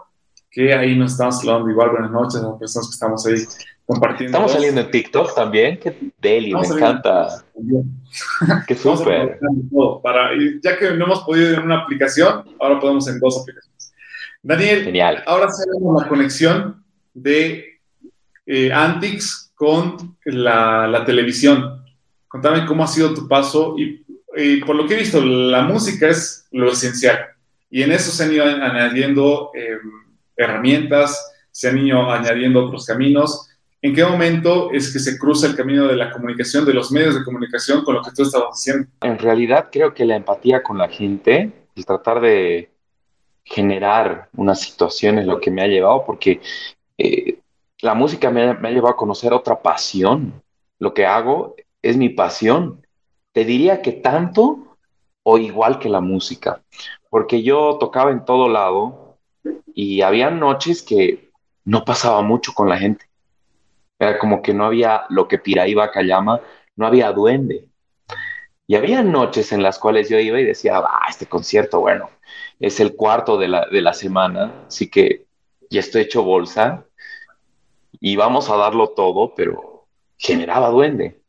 que 0.51 0.73
ahí 0.73 0.97
nos 0.97 1.13
estamos 1.13 1.41
hablando 1.41 1.71
igual. 1.71 1.91
Buenas 1.91 2.11
noches 2.11 2.41
a 2.41 2.49
las 2.49 2.59
personas 2.59 2.89
que 2.89 2.95
estamos 2.95 3.27
ahí 3.27 3.67
compartiendo. 3.85 4.39
Estamos 4.39 4.53
saliendo 4.53 4.81
en 4.81 4.91
TikTok 4.91 5.35
también, 5.35 5.79
qué 5.79 6.13
deli, 6.21 6.55
me 6.55 6.67
encanta. 6.67 7.45
qué 8.67 8.75
súper. 8.75 9.39
Para, 10.03 10.31
ya 10.63 10.79
que 10.79 10.93
no 10.93 11.05
hemos 11.05 11.21
podido 11.21 11.55
en 11.55 11.61
una 11.61 11.81
aplicación, 11.81 12.45
ahora 12.59 12.81
podemos 12.81 13.07
en 13.09 13.21
dos 13.21 13.43
aplicaciones. 13.43 13.72
Daniel, 14.43 14.85
Genial. 14.85 15.23
ahora 15.27 15.49
tenemos 15.49 16.03
la 16.03 16.09
conexión 16.09 16.85
de 17.15 17.81
eh, 18.47 18.73
Antix 18.73 19.53
con 19.55 20.17
la, 20.25 20.89
la, 20.89 21.05
televisión. 21.05 21.85
Contame 22.27 22.67
cómo 22.67 22.83
ha 22.83 22.89
sido 22.89 23.15
tu 23.15 23.29
paso 23.29 23.77
y, 23.79 24.05
y, 24.37 24.57
por 24.65 24.75
lo 24.75 24.87
que 24.87 24.95
he 24.95 24.99
visto, 24.99 25.21
la 25.25 25.63
música 25.63 26.09
es 26.09 26.47
lo 26.51 26.73
esencial. 26.73 27.19
Y 27.71 27.83
en 27.83 27.93
eso 27.93 28.11
se 28.11 28.25
han 28.25 28.33
ido 28.33 28.45
añadiendo 28.45 29.51
eh, 29.55 29.79
herramientas, 30.37 31.19
se 31.51 31.69
han 31.69 31.79
ido 31.79 32.11
añadiendo 32.11 32.67
otros 32.67 32.85
caminos 32.85 33.49
¿En 33.85 33.93
qué 33.97 34.05
momento 34.05 34.71
es 34.73 34.93
que 34.93 35.01
se 35.01 35.19
cruza 35.19 35.49
el 35.49 35.57
camino 35.57 35.89
de 35.89 35.97
la 35.97 36.13
comunicación, 36.13 36.65
de 36.65 36.73
los 36.73 36.93
medios 36.93 37.19
de 37.19 37.25
comunicación 37.25 37.83
con 37.83 37.97
lo 37.97 38.03
que 38.03 38.13
tú 38.13 38.23
estabas 38.23 38.51
haciendo? 38.53 38.87
En 39.01 39.19
realidad 39.19 39.71
creo 39.73 39.93
que 39.93 40.05
la 40.05 40.15
empatía 40.15 40.63
con 40.63 40.79
la 40.79 40.89
gente, 40.89 41.51
el 41.75 41.85
tratar 41.85 42.21
de 42.21 42.71
generar 43.45 44.29
una 44.37 44.55
situación 44.55 45.19
es 45.19 45.27
lo 45.27 45.41
que 45.41 45.51
me 45.51 45.63
ha 45.63 45.67
llevado, 45.67 46.05
porque 46.07 46.41
eh, 46.99 47.39
la 47.81 47.95
música 47.95 48.31
me 48.31 48.43
ha, 48.43 48.71
llevado 48.71 48.95
a 48.95 48.97
conocer 48.97 49.33
otra 49.33 49.61
pasión. 49.61 50.43
Lo 50.79 50.95
que 50.95 51.07
hago 51.07 51.57
es 51.83 51.97
mi 51.97 52.09
pasión. 52.09 52.87
Te 53.33 53.45
diría 53.45 53.83
que 53.83 53.93
tanto 53.93 54.77
o 55.23 55.39
igual 55.39 55.79
que 55.79 55.89
la 55.89 56.01
música, 56.01 56.63
porque 57.09 57.43
yo 57.43 57.79
tocaba 57.79 58.11
en 58.11 58.25
todo 58.25 58.49
lado 58.49 59.19
y 59.75 60.03
había 60.03 60.31
noches 60.31 60.83
que 60.83 61.31
no 61.65 61.85
pasaba 61.85 62.23
mucho 62.23 62.53
con 62.53 62.69
la 62.69 62.79
gente 62.79 63.07
era 64.03 64.19
como 64.19 64.43
que 64.43 64.53
no 64.53 64.65
había 64.65 65.05
lo 65.11 65.29
que 65.29 65.39
Piraíba 65.39 65.91
llama, 66.03 66.41
no 66.77 66.87
había 66.87 67.13
duende. 67.13 67.67
Y 68.67 68.75
había 68.75 69.03
noches 69.03 69.53
en 69.53 69.63
las 69.63 69.79
cuales 69.79 70.09
yo 70.09 70.19
iba 70.19 70.41
y 70.41 70.45
decía, 70.45 70.79
ah, 70.79 71.07
este 71.09 71.27
concierto, 71.27 71.81
bueno, 71.81 72.11
es 72.63 72.79
el 72.79 72.95
cuarto 72.95 73.37
de 73.37 73.49
la, 73.49 73.67
de 73.67 73.83
la 73.83 73.93
semana, 73.93 74.65
así 74.69 74.89
que 74.89 75.27
ya 75.69 75.81
estoy 75.81 76.03
hecho 76.03 76.23
bolsa 76.23 76.87
y 78.01 78.15
vamos 78.15 78.49
a 78.49 78.57
darlo 78.57 78.91
todo, 78.91 79.35
pero 79.35 79.87
generaba 80.17 80.71
duende. 80.71 81.21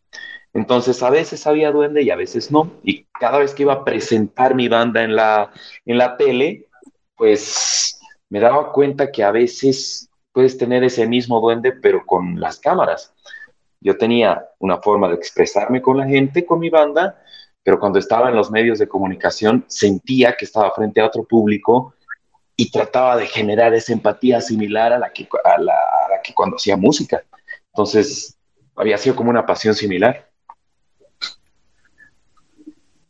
Entonces 0.54 1.02
a 1.02 1.10
veces 1.10 1.48
había 1.48 1.72
duende 1.72 2.04
y 2.04 2.12
a 2.12 2.16
veces 2.16 2.52
no. 2.52 2.72
Y 2.84 3.06
cada 3.20 3.40
vez 3.40 3.56
que 3.56 3.64
iba 3.64 3.74
a 3.74 3.84
presentar 3.84 4.54
mi 4.54 4.68
banda 4.68 5.04
en 5.04 5.16
la, 5.16 5.52
en 5.86 5.98
la 5.98 6.18
tele, 6.18 6.68
pues 7.16 8.00
me 8.30 8.40
daba 8.40 8.72
cuenta 8.72 9.12
que 9.12 9.24
a 9.24 9.32
veces 9.32 10.10
puedes 10.32 10.56
tener 10.56 10.84
ese 10.84 11.08
mismo 11.08 11.42
duende, 11.42 11.72
pero 11.72 12.06
con 12.06 12.40
las 12.40 12.60
cámaras. 12.60 13.12
Yo 13.82 13.98
tenía 13.98 14.46
una 14.60 14.78
forma 14.78 15.08
de 15.08 15.16
expresarme 15.16 15.82
con 15.82 15.98
la 15.98 16.06
gente, 16.06 16.46
con 16.46 16.60
mi 16.60 16.70
banda, 16.70 17.23
pero 17.64 17.80
cuando 17.80 17.98
estaba 17.98 18.30
en 18.30 18.36
los 18.36 18.52
medios 18.52 18.78
de 18.80 18.88
comunicación 18.88 19.64
sentía 19.68 20.36
que 20.38 20.46
estaba 20.46 20.72
frente 20.72 21.00
a 21.00 21.06
otro 21.06 21.24
público 21.24 21.96
y 22.56 22.70
trataba 22.70 23.18
de 23.18 23.26
generar 23.26 23.74
esa 23.74 23.94
empatía 23.94 24.42
similar 24.42 24.94
a 24.94 25.00
la 25.00 25.12
que, 25.12 25.28
a 25.44 25.60
la, 25.60 25.74
que 26.24 26.34
cuando 26.34 26.58
hacía 26.58 26.78
música. 26.78 27.24
Entonces, 27.68 28.38
había 28.76 28.98
sido 28.98 29.16
como 29.16 29.30
una 29.30 29.46
pasión 29.46 29.74
similar. 29.74 30.30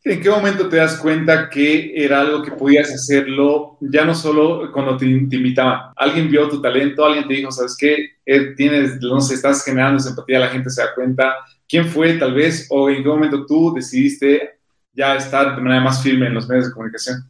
¿En 0.05 0.21
qué 0.21 0.29
momento 0.29 0.67
te 0.67 0.77
das 0.77 0.97
cuenta 0.97 1.49
que 1.49 1.93
era 1.95 2.19
algo 2.19 2.43
que 2.43 2.51
podías 2.51 2.91
hacerlo 2.91 3.77
ya 3.79 4.03
no 4.03 4.13
solo 4.13 4.69
cuando 4.71 4.97
te, 4.97 5.05
te 5.05 5.35
invitaban? 5.37 5.93
Alguien 5.95 6.29
vio 6.29 6.49
tu 6.49 6.61
talento, 6.61 7.05
alguien 7.05 7.25
te 7.27 7.35
dijo, 7.35 7.51
¿sabes 7.51 7.75
qué? 7.77 8.11
Eh, 8.25 8.53
tienes, 8.55 8.99
no 9.01 9.21
sé, 9.21 9.35
estás 9.35 9.63
generando 9.63 9.97
esa 9.97 10.09
empatía, 10.09 10.39
la 10.39 10.49
gente 10.49 10.69
se 10.69 10.81
da 10.81 10.93
cuenta. 10.93 11.35
¿Quién 11.73 11.87
fue 11.87 12.13
tal 12.19 12.35
vez 12.35 12.67
o 12.69 12.87
en 12.87 13.01
qué 13.01 13.09
momento 13.09 13.47
tú 13.47 13.73
decidiste 13.73 14.59
ya 14.93 15.15
estar 15.15 15.55
de 15.55 15.61
manera 15.63 15.81
más 15.81 16.03
firme 16.03 16.27
en 16.27 16.35
los 16.35 16.47
medios 16.47 16.67
de 16.67 16.71
comunicación? 16.71 17.27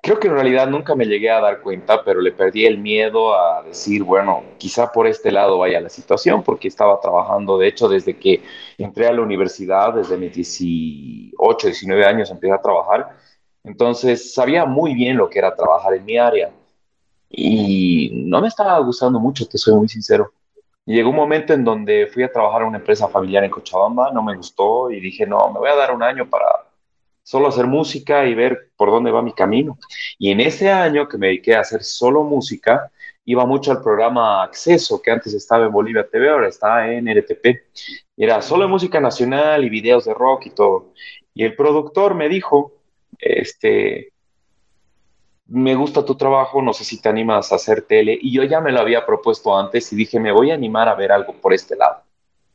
Creo 0.00 0.18
que 0.18 0.28
en 0.28 0.32
realidad 0.32 0.66
nunca 0.66 0.94
me 0.94 1.04
llegué 1.04 1.30
a 1.30 1.38
dar 1.38 1.60
cuenta, 1.60 2.02
pero 2.02 2.22
le 2.22 2.32
perdí 2.32 2.64
el 2.64 2.78
miedo 2.78 3.38
a 3.38 3.64
decir, 3.64 4.02
bueno, 4.02 4.42
quizá 4.56 4.90
por 4.90 5.06
este 5.06 5.30
lado 5.30 5.58
vaya 5.58 5.78
la 5.78 5.90
situación, 5.90 6.42
porque 6.42 6.68
estaba 6.68 6.98
trabajando, 7.02 7.58
de 7.58 7.68
hecho, 7.68 7.86
desde 7.86 8.16
que 8.16 8.42
entré 8.78 9.08
a 9.08 9.12
la 9.12 9.20
universidad, 9.20 9.92
desde 9.92 10.16
mis 10.16 10.32
18, 10.32 11.66
19 11.66 12.06
años 12.06 12.30
empecé 12.30 12.54
a 12.54 12.62
trabajar, 12.62 13.10
entonces 13.62 14.32
sabía 14.32 14.64
muy 14.64 14.94
bien 14.94 15.18
lo 15.18 15.28
que 15.28 15.38
era 15.38 15.54
trabajar 15.54 15.92
en 15.92 16.06
mi 16.06 16.16
área 16.16 16.50
y 17.28 18.24
no 18.24 18.40
me 18.40 18.48
estaba 18.48 18.78
gustando 18.78 19.20
mucho, 19.20 19.46
te 19.46 19.58
soy 19.58 19.74
muy 19.74 19.88
sincero. 19.90 20.32
Llegó 20.84 21.10
un 21.10 21.16
momento 21.16 21.52
en 21.52 21.64
donde 21.64 22.08
fui 22.08 22.24
a 22.24 22.32
trabajar 22.32 22.62
en 22.62 22.68
una 22.68 22.78
empresa 22.78 23.08
familiar 23.08 23.44
en 23.44 23.50
Cochabamba, 23.50 24.10
no 24.12 24.22
me 24.22 24.36
gustó 24.36 24.90
y 24.90 25.00
dije, 25.00 25.26
no, 25.26 25.52
me 25.52 25.60
voy 25.60 25.70
a 25.70 25.76
dar 25.76 25.94
un 25.94 26.02
año 26.02 26.28
para 26.28 26.46
solo 27.22 27.48
hacer 27.48 27.66
música 27.66 28.26
y 28.26 28.34
ver 28.34 28.70
por 28.76 28.90
dónde 28.90 29.12
va 29.12 29.22
mi 29.22 29.32
camino. 29.32 29.78
Y 30.18 30.30
en 30.30 30.40
ese 30.40 30.70
año 30.70 31.08
que 31.08 31.18
me 31.18 31.28
dediqué 31.28 31.54
a 31.54 31.60
hacer 31.60 31.84
solo 31.84 32.24
música, 32.24 32.90
iba 33.24 33.46
mucho 33.46 33.70
al 33.70 33.82
programa 33.82 34.42
Acceso, 34.42 35.00
que 35.00 35.10
antes 35.10 35.32
estaba 35.34 35.66
en 35.66 35.72
Bolivia 35.72 36.08
TV, 36.08 36.28
ahora 36.28 36.48
está 36.48 36.92
en 36.92 37.08
RTP. 37.08 37.62
Era 38.16 38.42
solo 38.42 38.68
música 38.68 39.00
nacional 39.00 39.64
y 39.64 39.70
videos 39.70 40.04
de 40.04 40.14
rock 40.14 40.46
y 40.46 40.50
todo. 40.50 40.92
Y 41.34 41.44
el 41.44 41.54
productor 41.54 42.14
me 42.14 42.28
dijo, 42.28 42.72
este, 43.18 44.11
me 45.46 45.74
gusta 45.74 46.04
tu 46.04 46.14
trabajo, 46.14 46.62
no 46.62 46.72
sé 46.72 46.84
si 46.84 47.00
te 47.00 47.08
animas 47.08 47.52
a 47.52 47.56
hacer 47.56 47.82
tele. 47.82 48.18
Y 48.20 48.32
yo 48.32 48.44
ya 48.44 48.60
me 48.60 48.72
lo 48.72 48.80
había 48.80 49.04
propuesto 49.04 49.56
antes 49.56 49.92
y 49.92 49.96
dije, 49.96 50.18
me 50.20 50.32
voy 50.32 50.50
a 50.50 50.54
animar 50.54 50.88
a 50.88 50.94
ver 50.94 51.12
algo 51.12 51.34
por 51.34 51.52
este 51.52 51.76
lado. 51.76 52.02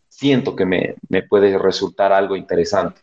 Siento 0.10 0.56
que 0.56 0.66
me, 0.66 0.96
me 1.10 1.24
puede 1.24 1.58
resultar 1.58 2.12
algo 2.12 2.36
interesante. 2.36 3.02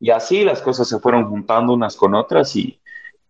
Y 0.00 0.10
así 0.10 0.44
las 0.44 0.60
cosas 0.60 0.88
se 0.88 0.98
fueron 0.98 1.28
juntando 1.28 1.72
unas 1.72 1.96
con 1.96 2.14
otras 2.14 2.54
y, 2.56 2.80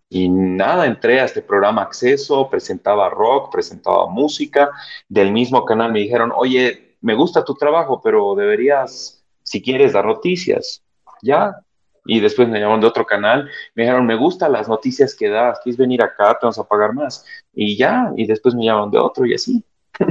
y 0.09 0.29
nada, 0.29 0.87
entré 0.87 1.21
a 1.21 1.25
este 1.25 1.43
programa 1.43 1.83
Acceso, 1.83 2.49
presentaba 2.49 3.11
rock, 3.11 3.53
presentaba 3.53 4.07
música. 4.07 4.71
Del 5.09 5.33
mismo 5.33 5.65
canal 5.65 5.93
me 5.93 6.01
dijeron, 6.01 6.33
oye, 6.35 6.97
me 7.01 7.15
gusta 7.15 7.45
tu 7.45 7.55
trabajo, 7.55 8.01
pero 8.03 8.35
deberías, 8.35 9.25
si 9.43 9.63
quieres, 9.63 9.93
dar 9.93 10.07
noticias. 10.07 10.83
Ya. 11.23 11.55
Y 12.07 12.21
después 12.21 12.49
me 12.49 12.59
llamaron 12.59 12.81
de 12.81 12.87
otro 12.87 13.05
canal, 13.05 13.49
me 13.75 13.83
dijeron, 13.83 14.07
me 14.07 14.17
gustan 14.17 14.53
las 14.53 14.69
noticias 14.69 15.15
que 15.15 15.29
das, 15.29 15.59
quieres 15.63 15.79
venir 15.79 16.03
acá, 16.03 16.33
te 16.35 16.41
vamos 16.43 16.59
a 16.59 16.65
pagar 16.65 16.95
más. 16.95 17.25
Y 17.53 17.77
ya, 17.77 18.13
y 18.17 18.27
después 18.27 18.55
me 18.55 18.65
llamaron 18.65 18.91
de 18.91 18.99
otro 18.99 19.27
y 19.27 19.35
así. 19.35 19.65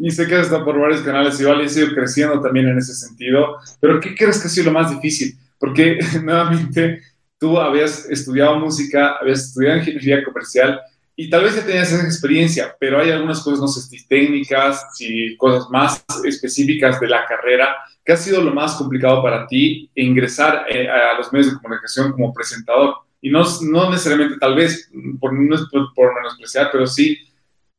Y 0.00 0.12
sé 0.12 0.28
que 0.28 0.36
has 0.36 0.42
estado 0.42 0.64
por 0.64 0.78
varios 0.78 1.00
canales, 1.00 1.40
igual 1.40 1.60
he 1.60 1.64
ido 1.64 1.92
creciendo 1.92 2.40
también 2.40 2.68
en 2.68 2.78
ese 2.78 2.94
sentido, 2.94 3.56
pero 3.80 3.98
¿qué 3.98 4.14
crees 4.14 4.40
que 4.40 4.46
ha 4.46 4.48
sido 4.48 4.66
lo 4.66 4.78
más 4.78 4.92
difícil? 4.92 5.36
porque 5.58 5.98
nuevamente 6.22 7.02
tú 7.38 7.58
habías 7.58 8.06
estudiado 8.06 8.58
música, 8.58 9.16
habías 9.20 9.44
estudiado 9.44 9.78
ingeniería 9.78 10.24
comercial 10.24 10.80
y 11.14 11.28
tal 11.28 11.44
vez 11.44 11.56
ya 11.56 11.66
tenías 11.66 11.92
esa 11.92 12.04
experiencia, 12.04 12.76
pero 12.78 13.00
hay 13.00 13.10
algunas 13.10 13.42
cosas, 13.42 13.60
no 13.60 13.68
sé, 13.68 13.96
técnicas 14.08 14.86
y 15.00 15.36
cosas 15.36 15.68
más 15.68 16.04
específicas 16.24 17.00
de 17.00 17.08
la 17.08 17.26
carrera. 17.26 17.76
¿Qué 18.08 18.14
ha 18.14 18.16
sido 18.16 18.40
lo 18.40 18.54
más 18.54 18.74
complicado 18.76 19.22
para 19.22 19.46
ti 19.46 19.90
ingresar 19.94 20.64
eh, 20.70 20.88
a 20.88 21.18
los 21.18 21.30
medios 21.30 21.52
de 21.52 21.58
comunicación 21.60 22.10
como 22.12 22.32
presentador? 22.32 22.94
Y 23.20 23.28
no, 23.28 23.42
no 23.70 23.90
necesariamente, 23.90 24.38
tal 24.38 24.54
vez, 24.54 24.90
por, 25.20 25.30
por, 25.70 25.92
por 25.94 26.14
menospreciar, 26.14 26.70
pero 26.72 26.86
sí 26.86 27.18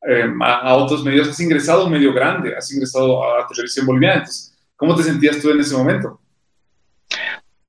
eh, 0.08 0.32
a, 0.40 0.76
otros 0.76 1.02
medios. 1.02 1.28
Has 1.28 1.40
ingresado 1.40 1.82
a 1.82 1.86
un 1.86 1.90
medio 1.90 2.14
grande, 2.14 2.54
has 2.56 2.72
ingresado 2.72 3.24
a, 3.24 3.44
televisión 3.48 3.86
boliviana. 3.86 4.18
Entonces, 4.18 4.56
¿cómo 4.76 4.94
te 4.94 5.02
sentías 5.02 5.40
tú 5.40 5.50
en 5.50 5.58
ese 5.58 5.76
momento? 5.76 6.20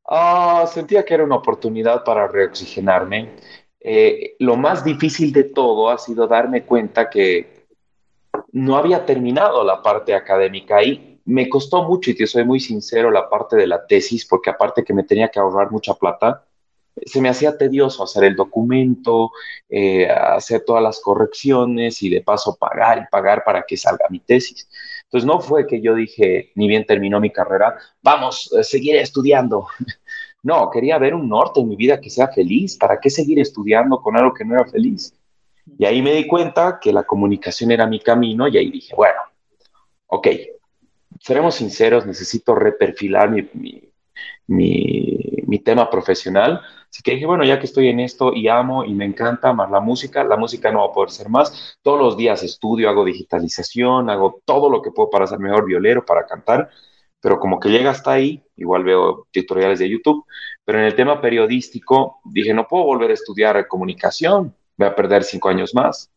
Uh, 0.08 0.68
sentía 0.68 1.04
que 1.04 1.16
era 1.16 1.24
una 1.24 1.38
oportunidad 1.38 2.04
para 2.04 2.28
reoxigenarme. 2.28 3.38
Eh, 3.80 4.36
lo 4.38 4.56
más 4.56 4.84
difícil 4.84 5.34
de 5.34 5.46
todo 5.46 5.90
ha 5.90 5.98
sido 5.98 6.28
darme 6.28 6.62
cuenta 6.62 7.10
que 7.10 7.66
no 8.52 8.78
había 8.78 9.04
terminado 9.04 9.64
la 9.64 9.82
parte 9.82 10.14
académica 10.14 10.84
y 10.84 11.11
me 11.26 11.50
costó 11.50 11.84
mucho, 11.84 12.12
y 12.12 12.16
te 12.16 12.28
soy 12.28 12.46
muy 12.46 12.60
sincero, 12.60 13.12
la 13.12 13.30
parte 13.30 13.56
de 13.56 13.68
la 13.68 13.86
tesis, 13.86 14.26
porque 14.26 14.50
aparte 14.50 14.84
que 14.84 14.94
me 14.94 15.04
tenía 15.04 15.30
que 15.30 15.40
ahorrar 15.40 15.72
mucha 15.72 15.94
plata, 15.94 16.46
se 17.06 17.22
me 17.22 17.30
hacía 17.30 17.58
tedioso 17.58 18.04
hacer 18.04 18.26
el 18.26 18.36
documento, 18.36 19.32
eh, 19.70 20.08
hacer 20.10 20.64
todas 20.66 20.84
las 20.84 21.00
correcciones 21.00 22.02
y 22.04 22.10
de 22.10 22.22
paso 22.22 22.58
pagar 22.58 23.00
y 23.00 23.10
pagar 23.10 23.44
para 23.46 23.64
que 23.64 23.78
salga 23.78 24.06
mi 24.10 24.20
tesis. 24.20 24.70
Entonces 25.04 25.26
no 25.26 25.40
fue 25.40 25.66
que 25.68 25.82
yo 25.82 25.96
dije, 25.96 26.52
ni 26.56 26.68
bien 26.68 26.86
terminó 26.86 27.20
mi 27.20 27.32
carrera, 27.32 27.78
vamos, 28.02 28.52
eh, 28.58 28.64
seguiré 28.64 29.02
estudiando. 29.02 29.68
No, 30.44 30.72
quería 30.72 30.98
ver 30.98 31.14
un 31.14 31.30
norte 31.30 31.60
en 31.60 31.70
mi 31.70 31.76
vida 31.76 32.02
que 32.02 32.10
sea 32.10 32.28
feliz. 32.30 32.76
¿Para 32.76 33.00
qué 33.00 33.12
seguir 33.12 33.40
estudiando 33.40 34.02
con 34.02 34.18
algo 34.18 34.34
que 34.34 34.44
no 34.44 34.56
era 34.56 34.66
feliz? 34.66 35.14
Y 35.78 35.86
ahí 35.86 36.02
me 36.02 36.14
di 36.14 36.26
cuenta 36.26 36.80
que 36.82 36.92
la 36.92 37.04
comunicación 37.04 37.70
era 37.70 37.86
mi 37.86 38.00
camino 38.00 38.48
y 38.48 38.58
ahí 38.58 38.72
dije, 38.72 38.96
bueno, 38.96 39.20
ok, 40.08 40.28
seremos 41.22 41.56
sinceros, 41.56 42.06
necesito 42.06 42.56
reperfilar 42.56 43.30
mi, 43.30 43.48
mi, 44.48 45.60
tema 45.64 45.90
profesional. 45.90 46.62
Así 46.90 47.04
que 47.04 47.12
dije, 47.12 47.26
bueno, 47.26 47.44
ya 47.46 47.60
que 47.60 47.66
estoy 47.66 47.88
en 47.90 48.00
esto 48.00 48.34
y 48.34 48.48
amo 48.48 48.84
y 48.84 48.94
me 48.94 49.06
encanta 49.06 49.54
más 49.54 49.70
la 49.70 49.80
música, 49.80 50.24
la 50.24 50.36
música 50.36 50.72
no 50.72 50.80
va 50.80 50.86
a 50.88 50.92
poder 50.92 51.12
ser 51.12 51.30
más. 51.30 51.78
Todos 51.84 52.00
los 52.00 52.18
días 52.18 52.44
estudio, 52.44 52.90
hago 52.90 53.06
digitalización, 53.06 54.10
hago 54.10 54.42
todo 54.46 54.70
lo 54.70 54.82
que 54.82 54.92
puedo 54.92 55.10
para 55.10 55.28
ser 55.28 55.40
mejor 55.40 55.66
violero, 55.66 56.04
para 56.06 56.26
cantar, 56.26 56.70
pero 57.22 57.40
como 57.40 57.60
que 57.60 57.70
llega 57.70 57.92
hasta 57.92 58.12
ahí, 58.14 58.44
igual 58.56 58.84
veo 58.84 59.28
tutoriales 59.32 59.80
de 59.80 59.90
YouTube, 59.90 60.26
pero 60.66 60.80
en 60.80 60.86
el 60.86 60.96
tema 60.96 61.22
periodístico 61.22 62.20
dije, 62.26 62.54
no 62.54 62.68
puedo 62.68 62.86
volver 62.86 63.12
a 63.12 63.14
estudiar 63.14 63.68
comunicación, 63.68 64.56
voy 64.76 64.88
a 64.88 64.96
perder 64.96 65.24
cinco 65.24 65.50
años 65.50 65.76
más. 65.76 66.11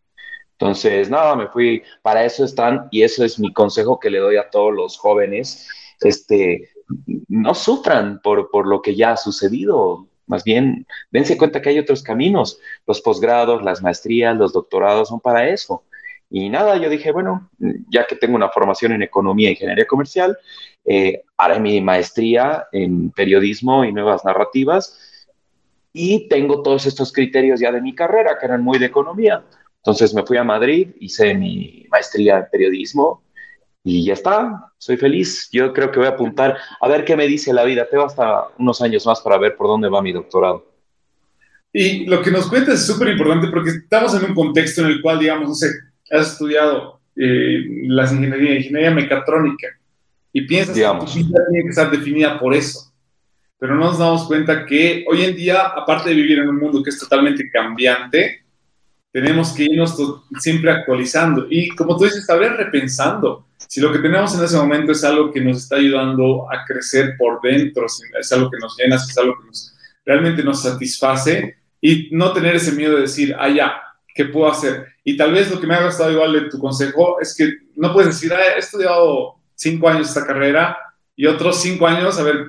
Entonces, 0.64 1.10
nada, 1.10 1.36
me 1.36 1.48
fui, 1.48 1.82
para 2.00 2.24
eso 2.24 2.42
están, 2.42 2.88
y 2.90 3.02
eso 3.02 3.22
es 3.22 3.38
mi 3.38 3.52
consejo 3.52 4.00
que 4.00 4.08
le 4.08 4.18
doy 4.18 4.38
a 4.38 4.48
todos 4.48 4.72
los 4.72 4.96
jóvenes, 4.96 5.68
este, 6.00 6.70
no 7.28 7.54
sufran 7.54 8.22
por, 8.22 8.50
por 8.50 8.66
lo 8.66 8.80
que 8.80 8.94
ya 8.94 9.12
ha 9.12 9.16
sucedido, 9.18 10.08
más 10.26 10.42
bien 10.42 10.86
dense 11.10 11.36
cuenta 11.36 11.60
que 11.60 11.68
hay 11.68 11.78
otros 11.78 12.02
caminos, 12.02 12.58
los 12.86 13.02
posgrados, 13.02 13.62
las 13.62 13.82
maestrías, 13.82 14.34
los 14.38 14.54
doctorados 14.54 15.10
son 15.10 15.20
para 15.20 15.46
eso. 15.50 15.82
Y 16.30 16.48
nada, 16.48 16.78
yo 16.78 16.88
dije, 16.88 17.12
bueno, 17.12 17.50
ya 17.90 18.06
que 18.06 18.16
tengo 18.16 18.34
una 18.34 18.48
formación 18.48 18.92
en 18.92 19.02
economía 19.02 19.48
e 19.48 19.52
ingeniería 19.52 19.86
comercial, 19.86 20.38
eh, 20.86 21.24
haré 21.36 21.60
mi 21.60 21.78
maestría 21.82 22.68
en 22.72 23.10
periodismo 23.10 23.84
y 23.84 23.92
nuevas 23.92 24.24
narrativas 24.24 25.28
y 25.92 26.26
tengo 26.26 26.62
todos 26.62 26.86
estos 26.86 27.12
criterios 27.12 27.60
ya 27.60 27.70
de 27.70 27.82
mi 27.82 27.94
carrera, 27.94 28.38
que 28.40 28.46
eran 28.46 28.62
muy 28.62 28.78
de 28.78 28.86
economía. 28.86 29.44
Entonces 29.84 30.14
me 30.14 30.22
fui 30.22 30.38
a 30.38 30.44
Madrid, 30.44 30.88
hice 30.98 31.34
mi 31.34 31.86
maestría 31.90 32.38
en 32.38 32.46
periodismo 32.50 33.22
y 33.82 34.02
ya 34.02 34.14
está, 34.14 34.72
soy 34.78 34.96
feliz. 34.96 35.50
Yo 35.52 35.74
creo 35.74 35.90
que 35.90 35.98
voy 35.98 36.06
a 36.06 36.12
apuntar 36.12 36.56
a 36.80 36.88
ver 36.88 37.04
qué 37.04 37.14
me 37.18 37.26
dice 37.26 37.52
la 37.52 37.64
vida. 37.64 37.86
Tengo 37.90 38.06
hasta 38.06 38.48
unos 38.58 38.80
años 38.80 39.04
más 39.04 39.20
para 39.20 39.36
ver 39.36 39.56
por 39.56 39.66
dónde 39.66 39.90
va 39.90 40.00
mi 40.00 40.10
doctorado. 40.10 40.72
Y 41.70 42.06
lo 42.06 42.22
que 42.22 42.30
nos 42.30 42.46
cuentas 42.46 42.76
es 42.76 42.86
súper 42.86 43.08
importante 43.08 43.48
porque 43.48 43.70
estamos 43.70 44.14
en 44.14 44.30
un 44.30 44.34
contexto 44.34 44.80
en 44.80 44.86
el 44.86 45.02
cual, 45.02 45.18
digamos, 45.18 45.48
no 45.50 45.54
sé, 45.54 45.68
has 46.10 46.32
estudiado 46.32 47.00
eh, 47.14 47.84
las 47.88 48.10
ingeniería, 48.10 48.56
ingeniería 48.56 48.90
mecatrónica 48.90 49.68
y 50.32 50.46
piensas 50.46 50.74
que 50.74 50.82
tu 50.82 51.26
vida 51.26 51.44
tiene 51.50 51.64
que 51.64 51.70
estar 51.70 51.90
definida 51.90 52.38
por 52.38 52.54
eso. 52.54 52.90
Pero 53.58 53.74
no 53.74 53.84
nos 53.84 53.98
damos 53.98 54.26
cuenta 54.26 54.64
que 54.64 55.04
hoy 55.06 55.24
en 55.24 55.36
día, 55.36 55.60
aparte 55.60 56.08
de 56.08 56.16
vivir 56.16 56.38
en 56.38 56.48
un 56.48 56.56
mundo 56.58 56.82
que 56.82 56.88
es 56.88 56.98
totalmente 56.98 57.50
cambiante, 57.50 58.43
tenemos 59.14 59.52
que 59.52 59.62
irnos 59.62 59.94
siempre 60.40 60.72
actualizando 60.72 61.46
y, 61.48 61.68
como 61.68 61.96
tú 61.96 62.02
dices, 62.02 62.26
saber 62.26 62.54
repensando. 62.54 63.46
Si 63.68 63.80
lo 63.80 63.92
que 63.92 64.00
tenemos 64.00 64.36
en 64.36 64.42
ese 64.42 64.56
momento 64.56 64.90
es 64.90 65.04
algo 65.04 65.30
que 65.30 65.40
nos 65.40 65.58
está 65.58 65.76
ayudando 65.76 66.50
a 66.50 66.64
crecer 66.64 67.14
por 67.16 67.40
dentro, 67.40 67.86
es 67.86 68.32
algo 68.32 68.50
que 68.50 68.58
nos 68.58 68.76
llena, 68.76 68.96
es 68.96 69.16
algo 69.16 69.38
que 69.38 69.46
nos, 69.46 69.72
realmente 70.04 70.42
nos 70.42 70.62
satisface 70.62 71.54
y 71.80 72.08
no 72.10 72.32
tener 72.32 72.56
ese 72.56 72.72
miedo 72.72 72.96
de 72.96 73.02
decir, 73.02 73.36
ah, 73.38 73.48
ya, 73.48 73.80
¿qué 74.16 74.24
puedo 74.24 74.50
hacer? 74.50 74.84
Y 75.04 75.16
tal 75.16 75.30
vez 75.30 75.48
lo 75.48 75.60
que 75.60 75.68
me 75.68 75.76
ha 75.76 75.84
gustado 75.84 76.10
igual 76.10 76.32
de 76.32 76.50
tu 76.50 76.58
consejo 76.58 77.20
es 77.20 77.36
que 77.36 77.52
no 77.76 77.92
puedes 77.92 78.20
decir, 78.20 78.32
ah, 78.34 78.56
he 78.56 78.58
estudiado 78.58 79.36
cinco 79.54 79.88
años 79.88 80.08
esta 80.08 80.26
carrera 80.26 80.76
y 81.14 81.26
otros 81.26 81.62
cinco 81.62 81.86
años, 81.86 82.18
a 82.18 82.24
ver, 82.24 82.48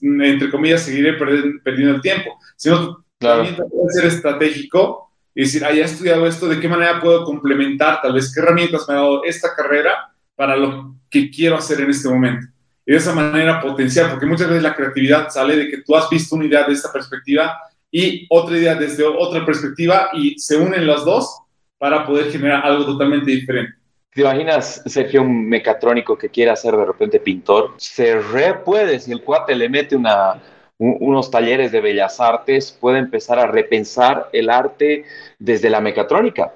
entre 0.00 0.50
comillas, 0.50 0.80
seguiré 0.80 1.18
perdiendo, 1.18 1.96
el 1.96 2.00
tiempo, 2.00 2.38
sino 2.56 3.04
claro. 3.18 3.44
también 3.44 3.68
ser 3.90 4.06
estratégico 4.06 5.07
y 5.38 5.42
decir, 5.42 5.64
ah, 5.64 5.72
ya 5.72 5.82
he 5.82 5.84
estudiado 5.84 6.26
esto, 6.26 6.48
¿de 6.48 6.58
qué 6.58 6.66
manera 6.66 7.00
puedo 7.00 7.24
complementar? 7.24 8.02
Tal 8.02 8.12
vez, 8.12 8.34
¿qué 8.34 8.40
herramientas 8.40 8.86
me 8.88 8.94
ha 8.94 8.96
dado 8.96 9.22
esta 9.22 9.54
carrera 9.54 10.12
para 10.34 10.56
lo 10.56 10.96
que 11.08 11.30
quiero 11.30 11.54
hacer 11.54 11.80
en 11.80 11.90
este 11.90 12.08
momento? 12.08 12.48
Y 12.84 12.90
de 12.90 12.98
esa 12.98 13.14
manera 13.14 13.60
potenciar, 13.60 14.10
porque 14.10 14.26
muchas 14.26 14.48
veces 14.48 14.64
la 14.64 14.74
creatividad 14.74 15.30
sale 15.30 15.54
de 15.54 15.70
que 15.70 15.82
tú 15.82 15.94
has 15.94 16.10
visto 16.10 16.34
una 16.34 16.46
idea 16.46 16.64
de 16.64 16.72
esta 16.72 16.92
perspectiva 16.92 17.56
y 17.88 18.26
otra 18.28 18.58
idea 18.58 18.74
desde 18.74 19.04
otra 19.04 19.46
perspectiva 19.46 20.08
y 20.12 20.36
se 20.40 20.56
unen 20.56 20.84
las 20.88 21.04
dos 21.04 21.42
para 21.78 22.04
poder 22.04 22.32
generar 22.32 22.66
algo 22.66 22.84
totalmente 22.84 23.30
diferente. 23.30 23.74
¿Te 24.12 24.22
imaginas, 24.22 24.82
Sergio, 24.86 25.22
un 25.22 25.48
mecatrónico 25.48 26.18
que 26.18 26.30
quiera 26.30 26.56
ser 26.56 26.74
de 26.74 26.84
repente 26.84 27.20
pintor? 27.20 27.74
Se 27.76 28.20
re 28.20 28.54
puede, 28.54 28.98
si 28.98 29.12
el 29.12 29.22
cuate 29.22 29.54
le 29.54 29.68
mete 29.68 29.94
una, 29.94 30.42
unos 30.78 31.30
talleres 31.30 31.72
de 31.72 31.80
bellas 31.80 32.20
artes, 32.20 32.76
puede 32.80 32.98
empezar 32.98 33.38
a 33.38 33.46
repensar 33.46 34.28
el 34.32 34.48
arte 34.48 35.04
desde 35.38 35.70
la 35.70 35.80
mecatrónica, 35.80 36.52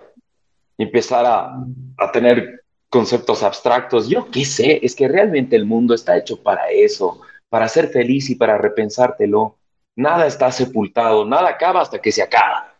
empezar 0.78 1.26
a, 1.26 1.56
a 1.98 2.12
tener 2.12 2.62
conceptos 2.88 3.42
abstractos. 3.42 4.08
Yo 4.08 4.30
qué 4.30 4.44
sé, 4.44 4.78
es 4.82 4.94
que 4.94 5.08
realmente 5.08 5.56
el 5.56 5.64
mundo 5.64 5.94
está 5.94 6.16
hecho 6.16 6.42
para 6.42 6.70
eso, 6.70 7.20
para 7.48 7.68
ser 7.68 7.88
feliz 7.88 8.30
y 8.30 8.34
para 8.34 8.58
repensártelo. 8.58 9.56
Nada 9.96 10.26
está 10.26 10.50
sepultado, 10.52 11.24
nada 11.24 11.48
acaba 11.48 11.82
hasta 11.82 11.98
que 11.98 12.12
se 12.12 12.22
acaba. 12.22 12.74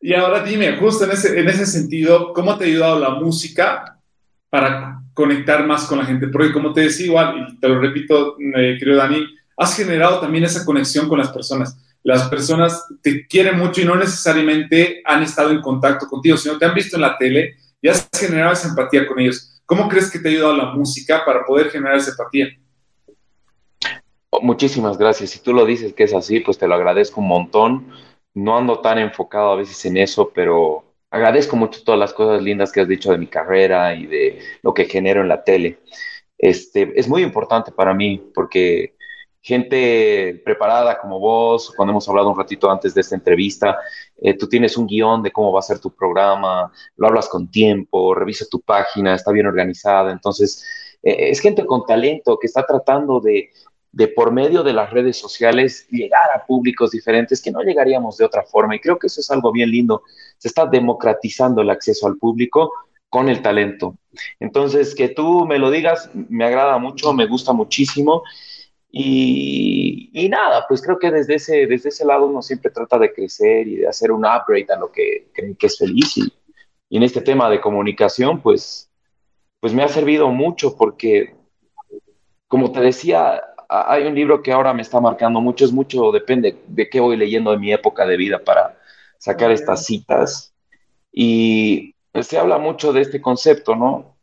Y 0.00 0.14
ahora 0.14 0.42
dime, 0.42 0.76
justo 0.76 1.04
en 1.04 1.10
ese, 1.10 1.38
en 1.38 1.48
ese 1.48 1.66
sentido, 1.66 2.32
¿cómo 2.32 2.56
te 2.56 2.64
ha 2.64 2.68
ayudado 2.68 2.98
la 2.98 3.10
música 3.10 3.98
para 4.48 5.02
conectar 5.12 5.66
más 5.66 5.86
con 5.86 5.98
la 5.98 6.06
gente? 6.06 6.28
Porque 6.28 6.52
como 6.52 6.72
te 6.72 6.82
decía 6.82 7.06
igual, 7.06 7.48
y 7.48 7.60
te 7.60 7.68
lo 7.68 7.80
repito, 7.80 8.36
eh, 8.38 8.76
querido 8.78 8.96
Dani, 8.96 9.26
has 9.58 9.76
generado 9.76 10.20
también 10.20 10.44
esa 10.44 10.64
conexión 10.64 11.08
con 11.08 11.18
las 11.18 11.30
personas. 11.30 11.76
Las 12.02 12.28
personas 12.28 12.86
te 13.02 13.26
quieren 13.26 13.58
mucho 13.58 13.80
y 13.80 13.84
no 13.84 13.96
necesariamente 13.96 15.02
han 15.04 15.22
estado 15.22 15.50
en 15.50 15.60
contacto 15.60 16.06
contigo, 16.06 16.36
sino 16.36 16.56
te 16.56 16.64
han 16.64 16.74
visto 16.74 16.96
en 16.96 17.02
la 17.02 17.18
tele 17.18 17.56
y 17.82 17.88
has 17.88 18.08
generado 18.16 18.52
esa 18.52 18.68
empatía 18.68 19.06
con 19.06 19.18
ellos. 19.18 19.60
¿Cómo 19.66 19.88
crees 19.88 20.10
que 20.10 20.18
te 20.18 20.28
ha 20.28 20.30
ayudado 20.30 20.56
la 20.56 20.72
música 20.72 21.24
para 21.26 21.44
poder 21.44 21.70
generar 21.70 21.96
esa 21.96 22.12
empatía? 22.12 22.48
Oh, 24.30 24.40
muchísimas 24.40 24.96
gracias. 24.96 25.30
Si 25.30 25.40
tú 25.40 25.52
lo 25.52 25.66
dices 25.66 25.92
que 25.92 26.04
es 26.04 26.14
así, 26.14 26.40
pues 26.40 26.56
te 26.56 26.68
lo 26.68 26.74
agradezco 26.74 27.20
un 27.20 27.28
montón 27.28 27.92
no 28.38 28.56
ando 28.56 28.80
tan 28.80 28.98
enfocado 28.98 29.52
a 29.52 29.56
veces 29.56 29.84
en 29.84 29.96
eso, 29.96 30.30
pero 30.34 30.84
agradezco 31.10 31.56
mucho 31.56 31.82
todas 31.84 31.98
las 31.98 32.12
cosas 32.12 32.42
lindas 32.42 32.72
que 32.72 32.80
has 32.80 32.88
dicho 32.88 33.10
de 33.10 33.18
mi 33.18 33.26
carrera 33.26 33.94
y 33.94 34.06
de 34.06 34.38
lo 34.62 34.74
que 34.74 34.84
genero 34.84 35.20
en 35.20 35.28
la 35.28 35.42
tele. 35.42 35.78
Este, 36.36 36.92
es 36.98 37.08
muy 37.08 37.22
importante 37.22 37.72
para 37.72 37.94
mí 37.94 38.22
porque 38.34 38.94
gente 39.40 40.40
preparada 40.44 40.98
como 40.98 41.18
vos, 41.18 41.72
cuando 41.76 41.92
hemos 41.92 42.08
hablado 42.08 42.30
un 42.30 42.38
ratito 42.38 42.70
antes 42.70 42.94
de 42.94 43.00
esta 43.00 43.14
entrevista, 43.14 43.78
eh, 44.20 44.34
tú 44.34 44.48
tienes 44.48 44.76
un 44.76 44.86
guion 44.86 45.22
de 45.22 45.30
cómo 45.30 45.52
va 45.52 45.60
a 45.60 45.62
ser 45.62 45.78
tu 45.78 45.90
programa, 45.94 46.72
lo 46.96 47.06
hablas 47.06 47.28
con 47.28 47.50
tiempo, 47.50 48.14
revisa 48.14 48.46
tu 48.50 48.60
página, 48.60 49.14
está 49.14 49.32
bien 49.32 49.46
organizada, 49.46 50.12
entonces 50.12 50.64
eh, 51.02 51.30
es 51.30 51.40
gente 51.40 51.64
con 51.64 51.86
talento 51.86 52.38
que 52.38 52.46
está 52.46 52.66
tratando 52.66 53.20
de, 53.20 53.50
de 53.92 54.08
por 54.08 54.32
medio 54.32 54.62
de 54.62 54.72
las 54.72 54.90
redes 54.90 55.16
sociales 55.16 55.86
llegar 55.90 56.30
a 56.34 56.44
públicos 56.44 56.90
diferentes 56.90 57.40
que 57.40 57.50
no 57.50 57.62
llegaríamos 57.62 58.16
de 58.16 58.24
otra 58.24 58.42
forma. 58.42 58.76
Y 58.76 58.80
creo 58.80 58.98
que 58.98 59.06
eso 59.06 59.20
es 59.20 59.30
algo 59.30 59.50
bien 59.50 59.70
lindo. 59.70 60.02
Se 60.36 60.48
está 60.48 60.66
democratizando 60.66 61.62
el 61.62 61.70
acceso 61.70 62.06
al 62.06 62.16
público 62.16 62.72
con 63.08 63.28
el 63.28 63.40
talento. 63.40 63.96
Entonces, 64.38 64.94
que 64.94 65.08
tú 65.08 65.46
me 65.46 65.58
lo 65.58 65.70
digas, 65.70 66.10
me 66.14 66.44
agrada 66.44 66.78
mucho, 66.78 67.12
me 67.12 67.26
gusta 67.26 67.52
muchísimo. 67.52 68.22
Y, 68.90 70.28
nada, 70.30 70.66
pues 70.68 70.82
creo 70.82 70.98
que 70.98 71.10
desde 71.10 71.34
ese, 71.34 71.66
desde 71.66 71.90
ese 71.90 72.04
lado 72.04 72.26
uno 72.26 72.42
siempre 72.42 72.70
trata 72.70 72.98
de 72.98 73.12
crecer 73.12 73.68
y 73.68 73.76
de 73.76 73.88
hacer 73.88 74.12
un 74.12 74.24
upgrade 74.24 74.66
a 74.70 74.78
lo 74.78 74.90
que, 74.90 75.28
que, 75.34 75.66
es 75.66 75.78
feliz. 75.78 76.16
Y, 76.16 76.32
y, 76.88 76.96
en 76.96 77.02
este 77.02 77.20
tema 77.20 77.48
de 77.50 77.60
comunicación, 77.60 78.40
pues, 78.40 78.90
pues 79.60 79.72
me 79.74 79.82
ha 79.82 79.88
servido 79.88 80.28
mucho 80.28 80.76
porque, 80.76 81.34
como 82.48 82.72
te 82.72 82.80
decía, 82.80 83.42
hay 83.68 84.06
un 84.06 84.14
libro 84.14 84.42
que 84.42 84.52
ahora 84.52 84.72
me 84.72 84.82
está 84.82 85.00
marcando 85.00 85.40
mucho, 85.40 85.64
es 85.64 85.72
mucho, 85.72 86.10
depende 86.10 86.58
de 86.66 86.88
qué 86.88 87.00
voy 87.00 87.16
leyendo 87.16 87.50
de 87.50 87.58
mi 87.58 87.72
época 87.72 88.06
de 88.06 88.16
vida 88.16 88.38
para 88.38 88.78
sacar 89.18 89.50
estas 89.50 89.84
citas. 89.84 90.54
Y 91.12 91.94
se 92.22 92.38
habla 92.38 92.58
mucho 92.58 92.92
de 92.92 93.02
este 93.02 93.20
concepto, 93.20 93.76
¿no? 93.76 94.16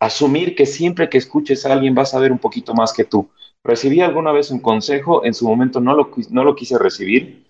Asumir 0.00 0.56
que 0.56 0.66
siempre 0.66 1.08
que 1.08 1.18
escuches 1.18 1.64
a 1.64 1.72
alguien 1.72 1.94
vas 1.94 2.14
a 2.14 2.18
ver 2.18 2.32
un 2.32 2.38
poquito 2.38 2.74
más 2.74 2.92
que 2.92 3.04
tú. 3.04 3.30
Recibí 3.62 4.00
alguna 4.00 4.32
vez 4.32 4.50
un 4.50 4.60
consejo, 4.60 5.24
en 5.24 5.34
su 5.34 5.46
momento 5.46 5.80
no 5.80 5.94
lo, 5.94 6.10
no 6.30 6.44
lo 6.44 6.54
quise 6.54 6.78
recibir, 6.78 7.46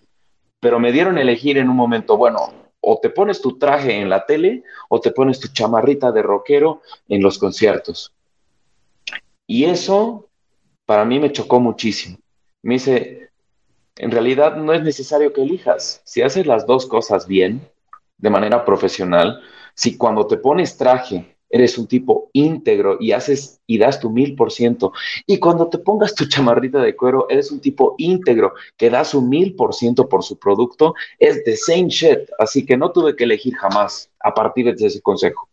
pero 0.58 0.78
me 0.80 0.92
dieron 0.92 1.18
elegir 1.18 1.58
en 1.58 1.70
un 1.70 1.76
momento, 1.76 2.16
bueno, 2.16 2.52
o 2.80 2.98
te 3.00 3.10
pones 3.10 3.40
tu 3.40 3.58
traje 3.58 4.00
en 4.00 4.08
la 4.08 4.26
tele 4.26 4.64
o 4.88 5.00
te 5.00 5.12
pones 5.12 5.38
tu 5.38 5.48
chamarrita 5.48 6.12
de 6.12 6.22
rockero 6.22 6.82
en 7.08 7.22
los 7.22 7.38
conciertos. 7.38 8.12
Y 9.46 9.64
eso 9.64 10.28
para 10.86 11.04
mí 11.04 11.20
me 11.20 11.32
chocó 11.32 11.60
muchísimo. 11.60 12.18
Me 12.62 12.74
dice, 12.74 13.30
en 13.96 14.10
realidad 14.10 14.56
no 14.56 14.72
es 14.72 14.82
necesario 14.82 15.32
que 15.32 15.42
elijas. 15.42 16.00
Si 16.04 16.22
haces 16.22 16.46
las 16.46 16.66
dos 16.66 16.86
cosas 16.86 17.26
bien, 17.26 17.68
de 18.18 18.30
manera 18.30 18.64
profesional, 18.64 19.40
si 19.74 19.96
cuando 19.96 20.26
te 20.26 20.36
pones 20.36 20.76
traje 20.76 21.36
eres 21.50 21.76
un 21.76 21.86
tipo 21.86 22.30
íntegro 22.32 22.96
y 23.00 23.12
haces 23.12 23.60
y 23.66 23.78
das 23.78 24.00
tu 24.00 24.08
mil 24.10 24.34
por 24.36 24.52
ciento. 24.52 24.92
Y 25.26 25.38
cuando 25.38 25.68
te 25.68 25.78
pongas 25.78 26.14
tu 26.14 26.26
chamarrita 26.26 26.80
de 26.80 26.96
cuero, 26.96 27.26
eres 27.28 27.50
un 27.50 27.60
tipo 27.60 27.96
íntegro 27.98 28.54
que 28.76 28.88
da 28.88 29.04
su 29.04 29.20
mil 29.20 29.54
por 29.54 29.74
ciento 29.74 30.08
por 30.08 30.22
su 30.22 30.38
producto. 30.38 30.94
Es 31.18 31.42
the 31.44 31.56
same 31.56 31.88
shit. 31.88 32.20
Así 32.38 32.64
que 32.64 32.76
no 32.76 32.92
tuve 32.92 33.16
que 33.16 33.24
elegir 33.24 33.54
jamás 33.56 34.10
a 34.20 34.32
partir 34.32 34.74
de 34.74 34.86
ese 34.86 35.02
consejo. 35.02 35.48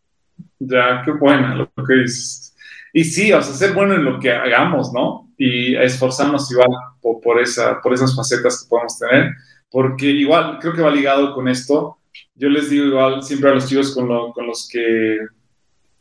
Ya, 0.60 1.02
qué 1.04 1.12
buena 1.12 1.56
lo 1.56 1.68
que 1.86 1.94
dices. 1.96 2.56
Y 2.94 3.04
sí, 3.04 3.34
o 3.34 3.42
sea, 3.42 3.54
ser 3.54 3.74
bueno 3.74 3.96
en 3.96 4.06
lo 4.06 4.20
que 4.20 4.32
hagamos, 4.32 4.94
¿no? 4.94 5.32
Y 5.38 5.76
esforzarnos 5.76 6.52
igual 6.52 6.70
por, 7.02 7.40
esa, 7.40 7.82
por 7.82 7.94
esas 7.94 8.16
facetas 8.16 8.64
que 8.64 8.70
podemos 8.70 8.98
tener, 8.98 9.32
porque 9.70 10.08
igual 10.08 10.58
creo 10.60 10.74
que 10.74 10.82
va 10.82 10.90
ligado 10.90 11.34
con 11.34 11.48
esto. 11.48 11.98
Yo 12.34 12.50
les 12.50 12.70
digo 12.70 12.86
igual 12.86 13.22
siempre 13.24 13.50
a 13.50 13.54
los 13.54 13.68
chicos 13.68 13.94
con, 13.94 14.08
con 14.32 14.48
los 14.48 14.68
que 14.72 15.20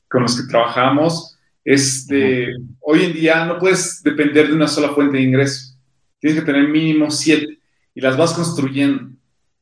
con 0.09 0.23
los 0.23 0.41
que 0.41 0.49
trabajamos, 0.49 1.37
este, 1.65 2.55
hoy 2.81 3.05
en 3.05 3.13
día 3.13 3.45
no 3.45 3.59
puedes 3.59 4.03
depender 4.03 4.49
de 4.49 4.55
una 4.55 4.69
sola 4.69 4.91
fuente 4.91 5.17
de 5.17 5.25
ingreso. 5.25 5.77
Tienes 6.21 6.39
que 6.39 6.47
tener 6.47 6.69
mínimo 6.69 7.11
siete 7.11 7.59
y 7.95 8.01
las 8.01 8.17
vas 8.17 8.33
construyendo. 8.35 9.11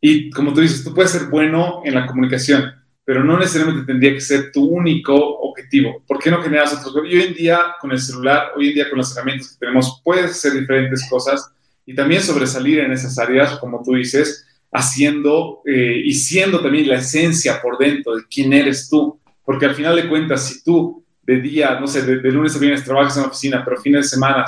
Y 0.00 0.30
como 0.30 0.52
tú 0.52 0.60
dices, 0.60 0.84
tú 0.84 0.92
puedes 0.94 1.12
ser 1.12 1.28
bueno 1.28 1.80
en 1.84 1.94
la 1.94 2.06
comunicación, 2.06 2.72
pero 3.04 3.24
no 3.24 3.38
necesariamente 3.38 3.86
tendría 3.86 4.12
que 4.12 4.20
ser 4.20 4.52
tu 4.52 4.64
único 4.64 5.14
objetivo. 5.14 6.02
¿Por 6.06 6.18
qué 6.18 6.30
no 6.30 6.42
generas 6.42 6.74
otros? 6.74 7.06
Y 7.10 7.16
hoy 7.16 7.22
en 7.22 7.34
día, 7.34 7.58
con 7.80 7.90
el 7.90 7.98
celular, 7.98 8.52
hoy 8.56 8.68
en 8.68 8.74
día 8.74 8.90
con 8.90 8.98
las 8.98 9.16
herramientas 9.16 9.52
que 9.52 9.58
tenemos, 9.58 10.02
puedes 10.04 10.30
hacer 10.30 10.52
diferentes 10.52 11.08
cosas 11.08 11.50
y 11.86 11.94
también 11.94 12.22
sobresalir 12.22 12.80
en 12.80 12.92
esas 12.92 13.18
áreas, 13.18 13.58
como 13.58 13.82
tú 13.82 13.94
dices, 13.94 14.46
haciendo 14.72 15.62
eh, 15.64 16.02
y 16.04 16.12
siendo 16.12 16.60
también 16.60 16.88
la 16.88 16.96
esencia 16.96 17.62
por 17.62 17.78
dentro 17.78 18.16
de 18.16 18.24
quién 18.30 18.52
eres 18.52 18.88
tú. 18.88 19.18
Porque 19.44 19.66
al 19.66 19.74
final 19.74 19.96
de 19.96 20.08
cuentas, 20.08 20.48
si 20.48 20.64
tú 20.64 21.04
de 21.26 21.40
día, 21.40 21.78
no 21.80 21.86
sé, 21.86 22.02
de, 22.02 22.30
lunes 22.30 22.54
a 22.56 22.58
viernes 22.58 22.84
trabajas 22.84 23.16
en 23.16 23.22
la 23.22 23.28
oficina, 23.28 23.64
pero 23.64 23.80
fines 23.80 24.02
de 24.02 24.08
semana 24.08 24.44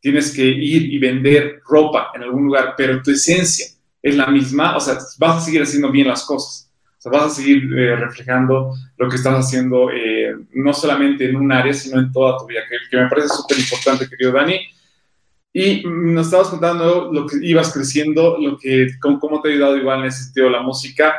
tienes 0.00 0.34
que 0.34 0.44
ir 0.44 0.92
y 0.92 0.98
vender 0.98 1.60
ropa 1.68 2.10
en 2.14 2.22
algún 2.22 2.46
lugar, 2.46 2.74
pero 2.76 3.02
tu 3.02 3.10
esencia 3.10 3.66
es 4.02 4.16
la 4.16 4.26
misma, 4.26 4.76
o 4.76 4.80
sea, 4.80 4.98
vas 5.18 5.36
a 5.36 5.40
seguir 5.40 5.62
haciendo 5.62 5.90
bien 5.90 6.08
las 6.08 6.24
cosas. 6.24 6.70
O 6.98 7.00
sea, 7.00 7.12
vas 7.12 7.32
a 7.32 7.34
seguir 7.34 7.64
eh, 7.76 7.96
reflejando 7.96 8.72
lo 8.96 9.08
que 9.08 9.16
estás 9.16 9.34
haciendo, 9.34 9.90
eh, 9.90 10.34
no 10.54 10.72
solamente 10.72 11.28
en 11.28 11.36
un 11.36 11.50
área, 11.52 11.72
sino 11.72 12.00
en 12.00 12.12
toda 12.12 12.38
tu 12.38 12.46
vida, 12.46 12.60
que, 12.90 12.96
me 12.96 13.08
parece 13.08 13.28
súper 13.28 13.58
importante, 13.58 14.08
querido 14.08 14.32
Dani. 14.32 14.60
Y 15.52 15.82
nos 15.84 16.26
estabas 16.26 16.48
contando 16.48 17.10
lo 17.12 17.26
que 17.26 17.38
ibas 17.42 17.72
creciendo, 17.72 18.36
lo 18.38 18.58
que, 18.58 18.88
cómo, 19.00 19.18
cómo 19.18 19.40
te 19.40 19.48
ha 19.48 19.52
ayudado 19.52 19.76
igual 19.76 20.00
en 20.00 20.06
ese 20.06 20.24
sentido 20.24 20.50
la 20.50 20.60
música. 20.60 21.14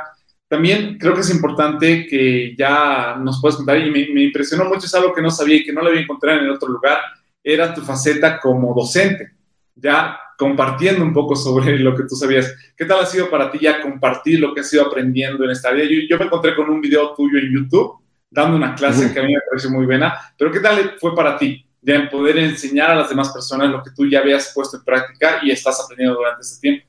También 0.47 0.97
creo 0.97 1.13
que 1.13 1.21
es 1.21 1.29
importante 1.29 2.07
que 2.07 2.55
ya 2.57 3.17
nos 3.19 3.41
puedas 3.41 3.57
contar, 3.57 3.77
y 3.79 3.91
me, 3.91 4.21
impresionó 4.23 4.65
mucho, 4.65 4.85
es 4.85 4.95
algo 4.95 5.13
que 5.13 5.21
no 5.21 5.29
sabía 5.29 5.57
y 5.57 5.65
que 5.65 5.73
no 5.73 5.81
lo 5.81 5.89
había 5.89 6.01
encontrado 6.01 6.39
en 6.39 6.45
el 6.45 6.51
otro 6.51 6.69
lugar, 6.69 6.99
era 7.43 7.73
tu 7.73 7.81
faceta 7.81 8.39
como 8.39 8.73
docente, 8.73 9.31
ya 9.75 10.17
compartiendo 10.37 11.03
un 11.03 11.13
poco 11.13 11.35
sobre 11.35 11.77
lo 11.79 11.95
que 11.95 12.03
tú 12.03 12.15
sabías. 12.15 12.55
¿Qué 12.77 12.85
tal 12.85 13.01
ha 13.01 13.05
sido 13.05 13.29
para 13.29 13.51
ti 13.51 13.59
ya 13.59 13.81
compartir 13.81 14.39
lo 14.39 14.53
que 14.53 14.61
has 14.61 14.73
ido 14.73 14.85
aprendiendo 14.85 15.43
en 15.43 15.51
esta 15.51 15.69
área? 15.69 15.85
Yo, 15.85 16.17
me 16.17 16.25
encontré 16.25 16.55
con 16.55 16.69
un 16.69 16.79
video 16.79 17.13
tuyo 17.13 17.39
en 17.39 17.51
YouTube 17.51 17.97
dando 18.29 18.57
una 18.57 18.75
clase 18.75 19.13
que 19.13 19.19
a 19.19 19.23
mí 19.23 19.33
me 19.33 19.41
pareció 19.49 19.69
muy 19.69 19.85
buena, 19.85 20.13
pero 20.37 20.51
¿qué 20.51 20.59
tal 20.59 20.95
fue 20.99 21.15
para 21.15 21.37
ti? 21.37 21.65
Ya 21.81 21.95
en 21.95 22.09
poder 22.09 22.37
enseñar 22.37 22.91
a 22.91 22.95
las 22.95 23.09
demás 23.09 23.31
personas 23.31 23.69
lo 23.69 23.81
que 23.81 23.91
tú 23.91 24.05
ya 24.05 24.19
habías 24.19 24.51
puesto 24.53 24.77
en 24.77 24.83
práctica 24.83 25.39
y 25.41 25.51
estás 25.51 25.81
aprendiendo 25.81 26.17
durante 26.17 26.41
este 26.41 26.59
tiempo. 26.59 26.85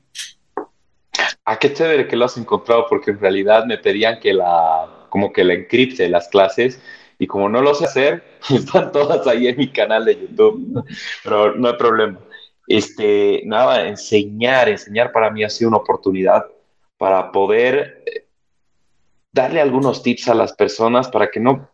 Ah, 1.51 1.57
qué 1.57 1.73
chévere 1.73 2.07
que 2.07 2.15
lo 2.15 2.25
has 2.25 2.37
encontrado, 2.37 2.85
porque 2.87 3.09
en 3.09 3.19
realidad 3.19 3.65
me 3.65 3.79
pedían 3.79 4.19
que 4.19 4.35
la, 4.35 5.07
como 5.09 5.33
que 5.33 5.43
la 5.43 5.55
encripte 5.55 6.07
las 6.07 6.27
clases, 6.27 6.79
y 7.17 7.25
como 7.25 7.49
no 7.49 7.59
lo 7.63 7.73
sé 7.73 7.85
hacer, 7.85 8.23
están 8.51 8.91
todas 8.91 9.25
ahí 9.25 9.47
en 9.47 9.57
mi 9.57 9.71
canal 9.71 10.05
de 10.05 10.13
YouTube, 10.13 10.85
pero 11.23 11.55
no 11.55 11.69
hay 11.69 11.73
problema. 11.73 12.19
Este, 12.67 13.41
nada, 13.45 13.87
enseñar, 13.87 14.69
enseñar 14.69 15.11
para 15.11 15.31
mí 15.31 15.43
ha 15.43 15.49
sido 15.49 15.69
una 15.69 15.79
oportunidad 15.79 16.45
para 16.99 17.31
poder 17.31 18.03
eh, 18.05 18.27
darle 19.31 19.59
algunos 19.59 20.03
tips 20.03 20.27
a 20.27 20.35
las 20.35 20.53
personas 20.53 21.07
para 21.07 21.31
que 21.31 21.39
no, 21.39 21.71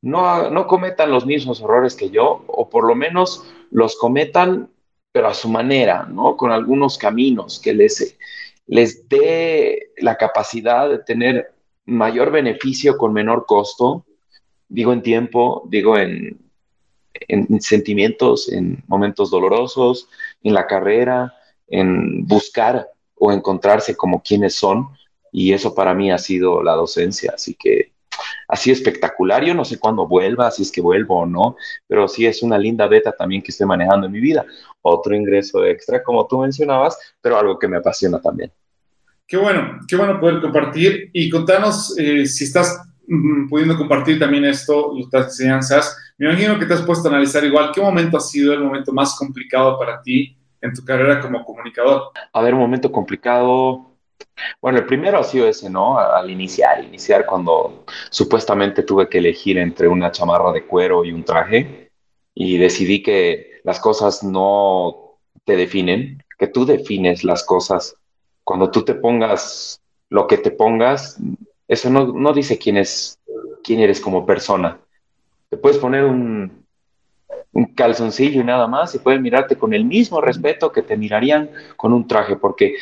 no, 0.00 0.48
no 0.48 0.66
cometan 0.66 1.10
los 1.10 1.26
mismos 1.26 1.60
errores 1.60 1.96
que 1.96 2.08
yo, 2.08 2.44
o 2.46 2.70
por 2.70 2.86
lo 2.86 2.94
menos 2.94 3.44
los 3.70 3.94
cometan, 3.96 4.70
pero 5.12 5.28
a 5.28 5.34
su 5.34 5.50
manera, 5.50 6.06
¿no? 6.06 6.38
Con 6.38 6.50
algunos 6.50 6.96
caminos 6.96 7.60
que 7.60 7.74
les 7.74 8.16
les 8.66 9.08
dé 9.08 9.92
la 9.98 10.16
capacidad 10.16 10.88
de 10.88 10.98
tener 10.98 11.54
mayor 11.84 12.30
beneficio 12.30 12.96
con 12.96 13.12
menor 13.12 13.46
costo, 13.46 14.04
digo 14.68 14.92
en 14.92 15.02
tiempo, 15.02 15.62
digo 15.68 15.96
en, 15.96 16.40
sentimientos, 17.60 18.52
en 18.52 18.84
momentos 18.88 19.30
dolorosos, 19.30 20.08
en 20.42 20.52
la 20.52 20.66
carrera, 20.66 21.34
en 21.68 22.26
buscar 22.26 22.88
o 23.14 23.32
encontrarse 23.32 23.96
como 23.96 24.22
quienes 24.22 24.54
son. 24.54 24.88
Y 25.32 25.52
eso 25.52 25.74
para 25.74 25.94
mí 25.94 26.10
ha 26.10 26.18
sido 26.18 26.62
la 26.62 26.72
docencia. 26.72 27.32
Así 27.34 27.54
que 27.54 27.92
sido 28.54 28.74
espectacular. 28.74 29.44
Yo 29.44 29.54
no 29.54 29.64
sé 29.64 29.78
cuándo 29.78 30.06
vuelva, 30.06 30.50
si 30.52 30.62
es 30.62 30.70
que 30.70 30.80
vuelvo 30.80 31.18
o 31.18 31.26
no, 31.26 31.56
pero 31.88 32.06
sí 32.06 32.26
es 32.26 32.42
una 32.42 32.56
linda 32.56 32.86
beta 32.86 33.10
también 33.10 33.42
que 33.42 33.50
estoy 33.50 33.66
manejando 33.66 34.06
en 34.06 34.12
mi 34.12 34.20
vida. 34.20 34.46
Otro 34.82 35.16
ingreso 35.16 35.64
extra, 35.64 36.02
como 36.02 36.26
tú 36.28 36.38
mencionabas, 36.38 36.96
pero 37.20 37.36
algo 37.36 37.58
que 37.58 37.66
me 37.66 37.78
apasiona 37.78 38.20
también. 38.20 38.52
Qué 39.26 39.36
bueno, 39.36 39.80
qué 39.88 39.96
bueno 39.96 40.20
poder 40.20 40.40
compartir 40.40 41.10
y 41.12 41.28
contanos 41.28 41.98
eh, 41.98 42.26
si 42.26 42.44
estás 42.44 42.80
mm, 43.08 43.48
pudiendo 43.48 43.76
compartir 43.76 44.20
también 44.20 44.44
esto, 44.44 44.92
las 45.10 45.26
enseñanzas. 45.26 45.96
Me 46.16 46.26
imagino 46.30 46.58
que 46.58 46.66
te 46.66 46.74
has 46.74 46.82
puesto 46.82 47.08
a 47.08 47.10
analizar 47.10 47.42
igual 47.44 47.72
qué 47.74 47.80
momento 47.80 48.16
ha 48.16 48.20
sido 48.20 48.52
el 48.52 48.60
momento 48.60 48.92
más 48.92 49.16
complicado 49.18 49.76
para 49.78 50.00
ti 50.00 50.36
en 50.60 50.72
tu 50.72 50.84
carrera 50.84 51.20
como 51.20 51.44
comunicador. 51.44 52.10
A 52.32 52.42
ver, 52.42 52.54
un 52.54 52.60
momento 52.60 52.90
complicado. 52.92 53.95
Bueno, 54.60 54.78
el 54.78 54.86
primero 54.86 55.18
ha 55.18 55.24
sido 55.24 55.48
ese, 55.48 55.70
¿no? 55.70 55.98
Al 55.98 56.30
iniciar, 56.30 56.84
iniciar 56.84 57.26
cuando 57.26 57.84
supuestamente 58.10 58.82
tuve 58.82 59.08
que 59.08 59.18
elegir 59.18 59.58
entre 59.58 59.88
una 59.88 60.10
chamarra 60.10 60.52
de 60.52 60.66
cuero 60.66 61.04
y 61.04 61.12
un 61.12 61.24
traje 61.24 61.90
y 62.34 62.58
decidí 62.58 63.02
que 63.02 63.60
las 63.64 63.80
cosas 63.80 64.22
no 64.22 65.18
te 65.44 65.56
definen, 65.56 66.22
que 66.38 66.48
tú 66.48 66.66
defines 66.66 67.24
las 67.24 67.44
cosas 67.44 67.96
cuando 68.44 68.70
tú 68.70 68.84
te 68.84 68.94
pongas 68.94 69.80
lo 70.08 70.26
que 70.26 70.38
te 70.38 70.50
pongas, 70.50 71.18
eso 71.66 71.90
no, 71.90 72.32
dice 72.32 72.58
quién, 72.58 72.76
es, 72.76 73.18
quién 73.64 73.80
eres 73.80 74.00
como 74.00 74.24
persona. 74.24 74.78
Te 75.48 75.56
puedes 75.56 75.78
poner 75.78 76.04
un, 76.04 76.64
un 77.52 77.64
calzoncillo 77.74 78.40
y 78.40 78.44
nada 78.44 78.68
más 78.68 78.94
y 78.94 78.98
pueden 78.98 79.22
mirarte 79.22 79.56
con 79.56 79.74
el 79.74 79.84
mismo 79.84 80.20
respeto 80.20 80.70
que 80.70 80.82
te 80.82 80.96
mirarían 80.96 81.50
con 81.76 81.92
un 81.92 82.06
traje, 82.06 82.36
porque 82.36 82.76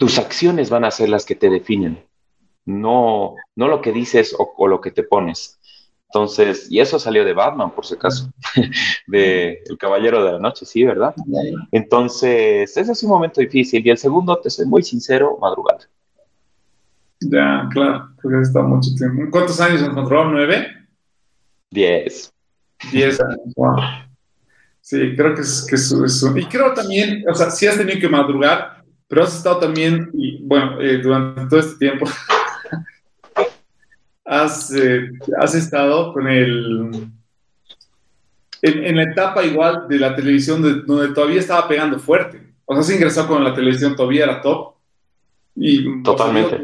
tus 0.00 0.18
acciones 0.18 0.70
van 0.70 0.84
a 0.84 0.90
ser 0.90 1.10
las 1.10 1.26
que 1.26 1.34
te 1.34 1.50
definen, 1.50 2.02
no, 2.64 3.34
no 3.54 3.68
lo 3.68 3.82
que 3.82 3.92
dices 3.92 4.34
o 4.38 4.66
lo 4.66 4.80
que 4.80 4.90
te 4.90 5.02
pones. 5.02 5.60
Entonces, 6.12 6.66
y 6.70 6.80
eso 6.80 6.98
salió 6.98 7.22
de 7.22 7.34
Batman, 7.34 7.70
por 7.70 7.86
si 7.86 7.94
acaso, 7.94 8.32
de 9.06 9.62
El 9.68 9.78
Caballero 9.78 10.24
de 10.24 10.32
la 10.32 10.38
Noche, 10.40 10.64
sí, 10.66 10.82
¿verdad? 10.84 11.14
Entonces, 11.70 12.76
ese 12.76 12.92
es 12.92 13.02
un 13.04 13.10
momento 13.10 13.40
difícil. 13.40 13.86
Y 13.86 13.90
el 13.90 13.98
segundo, 13.98 14.36
te 14.40 14.50
soy 14.50 14.66
muy 14.66 14.82
sincero, 14.82 15.38
madrugada. 15.40 15.88
Ya, 17.20 17.68
claro, 17.70 18.08
porque 18.20 18.38
has 18.38 18.48
estado 18.48 18.66
mucho 18.66 18.90
tiempo. 18.96 19.22
¿Cuántos 19.30 19.60
años 19.60 19.82
encontró? 19.82 20.24
¿Nueve? 20.24 20.66
Diez. 21.70 22.32
Diez 22.90 23.20
años, 23.20 23.54
wow. 23.54 23.76
Sí, 24.80 25.14
creo 25.14 25.34
que 25.36 25.42
es, 25.42 25.64
que 25.68 25.76
eso. 25.76 26.36
Y 26.36 26.44
creo 26.46 26.74
también, 26.74 27.22
o 27.30 27.34
sea, 27.34 27.50
sí 27.50 27.68
has 27.68 27.76
tenido 27.76 28.00
que 28.00 28.08
madrugar, 28.08 28.79
pero 29.10 29.24
has 29.24 29.36
estado 29.36 29.58
también, 29.58 30.08
y 30.14 30.40
bueno, 30.44 30.80
eh, 30.80 30.98
durante 30.98 31.46
todo 31.46 31.58
este 31.58 31.78
tiempo, 31.78 32.06
has, 34.24 34.72
eh, 34.72 35.10
has 35.36 35.54
estado 35.56 36.12
con 36.12 36.28
el... 36.28 37.08
En, 38.62 38.94
la 38.94 39.02
etapa 39.02 39.42
igual 39.42 39.88
de 39.88 39.98
la 39.98 40.14
televisión 40.14 40.62
donde 40.86 41.12
todavía 41.12 41.40
estaba 41.40 41.66
pegando 41.66 41.98
fuerte. 41.98 42.40
O 42.66 42.74
sea, 42.74 42.82
has 42.82 42.90
ingresado 42.90 43.26
con 43.26 43.42
la 43.42 43.52
televisión, 43.52 43.96
todavía 43.96 44.24
era 44.24 44.40
top. 44.40 44.74
Y, 45.56 46.04
Totalmente. 46.04 46.60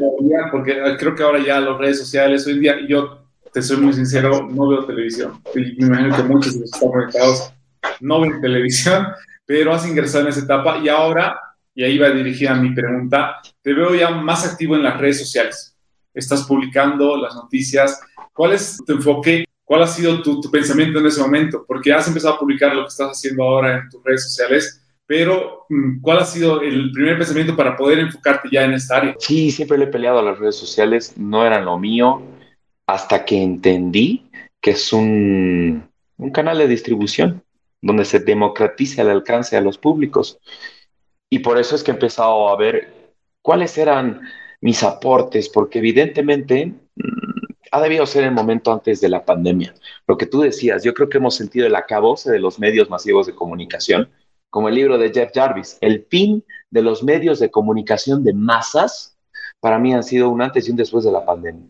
porque 0.49 0.79
creo 0.97 1.15
que 1.15 1.23
ahora 1.23 1.43
ya 1.43 1.59
las 1.59 1.77
redes 1.77 1.99
sociales, 1.99 2.47
hoy 2.47 2.53
en 2.53 2.61
día, 2.61 2.75
yo 2.87 3.25
te 3.51 3.61
soy 3.61 3.77
muy 3.77 3.91
sincero, 3.91 4.47
no 4.49 4.69
veo 4.69 4.85
televisión. 4.85 5.41
Y 5.53 5.81
me 5.81 5.87
imagino 5.87 6.15
que 6.15 6.23
muchos 6.23 6.53
de 6.53 6.61
los 6.61 6.71
que 6.71 6.77
están 6.77 6.91
conectados 6.91 7.53
no 7.99 8.21
ven 8.21 8.39
televisión, 8.39 9.07
pero 9.45 9.73
has 9.73 9.85
ingresado 9.85 10.23
en 10.23 10.29
esa 10.29 10.45
etapa 10.45 10.77
y 10.77 10.87
ahora, 10.87 11.39
y 11.77 11.83
ahí 11.83 11.97
va 11.97 12.09
dirigida 12.09 12.55
mi 12.55 12.71
pregunta, 12.71 13.37
te 13.61 13.73
veo 13.73 13.95
ya 13.95 14.09
más 14.09 14.45
activo 14.45 14.75
en 14.75 14.83
las 14.83 14.97
redes 14.99 15.19
sociales 15.19 15.77
estás 16.17 16.43
publicando 16.43 17.15
las 17.17 17.35
noticias. 17.35 17.99
¿Cuál 18.33 18.53
es 18.53 18.77
tu 18.85 18.93
enfoque? 18.93 19.45
¿Cuál 19.63 19.83
ha 19.83 19.87
sido 19.87 20.21
tu, 20.21 20.41
pensamiento 20.49 20.99
en 20.99 21.05
ese 21.05 21.21
momento? 21.21 21.63
Porque 21.67 21.93
has 21.93 22.07
empezado 22.07 22.35
a 22.35 22.39
publicar 22.39 22.73
lo 22.73 22.83
que 22.83 22.87
estás 22.87 23.11
haciendo 23.11 23.43
ahora 23.43 23.77
en 23.77 23.89
tus 23.89 24.03
redes 24.03 24.23
sociales, 24.23 24.81
pero 25.05 25.65
mm, 25.69 26.01
¿cuál 26.01 26.19
ha 26.19 26.25
sido 26.25 26.61
el 26.61 26.91
primer 26.91 27.17
pensamiento 27.17 27.55
para 27.55 27.75
poder 27.75 27.99
enfocarte 27.99 28.49
ya 28.51 28.63
en 28.63 28.73
esta 28.73 28.97
área? 28.97 29.15
Sí, 29.19 29.51
siempre 29.51 29.77
le 29.77 29.85
he 29.85 29.87
peleado 29.87 30.19
a 30.19 30.23
las 30.23 30.39
redes 30.39 30.55
sociales, 30.55 31.13
no 31.17 31.45
eran 31.45 31.65
lo 31.65 31.77
mío, 31.77 32.21
hasta 32.87 33.25
que 33.25 33.41
entendí 33.41 34.29
que 34.61 34.71
es 34.71 34.91
un, 34.93 35.87
un 36.17 36.31
canal 36.31 36.57
de 36.57 36.67
distribución 36.67 37.43
donde 37.81 38.05
se 38.05 38.19
democratiza 38.19 39.01
el 39.01 39.09
alcance 39.09 39.55
a 39.55 39.61
los 39.61 39.77
públicos. 39.77 40.39
Y 41.29 41.39
por 41.39 41.57
eso 41.57 41.75
es 41.75 41.83
que 41.83 41.91
he 41.91 41.93
empezado 41.93 42.49
a 42.49 42.55
ver 42.55 43.13
cuáles 43.41 43.77
eran 43.77 44.21
mis 44.61 44.83
aportes, 44.83 45.49
porque 45.49 45.79
evidentemente 45.79 46.67
mm, 46.67 47.37
ha 47.71 47.81
debido 47.81 48.05
ser 48.05 48.23
el 48.23 48.31
momento 48.31 48.71
antes 48.71 49.01
de 49.01 49.09
la 49.09 49.25
pandemia. 49.25 49.73
Lo 50.07 50.17
que 50.17 50.25
tú 50.25 50.41
decías, 50.41 50.83
yo 50.83 50.93
creo 50.93 51.09
que 51.09 51.17
hemos 51.17 51.35
sentido 51.35 51.67
el 51.67 51.75
acabose 51.75 52.31
de 52.31 52.39
los 52.39 52.59
medios 52.59 52.89
masivos 52.89 53.27
de 53.27 53.35
comunicación, 53.35 54.09
como 54.49 54.69
el 54.69 54.75
libro 54.75 54.97
de 54.97 55.11
Jeff 55.11 55.31
Jarvis, 55.33 55.77
el 55.81 56.05
fin 56.09 56.43
de 56.71 56.81
los 56.81 57.03
medios 57.03 57.39
de 57.39 57.51
comunicación 57.51 58.23
de 58.23 58.33
masas, 58.33 59.17
para 59.59 59.79
mí 59.79 59.93
han 59.93 60.03
sido 60.03 60.29
un 60.29 60.41
antes 60.41 60.67
y 60.67 60.71
un 60.71 60.77
después 60.77 61.03
de 61.03 61.11
la 61.11 61.25
pandemia. 61.25 61.67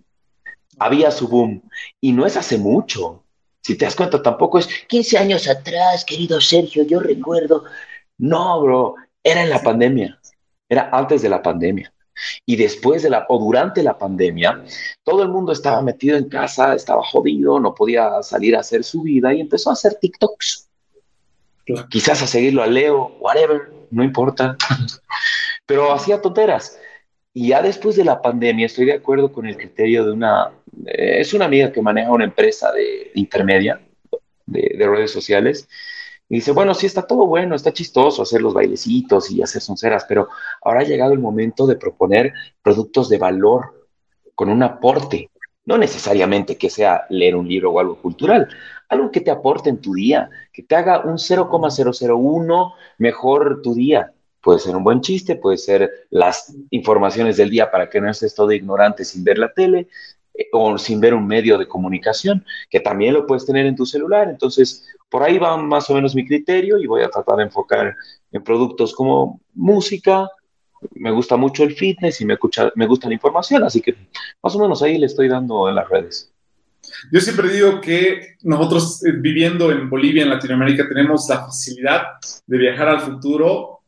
Había 0.80 1.12
su 1.12 1.28
boom, 1.28 1.62
y 2.00 2.12
no 2.12 2.26
es 2.26 2.38
hace 2.38 2.58
mucho. 2.58 3.24
Si 3.62 3.76
te 3.76 3.86
das 3.86 3.96
cuenta, 3.96 4.22
tampoco 4.22 4.60
es 4.60 4.68
15 4.88 5.18
años 5.18 5.48
atrás, 5.48 6.06
querido 6.06 6.40
Sergio, 6.40 6.84
yo 6.84 7.00
recuerdo. 7.00 7.64
No, 8.20 8.62
bro, 8.62 8.96
era 9.28 9.44
en 9.44 9.50
la 9.50 9.62
pandemia, 9.62 10.20
era 10.70 10.90
antes 10.92 11.22
de 11.22 11.30
la 11.30 11.42
pandemia. 11.42 11.94
Y 12.46 12.56
después 12.56 13.04
de 13.04 13.10
la, 13.10 13.26
o 13.30 13.38
durante 13.38 13.84
la 13.84 13.98
pandemia, 13.98 14.64
todo 15.04 15.22
el 15.22 15.30
mundo 15.30 15.52
estaba 15.52 15.82
metido 15.82 16.18
en 16.18 16.30
casa, 16.30 16.74
estaba 16.74 17.04
jodido, 17.04 17.60
no 17.60 17.76
podía 17.76 18.24
salir 18.24 18.56
a 18.56 18.62
hacer 18.62 18.84
su 18.84 19.04
vida 19.04 19.34
y 19.34 19.42
empezó 19.42 19.70
a 19.70 19.74
hacer 19.74 19.96
TikToks. 19.96 20.70
Quizás 21.90 22.24
a 22.24 22.28
seguirlo 22.28 22.64
a 22.64 22.68
Leo, 22.68 23.18
whatever, 23.20 23.70
no 23.92 24.04
importa. 24.04 24.58
Pero 25.66 25.94
hacía 25.94 26.22
tonteras. 26.22 26.80
Y 27.34 27.50
ya 27.50 27.62
después 27.62 27.98
de 27.98 28.06
la 28.06 28.22
pandemia, 28.22 28.66
estoy 28.66 28.86
de 28.86 28.94
acuerdo 28.94 29.32
con 29.32 29.46
el 29.46 29.58
criterio 29.58 30.06
de 30.06 30.12
una, 30.14 30.52
eh, 30.86 31.18
es 31.20 31.34
una 31.34 31.46
amiga 31.46 31.72
que 31.72 31.82
maneja 31.82 32.10
una 32.12 32.24
empresa 32.24 32.72
de, 32.72 33.12
intermedia 33.14 33.80
de, 34.46 34.76
de 34.76 34.88
redes 34.88 35.12
sociales 35.12 35.68
y 36.30 36.36
dice, 36.36 36.52
bueno, 36.52 36.74
sí 36.74 36.86
está 36.86 37.04
todo 37.04 37.26
bueno, 37.26 37.56
está 37.56 37.72
chistoso 37.72 38.22
hacer 38.22 38.42
los 38.42 38.54
bailecitos 38.54 39.32
y 39.32 39.42
hacer 39.42 39.62
sonceras, 39.62 40.06
pero 40.08 40.28
ahora 40.62 40.82
ha 40.82 40.84
llegado 40.84 41.14
el 41.14 41.20
momento 41.20 41.66
de 41.66 41.78
proponer 41.78 42.34
productos 42.62 43.08
de 43.08 43.18
valor 43.18 43.88
con 44.36 44.50
un 44.50 44.62
aporte. 44.62 45.32
No 45.66 45.78
necesariamente 45.78 46.58
que 46.58 46.70
sea 46.70 47.06
leer 47.10 47.36
un 47.36 47.48
libro 47.48 47.72
o 47.72 47.80
algo 47.80 48.02
cultural, 48.02 48.48
algo 48.90 49.12
que 49.12 49.22
te 49.22 49.32
aporte 49.32 49.70
en 49.70 49.82
tu 49.82 49.94
día, 49.94 50.30
que 50.52 50.64
te 50.64 50.76
haga 50.76 51.02
un 51.02 51.18
0,001 51.18 52.74
mejor 52.98 53.62
tu 53.62 53.74
día. 53.74 54.14
Puede 54.42 54.60
ser 54.60 54.76
un 54.76 54.84
buen 54.84 55.02
chiste, 55.02 55.36
puede 55.36 55.58
ser 55.58 56.08
las 56.10 56.56
informaciones 56.70 57.36
del 57.38 57.50
día 57.50 57.70
para 57.70 57.90
que 57.90 58.00
no 58.00 58.10
estés 58.10 58.34
todo 58.34 58.52
ignorante 58.52 59.04
sin 59.04 59.24
ver 59.24 59.38
la 59.38 59.52
tele, 59.54 59.90
o 60.52 60.78
sin 60.78 61.00
ver 61.00 61.14
un 61.14 61.28
medio 61.28 61.58
de 61.58 61.68
comunicación, 61.68 62.46
que 62.70 62.80
también 62.80 63.14
lo 63.14 63.26
puedes 63.26 63.46
tener 63.46 63.66
en 63.66 63.76
tu 63.76 63.86
celular. 63.86 64.30
Entonces, 64.30 64.88
por 65.10 65.24
ahí 65.24 65.38
va 65.38 65.58
más 65.58 65.90
o 65.90 65.94
menos 65.94 66.16
mi 66.16 66.26
criterio 66.26 66.78
y 66.78 66.88
voy 66.88 67.02
a 67.02 67.10
tratar 67.10 67.38
de 67.38 67.44
enfocar 67.44 67.96
en 68.32 68.44
productos 68.44 68.94
como 68.94 69.42
música. 69.54 70.28
Me 70.94 71.12
gusta 71.12 71.38
mucho 71.38 71.64
el 71.64 71.74
fitness 71.74 72.22
y 72.22 72.26
me, 72.26 72.34
escucha, 72.34 72.72
me 72.76 72.86
gusta 72.86 73.08
la 73.08 73.16
información, 73.16 73.64
así 73.64 73.82
que 73.82 73.96
más 74.44 74.56
o 74.56 74.60
menos 74.60 74.82
ahí 74.84 74.98
le 74.98 75.08
estoy 75.08 75.28
dando 75.28 75.68
en 75.70 75.76
las 75.76 75.90
redes. 75.90 76.32
Yo 77.12 77.20
siempre 77.20 77.50
digo 77.50 77.82
que 77.82 78.36
nosotros 78.44 79.04
eh, 79.06 79.12
viviendo 79.12 79.72
en 79.72 79.90
Bolivia, 79.90 80.24
en 80.24 80.30
Latinoamérica, 80.30 80.88
tenemos 80.88 81.28
la 81.28 81.46
facilidad 81.46 82.04
de 82.46 82.58
viajar 82.58 82.88
al 82.88 83.02
futuro 83.02 83.82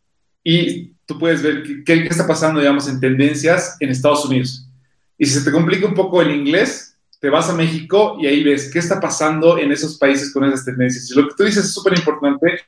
y 0.44 0.94
tú 1.06 1.18
puedes 1.18 1.42
ver 1.42 1.64
qué 1.86 2.08
está 2.10 2.28
pasando, 2.28 2.60
digamos, 2.60 2.90
en 2.90 3.00
tendencias 3.00 3.78
en 3.80 3.90
Estados 3.90 4.26
Unidos 4.26 4.69
y 5.20 5.26
si 5.26 5.34
se 5.38 5.46
te 5.46 5.52
complica 5.52 5.86
un 5.86 5.94
poco 5.94 6.22
el 6.22 6.32
inglés, 6.32 6.98
te 7.20 7.30
vas 7.30 7.50
a 7.50 7.54
México 7.54 8.18
y 8.20 8.26
ahí 8.26 8.42
ves 8.42 8.72
qué 8.72 8.80
está 8.80 9.00
pasando 9.00 9.58
en 9.58 9.72
esos 9.72 9.98
países 9.98 10.34
con 10.34 10.46
esas 10.46 10.64
tendencias. 10.64 11.12
Y 11.12 11.16
lo 11.16 11.28
que 11.28 11.36
tú 11.36 11.44
dices 11.44 11.66
es 11.66 11.74
súper 11.74 11.98
importante 11.98 12.62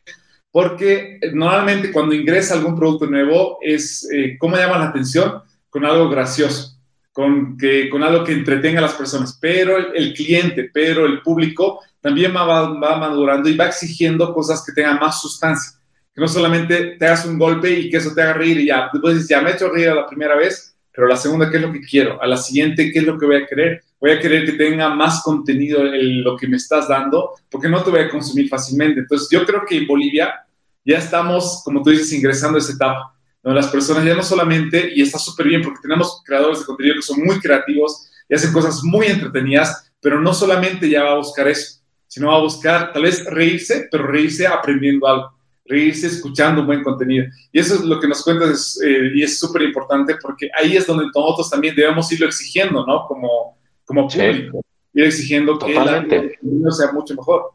porque 0.52 1.20
normalmente 1.34 1.92
cuando 1.94 2.14
ingresa 2.14 2.56
algún 2.56 2.76
producto 2.76 3.08
nuevo 3.08 3.58
es 3.62 4.08
eh, 4.12 4.36
cómo 4.38 4.58
llama 4.58 4.78
la 4.78 4.90
atención 4.90 5.42
con 5.70 5.86
algo 5.86 6.10
gracioso, 6.10 6.78
con, 7.14 7.58
que, 7.58 7.90
con 7.90 8.04
algo 8.04 8.26
que 8.26 8.34
entretenga 8.34 8.80
a 8.80 8.84
las 8.84 8.96
personas, 8.96 9.38
pero 9.40 9.78
el, 9.78 10.14
cliente, 10.14 10.70
pero 10.74 11.06
el 11.06 11.22
público 11.22 11.80
también 12.02 12.36
va, 12.36 12.44
va, 12.44 12.98
madurando 12.98 13.48
y 13.48 13.56
va 13.56 13.68
exigiendo 13.68 14.34
cosas 14.34 14.62
que 14.66 14.74
tengan 14.74 15.00
más 15.00 15.22
sustancia, 15.22 15.80
que 16.14 16.20
no 16.20 16.28
solamente 16.28 16.98
te 17.00 17.06
hagas 17.06 17.26
un 17.26 17.40
golpe 17.40 17.72
y 17.72 17.90
que 17.90 17.98
eso 17.98 18.14
te 18.14 18.22
haga 18.22 18.34
reír 18.34 18.60
y 18.60 18.66
ya, 18.66 18.90
después 18.92 19.14
dices, 19.14 19.30
ya 19.30 19.40
me 19.40 19.52
he 19.52 19.54
hecho 19.54 19.70
reír 19.70 19.88
a 19.88 19.96
la 19.96 20.06
primera 20.06 20.36
vez, 20.36 20.71
pero 20.94 21.08
la 21.08 21.16
segunda, 21.16 21.50
¿qué 21.50 21.58
es 21.58 21.64
lo 21.64 21.72
que 21.72 21.82
quiero? 21.82 22.22
A 22.22 22.28
la 22.28 22.38
siguiente, 22.38 22.92
¿qué 22.92 23.00
es 23.00 23.06
lo 23.06 23.18
que 23.18 23.26
voy 23.26 23.38
a 23.38 23.46
querer? 23.46 23.84
Voy 24.00 24.12
a 24.12 24.20
querer 24.20 24.46
que 24.46 24.54
tenga 24.54 24.90
más 24.94 25.24
contenido 25.24 25.86
en 25.86 26.24
lo 26.24 26.36
que 26.36 26.48
me 26.48 26.58
estás 26.58 26.88
dando, 26.88 27.32
porque 27.50 27.70
no 27.70 27.82
te 27.84 27.92
voy 27.92 28.02
a 28.02 28.10
consumir 28.10 28.50
fácilmente. 28.50 29.00
Entonces, 29.00 29.30
yo 29.32 29.46
creo 29.46 29.64
que 29.66 29.78
en 29.78 29.88
Bolivia 29.88 30.46
ya 30.84 30.98
estamos, 30.98 31.62
como 31.64 31.82
tú 31.82 31.92
dices, 31.92 32.12
ingresando 32.12 32.58
a 32.58 32.60
esa 32.60 32.74
etapa. 32.74 33.16
¿no? 33.44 33.54
Las 33.54 33.68
personas 33.68 34.04
ya 34.04 34.16
no 34.16 34.24
solamente, 34.24 34.92
y 34.94 35.02
está 35.02 35.18
súper 35.18 35.48
bien 35.48 35.62
porque 35.62 35.80
tenemos 35.82 36.22
creadores 36.26 36.60
de 36.60 36.66
contenido 36.66 36.96
que 36.96 37.02
son 37.02 37.24
muy 37.24 37.40
creativos 37.40 38.10
y 38.28 38.36
hacen 38.36 38.52
cosas 38.52 38.84
muy 38.84 39.08
entretenidas, 39.08 39.92
pero 40.02 40.20
no 40.20 40.34
solamente 40.34 40.90
ya 40.90 41.04
va 41.04 41.14
a 41.14 41.18
buscar 41.18 41.48
eso, 41.48 41.80
sino 42.08 42.28
va 42.28 42.36
a 42.36 42.42
buscar 42.42 42.92
tal 42.92 43.04
vez 43.04 43.24
reírse, 43.26 43.88
pero 43.90 44.08
reírse 44.08 44.48
aprendiendo 44.48 45.08
algo 45.08 45.41
reírse 45.66 46.08
escuchando 46.08 46.62
un 46.62 46.68
buen 46.68 46.84
contenido. 46.84 47.26
Y 47.52 47.60
eso 47.60 47.76
es 47.76 47.82
lo 47.82 48.00
que 48.00 48.08
nos 48.08 48.24
cuentas 48.24 48.80
eh, 48.84 49.12
y 49.16 49.24
es 49.24 49.40
súper 49.40 49.64
importante 49.64 50.16
porque 50.22 50.50
ahí 50.58 50.76
es 50.76 50.88
donde 50.88 51.06
nosotros 51.06 51.50
también 51.50 51.76
debemos 51.76 52.12
irlo 52.12 52.28
exigiendo, 52.28 52.86
¿no? 52.86 53.06
Como, 53.08 53.58
como 53.86 54.08
público, 54.08 54.62
ir 54.94 55.06
exigiendo 55.06 55.58
que 55.58 55.72
el 55.72 55.76
contenido 55.76 56.72
sea 56.72 56.92
mucho 56.92 57.16
mejor. 57.16 57.52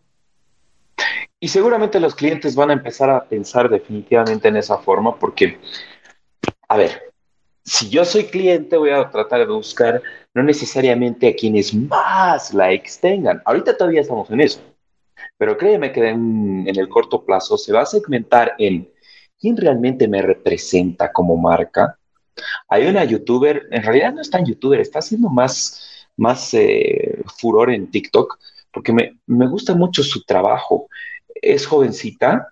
Y 1.39 1.49
seguramente 1.49 2.01
los 2.01 2.15
clientes 2.15 2.55
van 2.55 2.71
a 2.71 2.75
empezar 2.75 3.11
a 3.11 3.25
pensar 3.25 3.69
definitivamente 3.69 4.49
en 4.49 4.57
esa 4.57 4.79
forma 4.79 5.19
porque, 5.19 5.59
a 6.69 6.77
ver, 6.79 7.03
si 7.63 7.91
yo 7.91 8.05
soy 8.05 8.25
cliente 8.25 8.77
voy 8.77 8.91
a 8.91 9.11
tratar 9.11 9.41
de 9.41 9.53
buscar 9.53 10.03
no 10.33 10.43
necesariamente 10.43 11.29
a 11.29 11.35
quienes 11.35 11.75
más 11.75 12.55
likes 12.55 12.93
tengan. 13.01 13.43
Ahorita 13.45 13.77
todavía 13.77 14.01
estamos 14.01 14.31
en 14.31 14.41
eso 14.41 14.61
pero 15.39 15.57
créeme 15.57 15.93
que 15.93 16.09
en, 16.09 16.65
el 16.67 16.89
corto 16.89 17.25
plazo 17.25 17.57
se 17.59 17.73
va 17.73 17.83
a 17.83 17.87
segmentar 17.87 18.55
en 18.59 18.91
quién 19.39 19.57
realmente 19.57 20.09
me 20.09 20.23
representa 20.23 21.13
como 21.13 21.37
marca. 21.37 21.99
Hay 22.69 22.87
una 22.87 23.05
youtuber, 23.05 23.63
en 23.71 23.83
realidad 23.83 24.15
no 24.15 24.21
es 24.21 24.31
tan 24.31 24.45
youtuber, 24.45 24.81
está 24.81 24.99
haciendo 24.99 25.29
más, 25.29 26.07
más 26.17 26.53
eh, 26.55 27.23
furor 27.39 27.71
en 27.71 27.91
TikTok, 27.91 28.39
porque 28.73 28.93
me, 28.93 29.19
me, 29.27 29.47
gusta 29.47 29.75
mucho 29.75 30.03
su 30.03 30.23
trabajo. 30.25 30.89
Es 31.35 31.67
jovencita, 31.67 32.49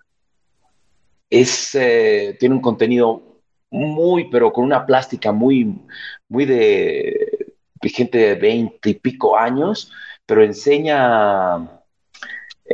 es, 1.29 1.75
eh, 1.75 2.35
tiene 2.39 2.55
un 2.55 2.61
contenido 2.61 3.35
muy, 3.69 4.29
pero 4.29 4.53
con 4.53 4.63
una 4.63 4.85
plástica 4.85 5.31
muy, 5.31 5.81
muy 6.29 6.45
de, 6.45 7.53
gente 7.83 8.17
de 8.17 8.35
20 8.35 8.89
y 8.89 8.93
pico 8.95 9.37
años, 9.37 9.91
pero 10.25 10.43
enseña 10.43 11.74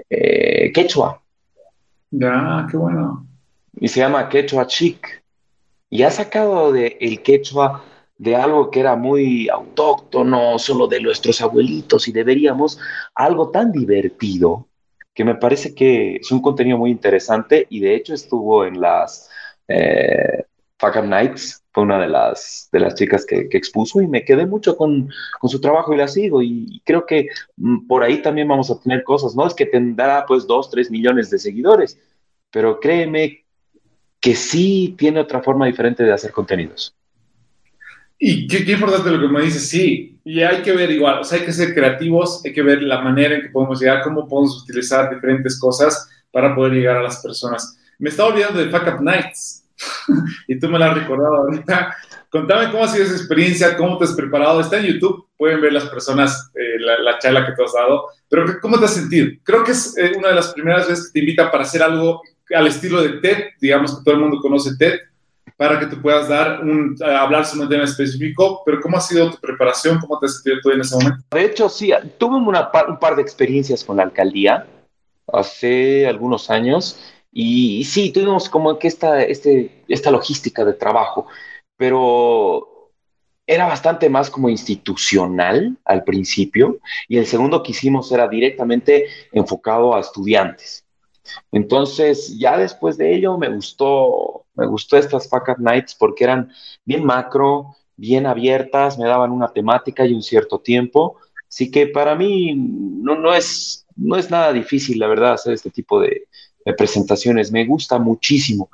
eh, 0.09 0.71
quechua. 0.73 1.21
Ya, 2.11 2.67
qué 2.69 2.77
bueno. 2.77 3.27
Y 3.79 3.87
se 3.87 3.99
llama 3.99 4.29
Quechua 4.29 4.67
Chic. 4.67 5.23
Y 5.89 6.03
ha 6.03 6.11
sacado 6.11 6.71
de 6.71 6.97
el 7.01 7.21
quechua 7.21 7.83
de 8.17 8.35
algo 8.35 8.69
que 8.69 8.79
era 8.79 8.95
muy 8.95 9.49
autóctono, 9.49 10.59
solo 10.59 10.87
de 10.87 11.01
nuestros 11.01 11.41
abuelitos, 11.41 12.07
y 12.07 12.11
deberíamos 12.11 12.79
algo 13.15 13.49
tan 13.49 13.71
divertido 13.71 14.67
que 15.13 15.25
me 15.25 15.35
parece 15.35 15.73
que 15.73 16.17
es 16.17 16.31
un 16.31 16.41
contenido 16.41 16.77
muy 16.77 16.91
interesante 16.91 17.65
y 17.69 17.79
de 17.79 17.95
hecho 17.95 18.13
estuvo 18.13 18.63
en 18.65 18.79
las 18.79 19.29
eh, 19.67 20.45
Fuck 20.77 20.97
Up 20.97 21.05
Nights 21.05 21.60
fue 21.71 21.83
una 21.83 21.99
de 21.99 22.07
las, 22.07 22.69
de 22.71 22.79
las 22.79 22.95
chicas 22.95 23.25
que, 23.25 23.47
expuso 23.51 24.01
y 24.01 24.07
me 24.07 24.25
quedé 24.25 24.45
mucho 24.45 24.75
con, 24.75 25.09
su 25.43 25.61
trabajo 25.61 25.93
y 25.93 25.97
la 25.97 26.07
sigo 26.07 26.41
y, 26.41 26.81
creo 26.85 27.05
que 27.05 27.27
mm, 27.57 27.87
por 27.87 28.03
ahí 28.03 28.21
también 28.21 28.47
vamos 28.47 28.69
a 28.69 28.79
tener 28.79 29.03
cosas, 29.03 29.35
no 29.35 29.47
es 29.47 29.53
que 29.53 29.65
tendrá 29.65 30.25
pues 30.25 30.45
dos, 30.45 30.69
tres 30.69 30.91
millones 30.91 31.29
de 31.29 31.39
seguidores, 31.39 31.97
pero 32.51 32.79
créeme 32.79 33.45
que 34.19 34.35
sí 34.35 34.95
tiene 34.97 35.19
otra 35.19 35.41
forma 35.41 35.65
diferente 35.65 36.03
de 36.03 36.13
hacer 36.13 36.31
contenidos. 36.31 36.95
Y 38.19 38.45
qué, 38.47 38.63
qué, 38.63 38.73
importante 38.73 39.09
lo 39.09 39.19
que 39.19 39.33
me 39.33 39.41
dices, 39.41 39.67
sí, 39.67 40.19
y 40.23 40.41
hay 40.41 40.61
que 40.61 40.73
ver 40.73 40.91
igual, 40.91 41.19
o 41.19 41.23
sea, 41.23 41.39
hay 41.39 41.45
que 41.45 41.51
ser 41.51 41.73
creativos, 41.73 42.45
hay 42.45 42.53
que 42.53 42.61
ver 42.61 42.83
la 42.83 43.01
manera 43.01 43.35
en 43.35 43.41
que 43.41 43.49
podemos 43.49 43.79
llegar, 43.79 44.03
cómo 44.03 44.27
podemos 44.27 44.61
utilizar 44.61 45.09
diferentes 45.09 45.59
cosas 45.59 46.07
para 46.29 46.53
poder 46.53 46.73
llegar 46.73 46.97
a 46.97 47.03
las 47.03 47.19
personas. 47.19 47.79
Me 47.97 48.09
estaba 48.09 48.29
olvidando 48.29 48.59
de 48.59 48.69
Fuck 48.69 48.95
Up 48.95 49.01
Nights, 49.01 49.61
y 50.47 50.59
tú 50.59 50.69
me 50.69 50.79
la 50.79 50.91
has 50.91 50.97
recordado 50.97 51.35
ahorita. 51.37 51.95
Contame 52.29 52.71
cómo 52.71 52.83
ha 52.83 52.87
sido 52.87 53.05
esa 53.05 53.15
experiencia, 53.15 53.75
cómo 53.75 53.97
te 53.97 54.05
has 54.05 54.13
preparado. 54.13 54.61
Está 54.61 54.77
en 54.77 54.85
YouTube, 54.85 55.27
pueden 55.37 55.61
ver 55.61 55.73
las 55.73 55.85
personas 55.85 56.51
eh, 56.55 56.79
la, 56.79 57.19
charla 57.19 57.45
que 57.45 57.53
tú 57.53 57.63
has 57.63 57.73
dado, 57.73 58.07
pero 58.29 58.45
¿cómo 58.61 58.79
te 58.79 58.85
has 58.85 58.93
sentido? 58.93 59.27
Creo 59.43 59.63
que 59.63 59.71
es 59.71 59.97
eh, 59.97 60.13
una 60.17 60.29
de 60.29 60.35
las 60.35 60.53
primeras 60.53 60.87
veces 60.87 61.07
que 61.07 61.13
te 61.13 61.19
invitan 61.19 61.51
para 61.51 61.63
hacer 61.63 61.83
algo 61.83 62.21
al 62.53 62.67
estilo 62.67 63.01
de 63.01 63.19
TED, 63.19 63.37
digamos 63.59 63.97
que 63.97 64.03
todo 64.03 64.15
el 64.15 64.21
mundo 64.21 64.39
conoce 64.41 64.75
TED, 64.77 64.99
para 65.57 65.79
que 65.79 65.85
te 65.85 65.95
puedas 65.95 66.27
dar 66.27 66.61
un, 66.61 66.95
hablar 67.03 67.45
sobre 67.45 67.63
un 67.63 67.69
tema 67.69 67.83
específico, 67.83 68.63
pero 68.65 68.81
¿cómo 68.81 68.97
ha 68.97 69.01
sido 69.01 69.31
tu 69.31 69.37
preparación? 69.37 69.99
¿Cómo 69.99 70.17
te 70.19 70.25
has 70.25 70.35
sentido 70.35 70.57
tú 70.63 70.71
en 70.71 70.81
ese 70.81 70.95
momento? 70.95 71.23
De 71.31 71.45
hecho, 71.45 71.69
sí, 71.69 71.91
tuve 72.17 72.37
una, 72.37 72.71
un 72.87 72.99
par 72.99 73.15
de 73.15 73.21
experiencias 73.21 73.83
con 73.83 73.97
la 73.97 74.03
alcaldía 74.03 74.65
hace 75.31 76.07
algunos 76.07 76.49
años 76.49 76.99
y, 77.31 77.83
sí, 77.85 78.11
tuvimos 78.11 78.49
como 78.49 78.77
que 78.77 78.87
esta, 78.87 79.23
este, 79.23 79.83
esta 79.87 80.11
logística 80.11 80.65
de 80.65 80.73
trabajo, 80.73 81.27
pero 81.77 82.91
era 83.47 83.67
bastante 83.67 84.09
más 84.09 84.29
como 84.29 84.49
institucional 84.49 85.77
al 85.85 86.03
principio 86.03 86.79
y 87.07 87.17
el 87.17 87.25
segundo 87.25 87.63
que 87.63 87.71
hicimos 87.71 88.11
era 88.11 88.27
directamente 88.27 89.07
enfocado 89.31 89.95
a 89.95 89.99
estudiantes. 90.01 90.85
Entonces, 91.51 92.37
ya 92.37 92.57
después 92.57 92.97
de 92.97 93.15
ello 93.15 93.37
me 93.37 93.49
gustó, 93.49 94.45
me 94.55 94.67
gustó 94.67 94.97
estas 94.97 95.29
Fuck 95.29 95.57
Nights 95.59 95.95
porque 95.95 96.23
eran 96.25 96.51
bien 96.83 97.03
macro, 97.03 97.75
bien 97.95 98.25
abiertas, 98.25 98.97
me 98.97 99.07
daban 99.07 99.31
una 99.31 99.49
temática 99.49 100.05
y 100.05 100.13
un 100.13 100.23
cierto 100.23 100.59
tiempo. 100.59 101.17
Así 101.47 101.69
que 101.71 101.87
para 101.87 102.15
mí 102.15 102.53
no, 102.55 103.15
no, 103.15 103.33
es, 103.33 103.85
no 103.95 104.17
es 104.17 104.29
nada 104.31 104.53
difícil, 104.53 104.99
la 104.99 105.07
verdad, 105.07 105.33
hacer 105.33 105.53
este 105.53 105.69
tipo 105.69 105.99
de, 105.99 106.27
de 106.65 106.73
presentaciones. 106.73 107.51
Me 107.51 107.65
gusta 107.65 107.97
muchísimo. 107.99 108.69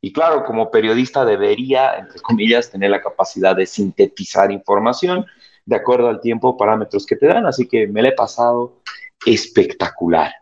Y 0.00 0.12
claro, 0.12 0.44
como 0.44 0.70
periodista 0.70 1.24
debería, 1.24 1.96
entre 1.96 2.20
comillas, 2.20 2.70
tener 2.70 2.90
la 2.90 3.00
capacidad 3.00 3.54
de 3.54 3.66
sintetizar 3.66 4.50
información 4.50 5.24
de 5.64 5.76
acuerdo 5.76 6.08
al 6.08 6.20
tiempo, 6.20 6.56
parámetros 6.56 7.06
que 7.06 7.16
te 7.16 7.26
dan. 7.26 7.46
Así 7.46 7.68
que 7.68 7.86
me 7.86 8.02
la 8.02 8.08
he 8.08 8.12
pasado 8.12 8.82
espectacular. 9.24 10.32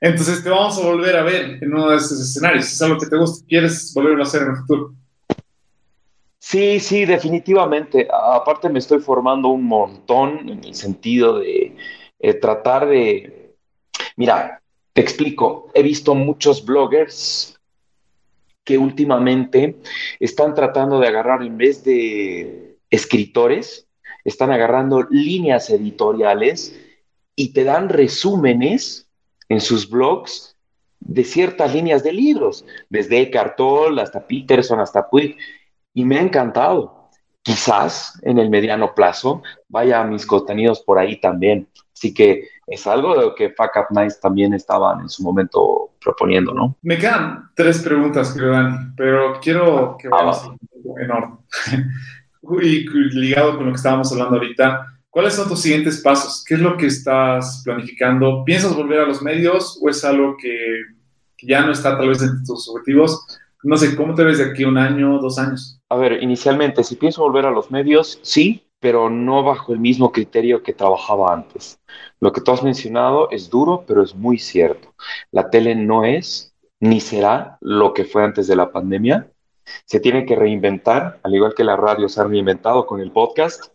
Entonces 0.00 0.42
te 0.42 0.50
vamos 0.50 0.76
a 0.78 0.82
volver 0.86 1.16
a 1.16 1.22
ver 1.22 1.62
en 1.62 1.72
uno 1.72 1.90
de 1.90 1.96
estos 1.96 2.20
escenarios. 2.20 2.66
¿Es 2.66 2.82
algo 2.82 2.98
que 2.98 3.06
te 3.06 3.16
gusta? 3.16 3.46
¿Quieres 3.48 3.92
volverlo 3.94 4.22
a 4.22 4.26
hacer 4.26 4.42
en 4.42 4.50
el 4.50 4.56
futuro? 4.56 4.94
Sí, 6.38 6.78
sí, 6.78 7.06
definitivamente. 7.06 8.06
Aparte 8.12 8.68
me 8.68 8.80
estoy 8.80 8.98
formando 9.00 9.48
un 9.48 9.64
montón 9.64 10.48
en 10.48 10.62
el 10.62 10.74
sentido 10.74 11.38
de 11.38 11.76
eh, 12.18 12.34
tratar 12.34 12.86
de... 12.86 13.54
Mira, 14.16 14.60
te 14.94 15.02
explico. 15.02 15.70
He 15.74 15.82
visto 15.82 16.14
muchos 16.14 16.64
bloggers 16.64 17.60
que 18.64 18.78
últimamente 18.78 19.76
están 20.18 20.54
tratando 20.54 20.98
de 20.98 21.08
agarrar 21.08 21.42
en 21.42 21.58
vez 21.58 21.84
de 21.84 22.78
escritores, 22.88 23.86
están 24.24 24.50
agarrando 24.50 25.06
líneas 25.10 25.68
editoriales 25.68 26.80
y 27.36 27.52
te 27.52 27.64
dan 27.64 27.90
resúmenes 27.90 29.10
en 29.50 29.60
sus 29.60 29.90
blogs 29.90 30.56
de 31.00 31.24
ciertas 31.24 31.74
líneas 31.74 32.02
de 32.02 32.12
libros, 32.12 32.64
desde 32.88 33.20
Eckhart 33.20 33.56
Tolle 33.56 34.00
hasta 34.00 34.26
Peterson, 34.26 34.80
hasta 34.80 35.10
Puig, 35.10 35.36
y 35.92 36.04
me 36.04 36.16
ha 36.16 36.22
encantado. 36.22 37.03
Quizás 37.44 38.20
en 38.22 38.38
el 38.38 38.50
mediano 38.50 38.92
plazo 38.92 39.42
vaya 39.68 40.00
a 40.00 40.04
mis 40.04 40.26
contenidos 40.26 40.80
por 40.80 40.98
ahí 40.98 41.20
también. 41.20 41.68
Así 41.92 42.12
que 42.12 42.48
es 42.66 42.86
algo 42.88 43.14
de 43.14 43.26
lo 43.26 43.34
que 43.36 43.50
Fuck 43.50 43.76
Up 43.76 43.96
Nice 43.96 44.18
también 44.20 44.52
estaban 44.52 45.00
en 45.00 45.08
su 45.08 45.22
momento 45.22 45.92
proponiendo, 46.02 46.52
¿no? 46.52 46.76
Me 46.82 46.98
quedan 46.98 47.50
tres 47.54 47.80
preguntas, 47.80 48.34
creo, 48.36 48.50
Dani, 48.50 48.92
pero 48.96 49.38
quiero 49.40 49.96
que 49.96 50.08
vayamos 50.08 50.50
ah, 50.50 50.56
en 51.00 51.10
orden. 51.12 51.38
y 52.62 52.88
ligado 53.16 53.56
con 53.56 53.66
lo 53.66 53.72
que 53.72 53.76
estábamos 53.76 54.10
hablando 54.10 54.36
ahorita, 54.36 54.94
¿Cuáles 55.14 55.34
son 55.34 55.48
tus 55.48 55.62
siguientes 55.62 56.00
pasos? 56.00 56.44
¿Qué 56.44 56.54
es 56.54 56.60
lo 56.60 56.76
que 56.76 56.86
estás 56.86 57.62
planificando? 57.64 58.42
¿Piensas 58.44 58.74
volver 58.74 58.98
a 58.98 59.06
los 59.06 59.22
medios 59.22 59.78
o 59.80 59.88
es 59.88 60.04
algo 60.04 60.36
que, 60.36 60.80
ya 61.40 61.64
no 61.64 61.70
está 61.70 61.96
tal 61.96 62.08
vez 62.08 62.20
en 62.20 62.42
tus 62.44 62.68
objetivos? 62.68 63.24
No 63.64 63.76
sé, 63.76 63.96
¿cómo 63.96 64.14
te 64.14 64.22
ves 64.22 64.38
de 64.38 64.44
aquí 64.44 64.64
un 64.64 64.78
año, 64.78 65.18
dos 65.18 65.38
años? 65.38 65.80
A 65.88 65.96
ver, 65.96 66.22
inicialmente, 66.22 66.84
si 66.84 66.96
pienso 66.96 67.22
volver 67.22 67.46
a 67.46 67.50
los 67.50 67.70
medios, 67.70 68.20
sí, 68.22 68.62
pero 68.78 69.10
no 69.10 69.42
bajo 69.42 69.72
el 69.72 69.80
mismo 69.80 70.12
criterio 70.12 70.62
que 70.62 70.72
trabajaba 70.72 71.32
antes. 71.32 71.80
Lo 72.20 72.32
que 72.32 72.40
tú 72.40 72.52
has 72.52 72.62
mencionado 72.62 73.30
es 73.30 73.50
duro, 73.50 73.84
pero 73.86 74.02
es 74.02 74.14
muy 74.14 74.38
cierto. 74.38 74.94
La 75.32 75.50
tele 75.50 75.74
no 75.74 76.04
es 76.04 76.54
ni 76.78 77.00
será 77.00 77.58
lo 77.60 77.94
que 77.94 78.04
fue 78.04 78.22
antes 78.22 78.46
de 78.46 78.56
la 78.56 78.70
pandemia. 78.70 79.30
Se 79.86 79.98
tiene 79.98 80.26
que 80.26 80.36
reinventar, 80.36 81.18
al 81.22 81.34
igual 81.34 81.54
que 81.54 81.64
la 81.64 81.76
radio 81.76 82.08
se 82.08 82.20
ha 82.20 82.24
reinventado 82.24 82.86
con 82.86 83.00
el 83.00 83.10
podcast 83.10 83.74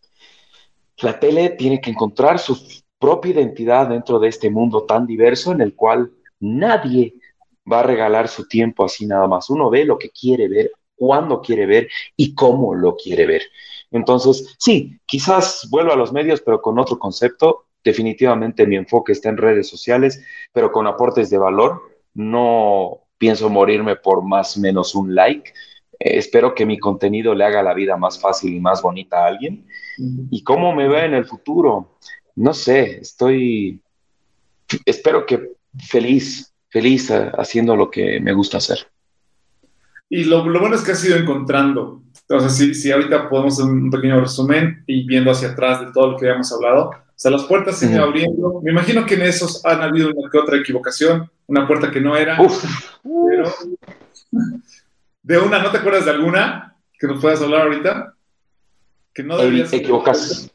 la 1.01 1.19
tele 1.19 1.51
tiene 1.51 1.79
que 1.79 1.91
encontrar 1.91 2.39
su 2.39 2.57
propia 2.97 3.31
identidad 3.31 3.87
dentro 3.87 4.19
de 4.19 4.27
este 4.27 4.49
mundo 4.49 4.83
tan 4.83 5.05
diverso 5.05 5.51
en 5.51 5.61
el 5.61 5.75
cual 5.75 6.11
nadie 6.39 7.15
va 7.72 7.82
a 7.82 7.84
regalar 7.84 8.28
su 8.28 8.47
tiempo 8.47 8.86
así 8.86 9.05
nada 9.05 9.28
más. 9.28 9.49
Uno 9.49 9.70
ve 9.70 9.86
lo 9.86 9.97
que 9.97 10.09
quiere 10.09 10.47
ver, 10.47 10.72
cuándo 10.95 11.41
quiere 11.41 11.65
ver 11.65 11.89
y 12.15 12.34
cómo 12.36 12.74
lo 12.76 12.95
quiere 12.95 13.26
ver. 13.26 13.43
Entonces, 13.91 14.55
sí, 14.59 14.99
quizás 15.05 15.67
vuelva 15.70 15.93
a 15.93 15.97
los 15.97 16.13
medios, 16.13 16.41
pero 16.41 16.61
con 16.61 16.80
otro 16.80 16.99
concepto. 16.99 17.65
Definitivamente 17.84 18.67
mi 18.67 18.76
enfoque 18.76 19.13
está 19.13 19.30
en 19.30 19.38
redes 19.38 19.67
sociales, 19.67 20.24
pero 20.51 20.72
con 20.72 20.88
aportes 20.88 21.30
de 21.30 21.38
valor. 21.38 21.82
No 22.13 23.07
pienso 23.17 23.49
morirme 23.49 23.95
por 23.95 24.24
más 24.24 24.57
o 24.57 24.59
menos 24.59 24.95
un 24.95 25.15
like. 25.15 25.51
Eh, 25.99 26.17
espero 26.17 26.53
que 26.53 26.65
mi 26.65 26.78
contenido 26.78 27.34
le 27.34 27.45
haga 27.45 27.63
la 27.63 27.74
vida 27.74 27.97
más 27.97 28.20
fácil 28.20 28.53
y 28.53 28.59
más 28.59 28.82
bonita 28.82 29.24
a 29.24 29.28
alguien 29.28 29.65
¿Y 30.32 30.43
cómo 30.43 30.74
me 30.74 30.88
ve 30.88 31.05
en 31.05 31.13
el 31.13 31.26
futuro? 31.26 31.97
No 32.36 32.53
sé, 32.53 32.99
estoy, 33.01 33.82
espero 34.86 35.26
que 35.26 35.51
feliz, 35.78 36.49
feliz 36.70 37.09
eh, 37.09 37.32
haciendo 37.38 37.76
lo 37.76 37.89
que 37.91 38.20
me 38.20 38.34
gusta 38.34 38.57
hacer. 38.57 38.88
Y 40.09 40.24
lo, 40.24 40.43
bueno 40.43 40.76
es 40.76 40.82
que 40.82 40.93
has 40.93 41.05
ido 41.05 41.17
encontrando. 41.17 42.01
O 42.30 42.39
sea, 42.39 42.49
si, 42.49 42.74
si 42.74 42.91
ahorita 42.91 43.30
podemos 43.30 43.53
hacer 43.53 43.65
un 43.65 43.91
pequeño 43.91 44.20
resumen 44.20 44.84
y 44.88 45.05
viendo 45.05 45.32
hacia 45.32 45.49
atrás 45.49 45.82
de 45.82 45.91
todo 45.91 46.11
lo 46.11 46.17
que 46.17 46.28
habíamos 46.28 46.51
hablado, 46.51 46.89
o 46.89 47.22
sea, 47.22 47.32
las 47.32 47.43
puertas 47.43 47.78
se 47.78 47.88
han 47.88 47.99
abriendo. 47.99 48.61
Me 48.63 48.72
imagino 48.72 49.05
que 49.05 49.15
en 49.15 49.24
esos 49.24 49.65
han 49.65 49.82
habido 49.82 50.09
una 50.15 50.30
que 50.30 50.38
otra 50.38 50.57
equivocación, 50.57 51.30
una 51.47 51.67
puerta 51.67 51.91
que 51.91 51.99
no 51.99 52.15
era. 52.15 52.38
Pero, 52.38 53.53
de 55.22 55.38
una, 55.38 55.61
¿no 55.61 55.70
te 55.70 55.80
acuerdas 55.80 56.05
de 56.05 56.11
alguna 56.11 56.78
que 56.97 57.07
nos 57.07 57.20
puedas 57.20 57.41
hablar 57.41 57.63
ahorita? 57.63 58.13
Que 59.13 59.24
no 59.24 59.38
equivocas. 59.41 60.49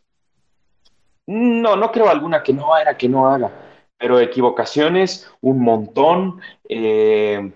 No, 1.26 1.76
no 1.76 1.92
creo 1.92 2.08
alguna 2.08 2.42
que 2.42 2.52
no 2.52 2.76
era, 2.76 2.96
que 2.96 3.08
no 3.08 3.28
haga, 3.28 3.50
pero 3.98 4.20
equivocaciones, 4.20 5.30
un 5.40 5.60
montón. 5.60 6.40
Eh, 6.68 7.52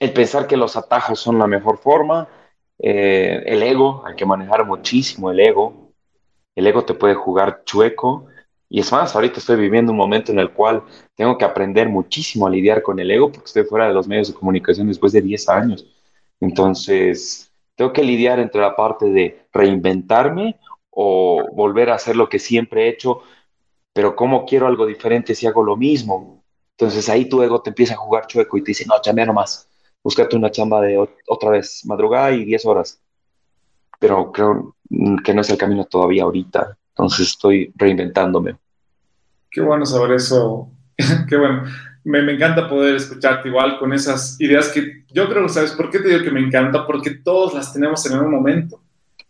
el 0.00 0.12
pensar 0.12 0.46
que 0.46 0.56
los 0.56 0.76
atajos 0.76 1.18
son 1.18 1.38
la 1.38 1.46
mejor 1.46 1.78
forma, 1.78 2.28
eh, 2.78 3.42
el 3.46 3.62
ego, 3.62 4.04
hay 4.06 4.14
que 4.14 4.26
manejar 4.26 4.64
muchísimo 4.64 5.30
el 5.30 5.40
ego. 5.40 5.92
El 6.54 6.66
ego 6.66 6.84
te 6.84 6.94
puede 6.94 7.14
jugar 7.14 7.62
chueco. 7.64 8.26
Y 8.68 8.80
es 8.80 8.92
más, 8.92 9.14
ahorita 9.14 9.38
estoy 9.38 9.56
viviendo 9.56 9.92
un 9.92 9.98
momento 9.98 10.30
en 10.30 10.38
el 10.38 10.50
cual 10.52 10.82
tengo 11.14 11.38
que 11.38 11.44
aprender 11.44 11.88
muchísimo 11.88 12.46
a 12.46 12.50
lidiar 12.50 12.82
con 12.82 12.98
el 12.98 13.10
ego 13.10 13.32
porque 13.32 13.46
estoy 13.46 13.64
fuera 13.64 13.88
de 13.88 13.94
los 13.94 14.06
medios 14.06 14.28
de 14.28 14.34
comunicación 14.34 14.88
después 14.88 15.12
de 15.12 15.22
10 15.22 15.48
años. 15.48 15.86
Entonces, 16.40 17.50
tengo 17.76 17.92
que 17.92 18.04
lidiar 18.04 18.38
entre 18.40 18.60
la 18.60 18.76
parte 18.76 19.06
de 19.06 19.46
reinventarme 19.52 20.58
o 20.90 21.48
volver 21.52 21.90
a 21.90 21.94
hacer 21.94 22.16
lo 22.16 22.28
que 22.28 22.38
siempre 22.38 22.84
he 22.84 22.88
hecho, 22.88 23.22
pero 23.98 24.14
¿cómo 24.14 24.46
quiero 24.46 24.68
algo 24.68 24.86
diferente 24.86 25.34
si 25.34 25.48
hago 25.48 25.64
lo 25.64 25.76
mismo? 25.76 26.44
Entonces 26.76 27.08
ahí 27.08 27.28
tu 27.28 27.42
ego 27.42 27.60
te 27.60 27.70
empieza 27.70 27.94
a 27.94 27.96
jugar 27.96 28.28
chueco 28.28 28.56
y 28.56 28.62
te 28.62 28.70
dice, 28.70 28.86
no, 28.86 28.94
chambea 29.02 29.26
nomás, 29.26 29.68
búscate 30.04 30.36
una 30.36 30.52
chamba 30.52 30.80
de 30.82 31.04
otra 31.26 31.50
vez, 31.50 31.82
madrugada 31.84 32.30
y 32.30 32.44
10 32.44 32.64
horas. 32.66 33.02
Pero 33.98 34.30
creo 34.30 34.76
que 35.24 35.34
no 35.34 35.40
es 35.40 35.50
el 35.50 35.58
camino 35.58 35.84
todavía 35.84 36.22
ahorita, 36.22 36.78
entonces 36.90 37.30
estoy 37.30 37.72
reinventándome. 37.74 38.54
Qué 39.50 39.62
bueno 39.62 39.84
saber 39.84 40.12
eso, 40.12 40.70
qué 41.28 41.36
bueno 41.36 41.64
me, 42.04 42.22
me, 42.22 42.34
encanta 42.34 42.68
poder 42.68 42.94
escucharte 42.94 43.48
igual 43.48 43.80
con 43.80 43.92
esas 43.92 44.40
ideas 44.40 44.68
que 44.68 45.06
yo 45.12 45.28
creo, 45.28 45.48
¿sabes 45.48 45.72
por 45.72 45.90
qué 45.90 45.98
te 45.98 46.06
digo 46.06 46.22
que 46.22 46.30
me 46.30 46.38
encanta? 46.38 46.86
Porque 46.86 47.16
todos 47.16 47.52
las 47.52 47.72
tenemos 47.72 48.08
en 48.08 48.20
un 48.20 48.30
momento. 48.30 48.80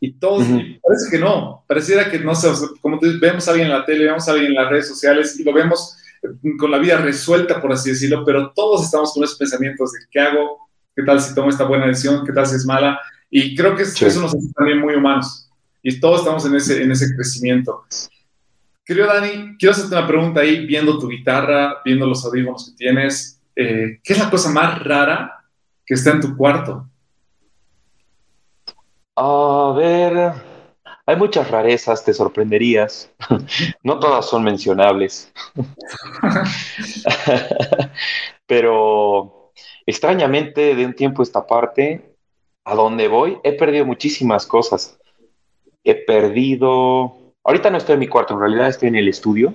Y 0.01 0.13
todos, 0.13 0.47
parece 0.47 1.11
que 1.11 1.19
no, 1.19 1.65
pareciera 1.67 2.09
que 2.11 2.21
no 2.21 2.35
sé, 2.35 2.49
como 2.81 2.99
tú 2.99 3.09
vemos 3.21 3.49
a 3.49 3.51
alguien 3.51 3.69
en 3.69 3.77
la 3.77 3.85
tele, 3.85 4.05
vemos 4.05 4.29
a 4.29 4.33
alguien 4.33 4.53
en 4.53 4.55
las 4.55 4.71
redes 4.71 4.89
sociales 4.89 5.39
y 5.41 5.43
lo 5.43 5.53
vemos 5.53 5.97
eh, 6.23 6.29
con 6.57 6.71
la 6.71 6.79
vida 6.79 6.99
resuelta, 6.99 7.61
por 7.61 7.73
así 7.73 7.91
decirlo, 7.91 8.25
pero 8.25 8.53
todos 8.53 8.85
estamos 8.85 9.13
con 9.13 9.25
esos 9.25 9.37
pensamientos 9.37 9.93
de 9.93 9.99
qué 10.11 10.21
hago, 10.21 10.69
qué 10.95 11.03
tal 11.03 11.21
si 11.21 11.35
tomo 11.35 11.51
esta 11.51 11.65
buena 11.65 11.87
decisión, 11.87 12.25
qué 12.25 12.33
tal 12.33 12.47
si 12.47 12.57
es 12.57 12.65
mala. 12.65 13.01
Y 13.29 13.57
creo 13.57 13.75
que 13.75 13.83
eso 13.83 14.21
nos 14.21 14.35
hace 14.35 14.53
también 14.55 14.81
muy 14.81 14.95
humanos. 14.95 15.51
Y 15.83 15.99
todos 16.01 16.21
estamos 16.21 16.47
en 16.47 16.55
ese, 16.55 16.83
en 16.83 16.93
ese 16.93 17.15
crecimiento. 17.15 17.85
Querido 18.85 19.07
Dani, 19.07 19.57
quiero 19.59 19.73
hacerte 19.73 19.95
una 19.95 20.07
pregunta 20.07 20.41
ahí, 20.41 20.65
viendo 20.65 20.99
tu 20.99 21.09
guitarra, 21.09 21.83
viendo 21.85 22.07
los 22.07 22.25
audífonos 22.25 22.71
que 22.71 22.77
tienes. 22.77 23.41
Eh, 23.55 24.01
¿Qué 24.03 24.13
es 24.13 24.19
la 24.19 24.31
cosa 24.31 24.51
más 24.51 24.83
rara 24.83 25.45
que 25.85 25.95
está 25.95 26.13
en 26.13 26.21
tu 26.21 26.37
cuarto? 26.37 26.88
A 29.21 29.73
ver, 29.77 30.33
hay 31.05 31.17
muchas 31.17 31.51
rarezas, 31.51 32.05
te 32.05 32.15
sorprenderías. 32.15 33.11
No 33.83 33.99
todas 33.99 34.27
son 34.27 34.45
mencionables. 34.45 35.33
Pero 38.47 39.51
extrañamente, 39.87 40.77
de 40.77 40.87
un 40.87 40.95
tiempo 40.95 41.25
esta 41.25 41.49
parte, 41.49 42.15
a 42.65 42.77
donde 42.77 43.09
voy, 43.09 43.39
he 43.43 43.55
perdido 43.55 43.85
muchísimas 43.85 44.47
cosas. 44.47 45.01
He 45.83 45.97
perdido... 45.97 47.35
Ahorita 47.43 47.71
no 47.71 47.79
estoy 47.79 47.95
en 47.95 48.01
mi 48.01 48.09
cuarto, 48.09 48.35
en 48.35 48.41
realidad 48.41 48.69
estoy 48.69 48.89
en 48.89 48.97
el 48.97 49.09
estudio. 49.09 49.53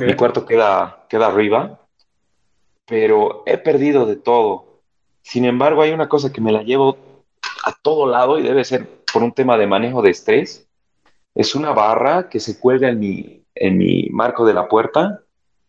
Mi 0.00 0.14
cuarto 0.14 0.46
queda, 0.46 1.04
queda 1.10 1.26
arriba, 1.26 1.86
pero 2.86 3.42
he 3.44 3.58
perdido 3.58 4.06
de 4.06 4.16
todo. 4.16 4.80
Sin 5.20 5.44
embargo, 5.44 5.82
hay 5.82 5.92
una 5.92 6.08
cosa 6.08 6.32
que 6.32 6.40
me 6.40 6.52
la 6.52 6.62
llevo 6.62 7.07
a 7.64 7.72
todo 7.82 8.06
lado 8.06 8.38
y 8.38 8.42
debe 8.42 8.64
ser 8.64 8.88
por 9.12 9.22
un 9.22 9.32
tema 9.32 9.56
de 9.56 9.66
manejo 9.66 10.02
de 10.02 10.10
estrés. 10.10 10.66
Es 11.34 11.54
una 11.54 11.72
barra 11.72 12.28
que 12.28 12.40
se 12.40 12.58
cuelga 12.58 12.88
en 12.88 13.00
mi, 13.00 13.44
en 13.54 13.78
mi 13.78 14.08
marco 14.10 14.46
de 14.46 14.54
la 14.54 14.68
puerta, 14.68 15.22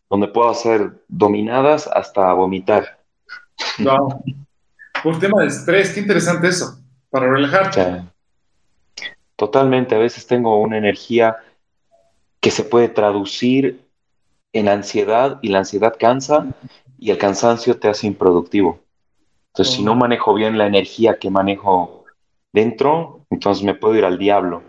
donde 0.09 0.27
puedo 0.27 0.49
hacer 0.49 1.03
dominadas 1.07 1.87
hasta 1.87 2.33
vomitar. 2.33 2.99
Wow. 3.79 4.23
Por 5.03 5.19
tema 5.19 5.41
de 5.41 5.47
estrés, 5.47 5.93
qué 5.93 6.01
interesante 6.01 6.47
eso, 6.47 6.79
para 7.09 7.31
relajarte. 7.31 8.03
totalmente, 9.35 9.95
a 9.95 9.99
veces 9.99 10.27
tengo 10.27 10.59
una 10.59 10.77
energía 10.77 11.37
que 12.41 12.51
se 12.51 12.63
puede 12.63 12.89
traducir 12.89 13.85
en 14.53 14.67
ansiedad 14.67 15.39
y 15.41 15.49
la 15.49 15.59
ansiedad 15.59 15.95
cansa 15.97 16.47
y 16.97 17.11
el 17.11 17.17
cansancio 17.17 17.79
te 17.79 17.87
hace 17.87 18.07
improductivo. 18.07 18.79
Entonces, 19.53 19.75
si 19.75 19.83
no 19.83 19.95
manejo 19.95 20.33
bien 20.33 20.57
la 20.57 20.67
energía 20.67 21.17
que 21.17 21.29
manejo 21.29 22.05
dentro, 22.53 23.25
entonces 23.29 23.63
me 23.63 23.75
puedo 23.75 23.95
ir 23.95 24.05
al 24.05 24.17
diablo. 24.17 24.63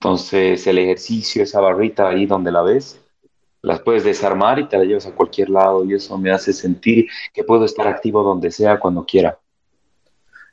Entonces, 0.00 0.66
el 0.66 0.78
ejercicio, 0.78 1.42
esa 1.42 1.60
barrita 1.60 2.08
ahí 2.08 2.26
donde 2.26 2.52
la 2.52 2.62
ves, 2.62 3.00
las 3.62 3.80
puedes 3.80 4.04
desarmar 4.04 4.58
y 4.58 4.68
te 4.68 4.78
la 4.78 4.84
llevas 4.84 5.06
a 5.06 5.14
cualquier 5.14 5.50
lado 5.50 5.84
y 5.84 5.94
eso 5.94 6.16
me 6.18 6.30
hace 6.30 6.52
sentir 6.52 7.06
que 7.34 7.44
puedo 7.44 7.64
estar 7.64 7.88
activo 7.88 8.22
donde 8.22 8.50
sea, 8.50 8.78
cuando 8.78 9.04
quiera. 9.04 9.38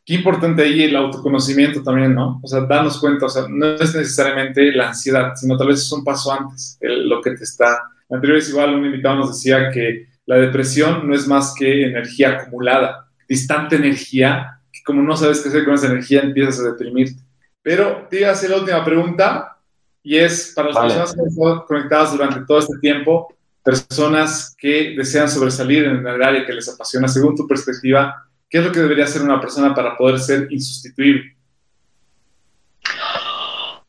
Qué 0.06 0.16
importante 0.16 0.64
ahí 0.64 0.84
el 0.84 0.96
autoconocimiento 0.96 1.82
también, 1.82 2.14
¿no? 2.14 2.40
O 2.44 2.48
sea, 2.48 2.62
darnos 2.62 3.00
cuenta, 3.00 3.28
o 3.28 3.30
sea, 3.30 3.44
no 3.48 3.76
es 3.76 3.96
necesariamente 3.96 4.72
la 4.74 4.90
ansiedad, 4.90 5.34
sino 5.36 5.56
tal 5.56 5.68
vez 5.68 5.80
es 5.80 5.92
un 5.92 6.04
paso 6.04 6.32
antes, 6.32 6.78
lo 6.82 7.22
que 7.22 7.32
te 7.32 7.44
está... 7.44 7.84
Anterior 8.10 8.38
igual 8.38 8.76
un 8.76 8.86
invitado 8.86 9.16
nos 9.16 9.30
decía 9.30 9.72
que 9.72 10.08
la 10.26 10.36
depresión 10.36 11.08
no 11.08 11.16
es 11.16 11.28
más 11.28 11.56
que 11.58 11.86
energía 11.86 12.32
acumulada, 12.32 13.03
distante 13.34 13.76
energía, 13.76 14.60
que 14.72 14.82
como 14.84 15.02
no 15.02 15.18
sabes 15.18 15.42
qué 15.42 15.50
hacer 15.50 15.66
con 15.66 15.74
esa 15.74 15.88
energía 15.88 16.22
empiezas 16.22 16.60
a 16.60 16.72
deprimirte. 16.72 17.22
Pero 17.62 18.08
te 18.10 18.20
iba 18.20 18.30
a 18.30 18.34
hacer 18.34 18.50
la 18.50 18.58
última 18.58 18.84
pregunta 18.86 19.58
y 20.04 20.18
es 20.18 20.54
para 20.56 20.70
las 20.70 20.78
personas 20.78 21.14
que 21.14 21.22
han 21.22 21.28
estado 21.28 21.66
conectadas 21.66 22.12
durante 22.12 22.46
todo 22.46 22.60
este 22.60 22.78
tiempo, 22.80 23.34
personas 23.64 24.54
que 24.58 24.94
desean 24.98 25.30
sobresalir 25.30 25.86
en 25.86 26.06
el 26.06 26.22
área 26.22 26.46
que 26.46 26.54
les 26.54 26.68
apasiona, 26.68 27.08
según 27.08 27.36
tu 27.36 27.48
perspectiva, 27.48 28.28
¿qué 28.50 28.58
es 28.58 28.66
lo 28.66 28.72
que 28.72 28.82
debería 28.82 29.06
hacer 29.06 29.22
una 29.22 29.40
persona 29.40 29.74
para 29.74 29.96
poder 29.96 30.20
ser 30.20 30.48
insustituible? 30.52 31.36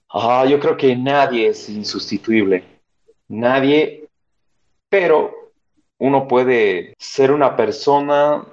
Ah, 0.08 0.46
yo 0.48 0.60
creo 0.60 0.76
que 0.76 0.94
nadie 0.94 1.48
es 1.48 1.68
insustituible. 1.68 2.64
Nadie, 3.26 4.08
pero 4.88 5.52
uno 5.98 6.28
puede 6.28 6.94
ser 6.98 7.32
una 7.32 7.56
persona 7.56 8.44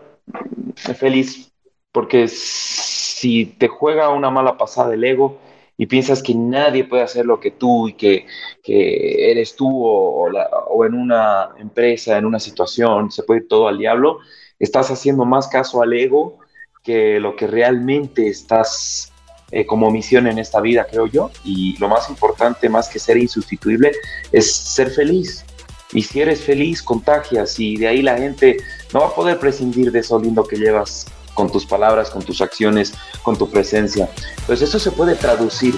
feliz 0.96 1.52
porque 1.92 2.28
si 2.28 3.46
te 3.46 3.68
juega 3.68 4.10
una 4.10 4.30
mala 4.30 4.58
pasada 4.58 4.94
el 4.94 5.04
ego 5.04 5.40
y 5.78 5.88
piensas 5.88 6.22
que 6.22 6.36
nadie 6.36 6.84
puede 6.84 7.04
hacer 7.04 7.26
lo 7.26 7.40
que 7.40 7.52
tú 7.52 7.90
y 7.90 7.94
que, 7.94 8.28
eres 8.64 9.56
tú 9.56 9.68
o, 9.68 10.30
o, 10.30 10.86
en 10.86 10.94
una 10.94 11.50
empresa, 11.58 12.18
en 12.18 12.26
una 12.26 12.40
situación, 12.40 13.12
se 13.12 13.24
puede 13.24 13.42
ir 13.42 13.48
todo 13.48 13.68
al 13.68 13.78
diablo, 13.78 14.20
estás 14.60 14.92
haciendo 14.92 15.26
más 15.26 15.48
caso 15.48 15.82
al 15.82 15.94
ego 15.94 16.40
que 16.84 17.20
lo 17.20 17.36
que 17.36 17.48
realmente 17.48 18.28
estás 18.28 19.12
eh, 19.52 19.66
como 19.66 19.92
misión 19.92 20.28
en 20.28 20.40
esta 20.40 20.62
vida, 20.62 20.88
creo 20.90 21.08
yo. 21.08 21.30
Y 21.44 21.78
lo 21.78 21.90
más 21.90 22.10
importante, 22.10 22.70
más 22.70 22.88
que 22.88 23.00
ser 23.00 23.18
insustituible, 23.18 23.92
es 24.32 24.52
ser 24.52 24.90
feliz. 24.90 25.46
Y 25.94 26.04
si 26.04 26.22
eres 26.22 26.42
feliz, 26.42 26.82
contagias 26.82 27.60
y 27.60 27.78
de 27.78 27.88
ahí 27.88 28.02
la 28.02 28.18
gente 28.18 28.58
no 28.94 29.02
va 29.02 29.08
a 29.08 29.16
poder 29.16 29.40
prescindir 29.40 29.92
de 29.92 30.00
eso 30.00 30.20
lindo 30.20 30.44
que 30.44 30.56
llevas 30.56 31.06
con 31.34 31.52
tus 31.52 31.66
palabras, 31.66 32.10
con 32.10 32.24
tus 32.24 32.42
acciones, 32.42 32.94
con 33.24 33.38
tu 33.38 33.50
presencia. 33.50 34.10
Entonces 34.40 34.70
eso 34.70 34.80
se 34.80 34.92
puede 34.92 35.16
traducir. 35.16 35.76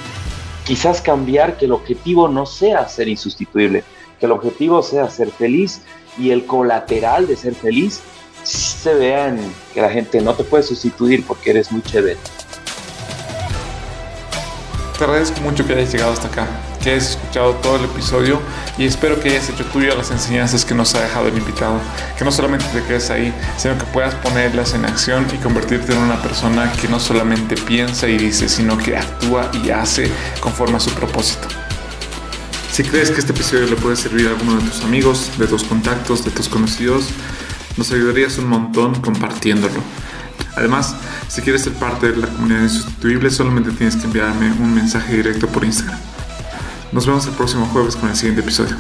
Quizás 0.66 1.02
cambiar 1.02 1.58
que 1.58 1.66
el 1.66 1.72
objetivo 1.72 2.28
no 2.28 2.46
sea 2.46 2.88
ser 2.88 3.08
insustituible, 3.08 3.84
que 4.20 4.26
el 4.26 4.32
objetivo 4.32 4.82
sea 4.82 5.10
ser 5.10 5.30
feliz 5.32 5.82
y 6.18 6.32
el 6.32 6.46
colateral 6.46 7.28
de 7.28 7.36
ser 7.36 7.56
feliz 7.56 8.02
se 8.44 8.94
vean 8.94 9.40
que 9.74 9.82
la 9.82 9.90
gente 9.90 10.22
no 10.22 10.34
te 10.34 10.44
puede 10.44 10.64
sustituir 10.64 11.26
porque 11.26 11.52
eres 11.52 11.72
muy 11.72 11.82
chévere. 11.82 12.18
Te 14.98 15.04
agradezco 15.04 15.42
mucho 15.42 15.66
que 15.66 15.74
hayas 15.74 15.92
llegado 15.92 16.14
hasta 16.14 16.28
acá, 16.28 16.48
que 16.84 16.92
hayas 16.92 17.12
escuchado 17.12 17.54
todo 17.56 17.78
el 17.78 17.86
episodio 17.86 18.42
y 18.78 18.86
espero 18.86 19.20
que 19.20 19.30
hayas 19.30 19.50
hecho 19.50 19.66
tuyo 19.66 19.96
las 19.96 20.12
enseñanzas 20.12 20.66
que 20.66 20.76
nos 20.76 20.94
ha 20.96 21.02
dejado 21.02 21.30
el 21.30 21.38
invitado. 21.38 21.80
Que 22.18 22.26
no 22.26 22.32
solamente 22.32 22.66
te 22.74 22.84
quedes 22.84 23.10
ahí, 23.10 23.34
sino 23.58 23.78
que 23.78 23.86
puedas 23.86 24.14
ponerlas 24.16 24.74
en 24.74 24.86
acción 24.86 25.26
y 25.34 25.38
convertirte 25.38 25.94
en 25.94 26.00
una 26.00 26.22
persona 26.22 26.72
que 26.74 26.90
no 26.90 27.00
solamente 27.00 27.56
piensa 27.56 28.08
y 28.08 28.18
dice, 28.18 28.50
sino 28.50 28.78
que 28.78 28.98
actúa 28.98 29.50
y 29.64 29.70
hace 29.70 30.12
conforme 30.42 30.78
a 30.78 30.80
su 30.80 30.92
propósito. 30.92 31.48
Si 32.72 32.84
crees 32.84 33.12
que 33.12 33.20
este 33.20 33.32
episodio 33.32 33.68
le 33.68 33.76
puede 33.76 33.96
servir 33.96 34.28
a 34.28 34.32
alguno 34.32 34.60
de 34.60 34.70
tus 34.70 34.84
amigos, 34.84 35.32
de 35.38 35.48
tus 35.48 35.64
contactos, 35.64 36.26
de 36.26 36.32
tus 36.32 36.50
conocidos, 36.50 37.06
nos 37.78 37.92
ayudarías 37.92 38.38
un 38.40 38.48
montón 38.48 39.00
compartiéndolo. 39.00 39.82
Además, 40.56 40.96
si 41.28 41.42
quieres 41.42 41.64
ser 41.64 41.74
parte 41.74 42.12
de 42.12 42.18
la 42.18 42.28
comunidad 42.28 42.64
insustituible, 42.64 43.30
solamente 43.30 43.72
tienes 43.72 43.96
que 43.96 44.06
enviarme 44.06 44.52
un 44.52 44.74
mensaje 44.74 45.16
directo 45.16 45.48
por 45.48 45.64
Instagram. 45.64 46.13
Nos 46.94 47.08
vemos 47.08 47.26
el 47.26 47.34
próximo 47.34 47.66
jueves 47.66 47.96
con 47.96 48.10
el 48.10 48.16
siguiente 48.16 48.42
episodio. 48.42 48.76